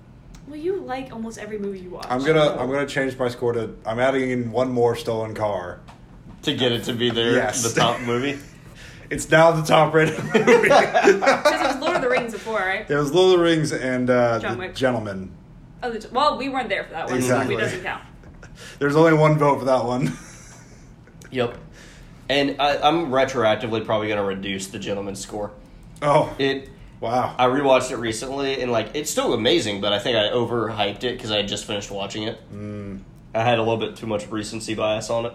Well, 0.52 0.60
you 0.60 0.82
like 0.82 1.14
almost 1.14 1.38
every 1.38 1.58
movie 1.58 1.80
you 1.80 1.92
watch. 1.92 2.08
I'm 2.10 2.22
gonna 2.26 2.58
I'm 2.58 2.70
gonna 2.70 2.86
change 2.86 3.18
my 3.18 3.30
score 3.30 3.54
to 3.54 3.74
I'm 3.86 4.00
adding 4.00 4.32
in 4.32 4.52
one 4.52 4.70
more 4.70 4.98
stolen 4.98 5.34
car. 5.34 5.80
To 6.42 6.54
get 6.54 6.74
it 6.74 6.84
to 6.86 6.94
be 6.94 7.10
their 7.10 7.32
Yes. 7.32 7.64
the 7.64 7.80
top 7.80 8.02
movie. 8.02 8.38
It's 9.10 9.30
now 9.30 9.52
the 9.52 9.62
top 9.62 9.94
rated 9.94 10.18
movie. 10.24 10.62
Because 10.64 11.06
it 11.06 11.20
was 11.22 11.78
Lord 11.82 11.96
of 11.98 12.02
the 12.02 12.08
Rings 12.10 12.32
before, 12.32 12.60
right? 12.60 12.90
It 12.90 12.96
was 12.96 13.14
Lord 13.14 13.34
of 13.34 13.40
the 13.40 13.44
Rings 13.46 13.72
and 13.74 14.10
uh, 14.10 14.40
John 14.40 14.54
the 14.54 14.60
Wick. 14.60 14.74
Gentleman. 14.76 15.32
Oh, 15.84 15.92
the, 15.92 16.08
well, 16.14 16.38
we 16.38 16.48
weren't 16.48 16.70
there 16.70 16.86
for 16.86 16.92
that 16.92 17.08
one. 17.08 17.16
Exactly. 17.18 17.56
So 17.56 17.60
it 17.60 17.64
doesn't 17.64 17.84
count. 17.84 18.04
There's 18.80 18.96
only 18.96 19.12
one 19.14 19.38
vote 19.38 19.60
for 19.60 19.66
that 19.66 19.84
one. 19.84 20.14
Yep. 21.32 21.58
And 22.30 22.56
I, 22.62 22.78
I'm 22.78 23.08
retroactively 23.08 23.86
probably 23.86 24.08
going 24.08 24.18
to 24.20 24.24
reduce 24.26 24.68
the 24.68 24.80
gentleman's 24.80 25.20
score. 25.20 25.52
Oh, 26.02 26.34
It. 26.40 26.70
Wow. 27.02 27.36
I 27.38 27.48
rewatched 27.48 27.92
it 27.92 27.98
recently, 27.98 28.62
and 28.62 28.72
like 28.72 28.92
it's 28.94 29.12
still 29.12 29.34
amazing, 29.34 29.82
but 29.82 29.92
I 29.92 30.00
think 30.00 30.16
I 30.16 30.30
overhyped 30.30 31.04
it 31.04 31.18
because 31.18 31.32
I 31.32 31.38
had 31.38 31.50
just 31.50 31.66
finished 31.66 31.92
watching 31.92 32.24
it. 32.24 32.40
Mm, 32.54 33.02
I 33.36 33.44
had 33.44 33.60
a 33.60 33.62
little 33.62 33.78
bit 33.78 33.98
too 33.98 34.08
much 34.08 34.28
recency 34.28 34.74
bias 34.74 35.10
on 35.10 35.26
it. 35.26 35.34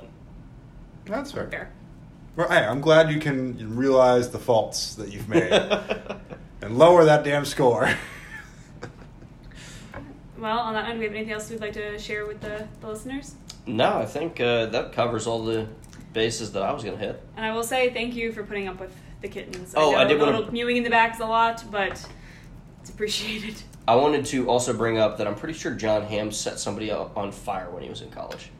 that's 1.04 1.32
fair. 1.32 1.48
Fair. 1.50 1.70
Well, 2.36 2.48
hey, 2.48 2.64
I'm 2.64 2.80
glad 2.80 3.10
you 3.10 3.18
can 3.20 3.76
realize 3.76 4.30
the 4.30 4.38
faults 4.38 4.94
that 4.94 5.12
you've 5.12 5.28
made 5.28 5.50
and 6.62 6.78
lower 6.78 7.04
that 7.04 7.24
damn 7.24 7.44
score. 7.44 7.90
Well, 10.38 10.58
on 10.58 10.74
that 10.74 10.86
note, 10.86 10.94
do 10.94 10.98
we 10.98 11.06
have 11.06 11.14
anything 11.14 11.32
else 11.32 11.48
we'd 11.50 11.60
like 11.60 11.72
to 11.72 11.98
share 11.98 12.26
with 12.26 12.40
the, 12.40 12.68
the 12.80 12.88
listeners? 12.88 13.34
no, 13.66 13.98
I 13.98 14.04
think 14.06 14.38
uh, 14.40 14.66
that 14.66 14.92
covers 14.92 15.26
all 15.26 15.44
the 15.44 15.66
bases 16.12 16.52
that 16.52 16.62
I 16.62 16.72
was 16.72 16.84
going 16.84 16.98
to 16.98 17.04
hit. 17.04 17.22
And 17.36 17.44
I 17.44 17.52
will 17.52 17.64
say 17.64 17.90
thank 17.92 18.14
you 18.14 18.32
for 18.32 18.42
putting 18.44 18.68
up 18.68 18.78
with 18.78 18.94
the 19.22 19.28
kittens. 19.28 19.74
Oh, 19.76 19.92
know 19.92 19.98
I 19.98 20.04
did 20.04 20.16
a 20.20 20.24
wanna- 20.24 20.38
little 20.38 20.52
mewing 20.52 20.76
in 20.78 20.82
the 20.84 20.90
back 20.90 21.14
is 21.14 21.20
a 21.20 21.26
lot, 21.26 21.64
but 21.70 22.04
it's 22.80 22.90
appreciated. 22.90 23.54
I 23.88 23.94
wanted 23.94 24.26
to 24.26 24.48
also 24.48 24.72
bring 24.72 24.98
up 24.98 25.18
that 25.18 25.26
I'm 25.28 25.34
pretty 25.36 25.54
sure 25.54 25.72
Jon 25.72 26.02
Hamm 26.02 26.32
set 26.32 26.58
somebody 26.58 26.90
up 26.90 27.16
on 27.16 27.30
fire 27.32 27.70
when 27.70 27.82
he 27.82 27.88
was 27.88 28.02
in 28.02 28.10
college. 28.10 28.50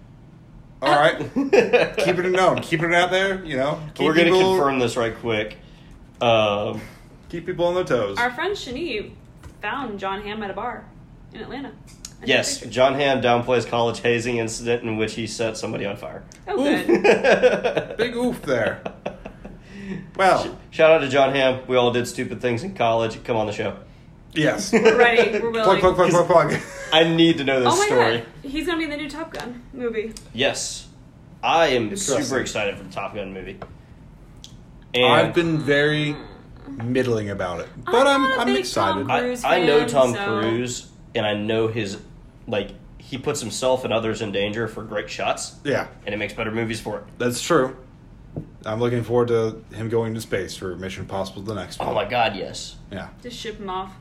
All 0.83 0.95
right. 0.95 1.19
Keep 1.35 2.19
it 2.19 2.31
known. 2.31 2.61
Keep 2.61 2.83
it 2.83 2.95
out 2.95 3.11
there, 3.11 3.45
you 3.45 3.57
know. 3.57 3.81
Keep 3.95 4.07
We're 4.07 4.15
going 4.15 4.27
to 4.27 4.33
people- 4.35 4.55
confirm 4.57 4.79
this 4.79 4.97
right 4.97 5.17
quick. 5.17 5.57
Um, 6.21 6.81
Keep 7.29 7.47
people 7.47 7.67
on 7.67 7.75
their 7.75 7.85
toes. 7.85 8.19
Our 8.19 8.31
friend 8.31 8.55
Shani 8.55 9.13
found 9.61 9.99
Jon 9.99 10.23
Hamm 10.23 10.43
at 10.45 10.51
a 10.51 10.55
bar 10.55 10.85
in 11.33 11.41
Atlanta. 11.41 11.73
I 12.23 12.27
yes. 12.27 12.61
Jon 12.61 12.95
Hamm 12.95 13.21
downplays 13.21 13.67
college 13.67 14.01
hazing 14.01 14.37
incident 14.39 14.85
in 14.85 14.97
which 14.97 15.15
he 15.15 15.27
set 15.27 15.57
somebody 15.57 15.87
on 15.87 15.97
fire. 15.97 16.23
Oh, 16.47 16.57
good. 16.57 17.97
Big 17.99 18.15
oof 18.15 18.41
there. 18.43 18.81
Well, 20.17 20.59
Shout 20.71 20.91
out 20.91 20.99
to 20.99 21.09
Jon 21.09 21.35
Hamm. 21.35 21.67
We 21.67 21.77
all 21.77 21.91
did 21.93 22.07
stupid 22.07 22.41
things 22.41 22.63
in 22.63 22.75
college. 22.75 23.23
Come 23.25 23.37
on 23.37 23.47
the 23.47 23.53
show. 23.53 23.77
yes. 24.33 24.73
We're 24.75 24.97
ready. 24.97 25.39
We're 25.39 25.51
willing. 25.51 25.81
plug, 25.81 25.95
plug, 25.97 26.11
plug, 26.11 26.27
plug, 26.27 26.51
plug. 26.51 26.63
I 26.93 27.05
need 27.05 27.39
to 27.39 27.45
know 27.45 27.61
this 27.61 27.73
oh 27.73 27.77
my 27.79 27.87
story. 27.87 28.19
god, 28.19 28.27
he's 28.43 28.67
gonna 28.67 28.79
be 28.79 28.85
in 28.85 28.91
the 28.91 28.97
new 28.97 29.09
Top 29.11 29.33
Gun 29.33 29.63
movie. 29.73 30.13
Yes. 30.33 30.89
I 31.43 31.69
am 31.69 31.95
super 31.97 32.39
excited 32.41 32.77
for 32.77 32.85
the 32.85 32.91
Top 32.93 33.15
Gun 33.15 33.33
movie. 33.33 33.59
And 34.95 35.05
I've 35.05 35.35
been 35.35 35.59
very 35.59 36.17
middling 36.83 37.31
about 37.31 37.61
it, 37.61 37.69
but 37.85 38.07
I'm 38.07 38.25
I'm 38.25 38.31
not 38.31 38.39
a 38.39 38.51
I'm 38.51 38.57
excited. 38.57 39.07
Tom 39.07 39.11
I, 39.11 39.37
I 39.45 39.65
know 39.65 39.87
Tom 39.87 40.13
so- 40.15 40.41
Cruise 40.41 40.91
and 41.15 41.25
I 41.27 41.35
know 41.35 41.69
his 41.69 41.99
like 42.49 42.71
he 42.99 43.19
puts 43.19 43.41
himself 43.41 43.85
and 43.85 43.93
others 43.93 44.21
in 44.23 44.33
danger 44.33 44.67
for 44.67 44.83
great 44.83 45.09
shots 45.09 45.57
Yeah, 45.65 45.87
and 46.05 46.13
he 46.13 46.19
makes 46.19 46.33
better 46.33 46.51
movies 46.51 46.81
for 46.81 46.99
it. 46.99 47.05
that's 47.19 47.41
true. 47.41 47.77
I'm 48.65 48.81
looking 48.81 49.03
forward 49.05 49.29
to 49.29 49.63
him 49.75 49.89
going 49.89 50.15
to 50.15 50.21
space 50.21 50.57
for 50.57 50.75
Mission 50.77 51.03
Impossible, 51.03 51.43
the 51.43 51.55
next 51.55 51.79
one. 51.79 51.89
Oh 51.89 51.95
my 51.95 52.05
god, 52.05 52.35
yes. 52.37 52.77
Yeah. 52.91 53.09
Just 53.23 53.37
ship 53.39 53.59
him 53.59 53.71
off. 53.71 53.93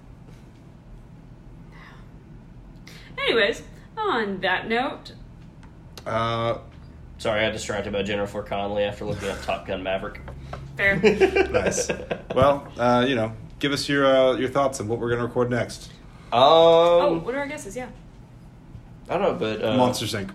Anyways, 3.18 3.62
on 3.98 4.42
that 4.42 4.68
note, 4.68 5.14
Uh, 6.06 6.58
Sorry, 7.18 7.42
I 7.42 7.46
got 7.48 7.54
distracted 7.54 7.94
by 7.94 8.04
Jennifer 8.04 8.44
Connelly 8.44 8.84
after 8.84 9.06
looking 9.06 9.30
at 9.30 9.42
Top 9.44 9.66
Gun 9.66 9.82
Maverick. 9.82 10.20
fair. 10.76 10.98
nice. 11.52 11.90
well, 12.36 12.68
uh, 12.78 13.06
you 13.08 13.16
know, 13.16 13.32
give 13.60 13.72
us 13.72 13.88
your 13.88 14.06
uh, 14.06 14.34
your 14.36 14.50
thoughts 14.50 14.82
on 14.82 14.88
what 14.90 15.00
we're 15.00 15.10
gonna 15.12 15.26
record 15.26 15.50
next. 15.50 15.92
Um, 16.34 16.42
oh, 16.42 17.22
what 17.24 17.34
are 17.34 17.40
our 17.40 17.48
guesses? 17.48 17.76
Yeah. 17.78 17.88
I 19.10 19.18
don't 19.18 19.22
know, 19.22 19.34
but 19.36 19.64
uh, 19.64 19.78
Monsters 19.78 20.14
Inc. 20.14 20.32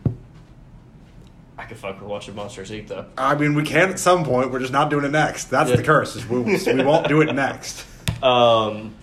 I 1.61 1.65
could 1.65 1.77
fuck 1.77 2.01
with 2.01 2.09
watching 2.09 2.35
Monsters 2.35 2.71
Inc. 2.71 2.89
though. 2.89 3.05
I 3.19 3.35
mean, 3.35 3.55
we 3.55 3.63
can 3.65 3.91
at 3.91 3.99
some 3.99 4.25
point. 4.25 4.51
We're 4.51 4.61
just 4.61 4.73
not 4.73 4.89
doing 4.89 5.05
it 5.05 5.11
next. 5.11 5.51
That's 5.51 5.69
Yeah. 5.69 5.77
the 5.77 5.83
curse. 5.83 6.17
Is 6.17 6.27
we, 6.27 6.41
we 6.41 6.83
won't 6.83 7.07
do 7.07 7.21
it 7.21 7.33
next. 7.35 7.85
Um, 8.23 8.95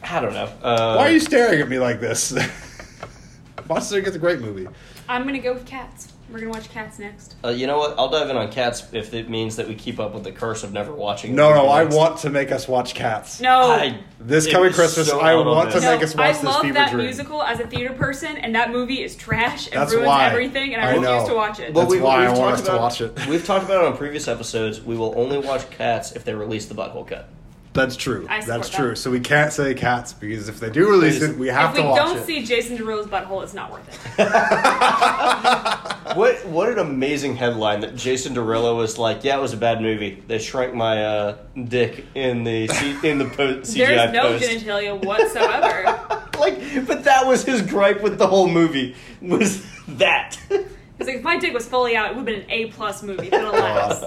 I 0.00 0.20
don't 0.20 0.32
know. 0.32 0.48
Uh, 0.62 0.94
Why 0.94 1.08
are 1.08 1.10
you 1.10 1.18
staring 1.18 1.60
at 1.60 1.68
me 1.68 1.80
like 1.80 1.98
this? 2.00 2.30
Monsters 3.68 4.04
Inc. 4.04 4.06
is 4.06 4.14
a 4.14 4.18
great 4.20 4.40
movie. 4.40 4.68
I'm 5.08 5.24
gonna 5.24 5.40
go 5.40 5.54
with 5.54 5.66
Cats. 5.66 6.12
We're 6.30 6.40
gonna 6.40 6.50
watch 6.50 6.68
Cats 6.68 6.98
next. 6.98 7.36
Uh, 7.42 7.48
you 7.48 7.66
know 7.66 7.78
what? 7.78 7.98
I'll 7.98 8.10
dive 8.10 8.28
in 8.28 8.36
on 8.36 8.52
Cats 8.52 8.84
if 8.92 9.14
it 9.14 9.30
means 9.30 9.56
that 9.56 9.66
we 9.66 9.74
keep 9.74 9.98
up 9.98 10.12
with 10.12 10.24
the 10.24 10.32
curse 10.32 10.62
of 10.62 10.74
never 10.74 10.92
watching. 10.92 11.32
a 11.32 11.34
No, 11.34 11.50
no, 11.54 11.62
movie 11.62 11.68
I 11.72 11.84
next. 11.84 11.96
want 11.96 12.18
to 12.18 12.30
make 12.30 12.52
us 12.52 12.68
watch 12.68 12.94
Cats. 12.94 13.40
No. 13.40 13.70
I- 13.70 13.98
This 14.20 14.46
coming 14.46 14.72
Christmas, 14.72 15.08
so 15.08 15.20
I 15.20 15.32
out 15.32 15.46
want 15.46 15.70
to 15.70 15.76
this. 15.76 15.84
no, 15.84 15.92
make 15.94 16.02
us 16.02 16.14
watch 16.14 16.24
I 16.26 16.32
this 16.32 16.42
love 16.44 16.60
fever 16.60 16.74
that 16.74 16.90
dream. 16.90 17.04
musical 17.06 17.42
as 17.42 17.60
a 17.60 17.66
theater 17.66 17.94
person, 17.94 18.36
and 18.36 18.54
that 18.54 18.70
movie 18.70 19.02
is 19.02 19.16
trash 19.16 19.68
and 19.72 19.80
That's 19.80 19.92
ruins 19.94 20.06
why. 20.06 20.26
everything, 20.28 20.74
and 20.74 20.82
I, 20.82 20.88
I 20.88 20.90
refuse 20.96 21.04
know. 21.06 21.28
to 21.28 21.34
watch 21.34 21.60
it. 21.60 21.72
Well, 21.72 21.86
That's 21.86 22.00
why 22.02 22.16
I 22.16 22.28
we've 22.28 22.38
want 22.38 22.56
talked 22.56 22.68
us 22.68 22.98
to 23.00 23.06
watch 23.08 23.18
it. 23.20 23.26
We've 23.26 23.44
talked 23.46 23.64
about 23.64 23.84
it 23.84 23.86
on 23.86 23.96
previous 23.96 24.28
episodes. 24.28 24.82
We 24.82 24.96
will 24.98 25.14
only 25.16 25.38
watch 25.38 25.68
Cats 25.70 26.12
if 26.12 26.24
they 26.24 26.34
release 26.34 26.66
the 26.66 26.74
butthole 26.74 27.06
cut. 27.06 27.28
That's 27.74 27.96
true. 27.96 28.26
I 28.28 28.40
support 28.40 28.58
That's 28.58 28.70
that. 28.70 28.76
true. 28.76 28.94
So 28.96 29.10
we 29.10 29.20
can't 29.20 29.52
say 29.52 29.74
Cats 29.74 30.12
because 30.12 30.48
if 30.48 30.58
they 30.58 30.70
do 30.70 30.88
release 30.90 31.22
it, 31.22 31.36
we 31.38 31.48
have 31.48 31.74
to. 31.74 31.80
if 31.80 31.84
we 31.84 31.90
watch 31.90 31.98
don't 31.98 32.16
it. 32.18 32.24
see 32.26 32.42
Jason 32.44 32.76
Derulo's 32.78 33.06
butthole, 33.06 33.42
it's 33.42 33.54
not 33.54 33.70
worth 33.70 33.88
it. 33.88 34.28
What 36.16 36.46
what 36.46 36.70
an 36.70 36.78
amazing 36.78 37.36
headline 37.36 37.80
that 37.80 37.94
Jason 37.94 38.34
Derulo 38.34 38.74
was 38.76 38.96
like, 38.96 39.24
yeah, 39.24 39.36
it 39.36 39.42
was 39.42 39.52
a 39.52 39.58
bad 39.58 39.82
movie. 39.82 40.22
They 40.26 40.38
shrank 40.38 40.72
my 40.74 41.04
uh, 41.04 41.36
dick 41.66 42.06
in 42.14 42.44
the 42.44 42.66
C- 42.68 42.96
in 43.08 43.18
the 43.18 43.26
po- 43.26 43.60
CGI 43.60 43.74
There's 43.76 44.12
no 44.14 44.22
post. 44.22 44.44
genitalia 44.44 45.04
whatsoever. 45.04 45.84
like, 46.38 46.86
but 46.86 47.04
that 47.04 47.26
was 47.26 47.44
his 47.44 47.60
gripe 47.60 48.02
with 48.02 48.16
the 48.18 48.26
whole 48.26 48.48
movie 48.48 48.96
was 49.20 49.64
that. 49.88 50.38
It's 50.50 51.06
like 51.06 51.16
if 51.16 51.22
my 51.22 51.38
dick 51.38 51.52
was 51.52 51.66
fully 51.68 51.94
out, 51.94 52.06
it 52.12 52.16
would 52.16 52.26
have 52.26 52.26
been 52.26 52.40
an 52.44 52.50
A 52.50 52.66
plus 52.72 53.02
movie. 53.02 53.28
But 53.28 53.42
alas, 53.44 54.02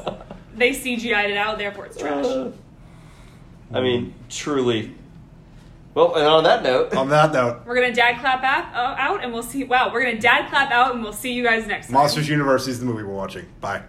they 0.56 0.72
CGI'd 0.72 1.30
it 1.30 1.38
out, 1.38 1.60
therefore 1.60 1.86
it's 1.86 1.98
trash. 1.98 2.26
I 3.74 3.82
mean, 3.82 4.14
truly. 4.30 4.96
Well, 5.94 6.16
and 6.16 6.26
on 6.26 6.44
that 6.46 6.64
note, 6.64 6.96
On 6.96 7.10
that 7.10 7.34
note, 7.34 7.64
We're 7.66 7.76
gonna 7.76 7.94
dad 7.94 8.20
clap 8.20 8.44
out, 8.44 8.74
uh, 8.74 8.96
out, 8.98 9.24
and 9.24 9.34
we'll 9.34 9.44
see. 9.44 9.64
Wow, 9.66 9.92
we're 9.92 10.04
gonna 10.04 10.20
dad 10.20 10.50
clap 10.50 10.72
out, 10.72 10.94
and 10.94 11.04
we'll 11.04 11.12
see 11.14 11.34
you 11.34 11.44
guys 11.44 11.68
next 11.68 11.88
time. 11.88 11.96
Monsters 11.96 12.30
University 12.30 12.72
is 12.72 12.80
the 12.80 12.86
movie 12.86 13.04
we're 13.04 13.14
watching. 13.14 13.46
Bye. 13.60 13.82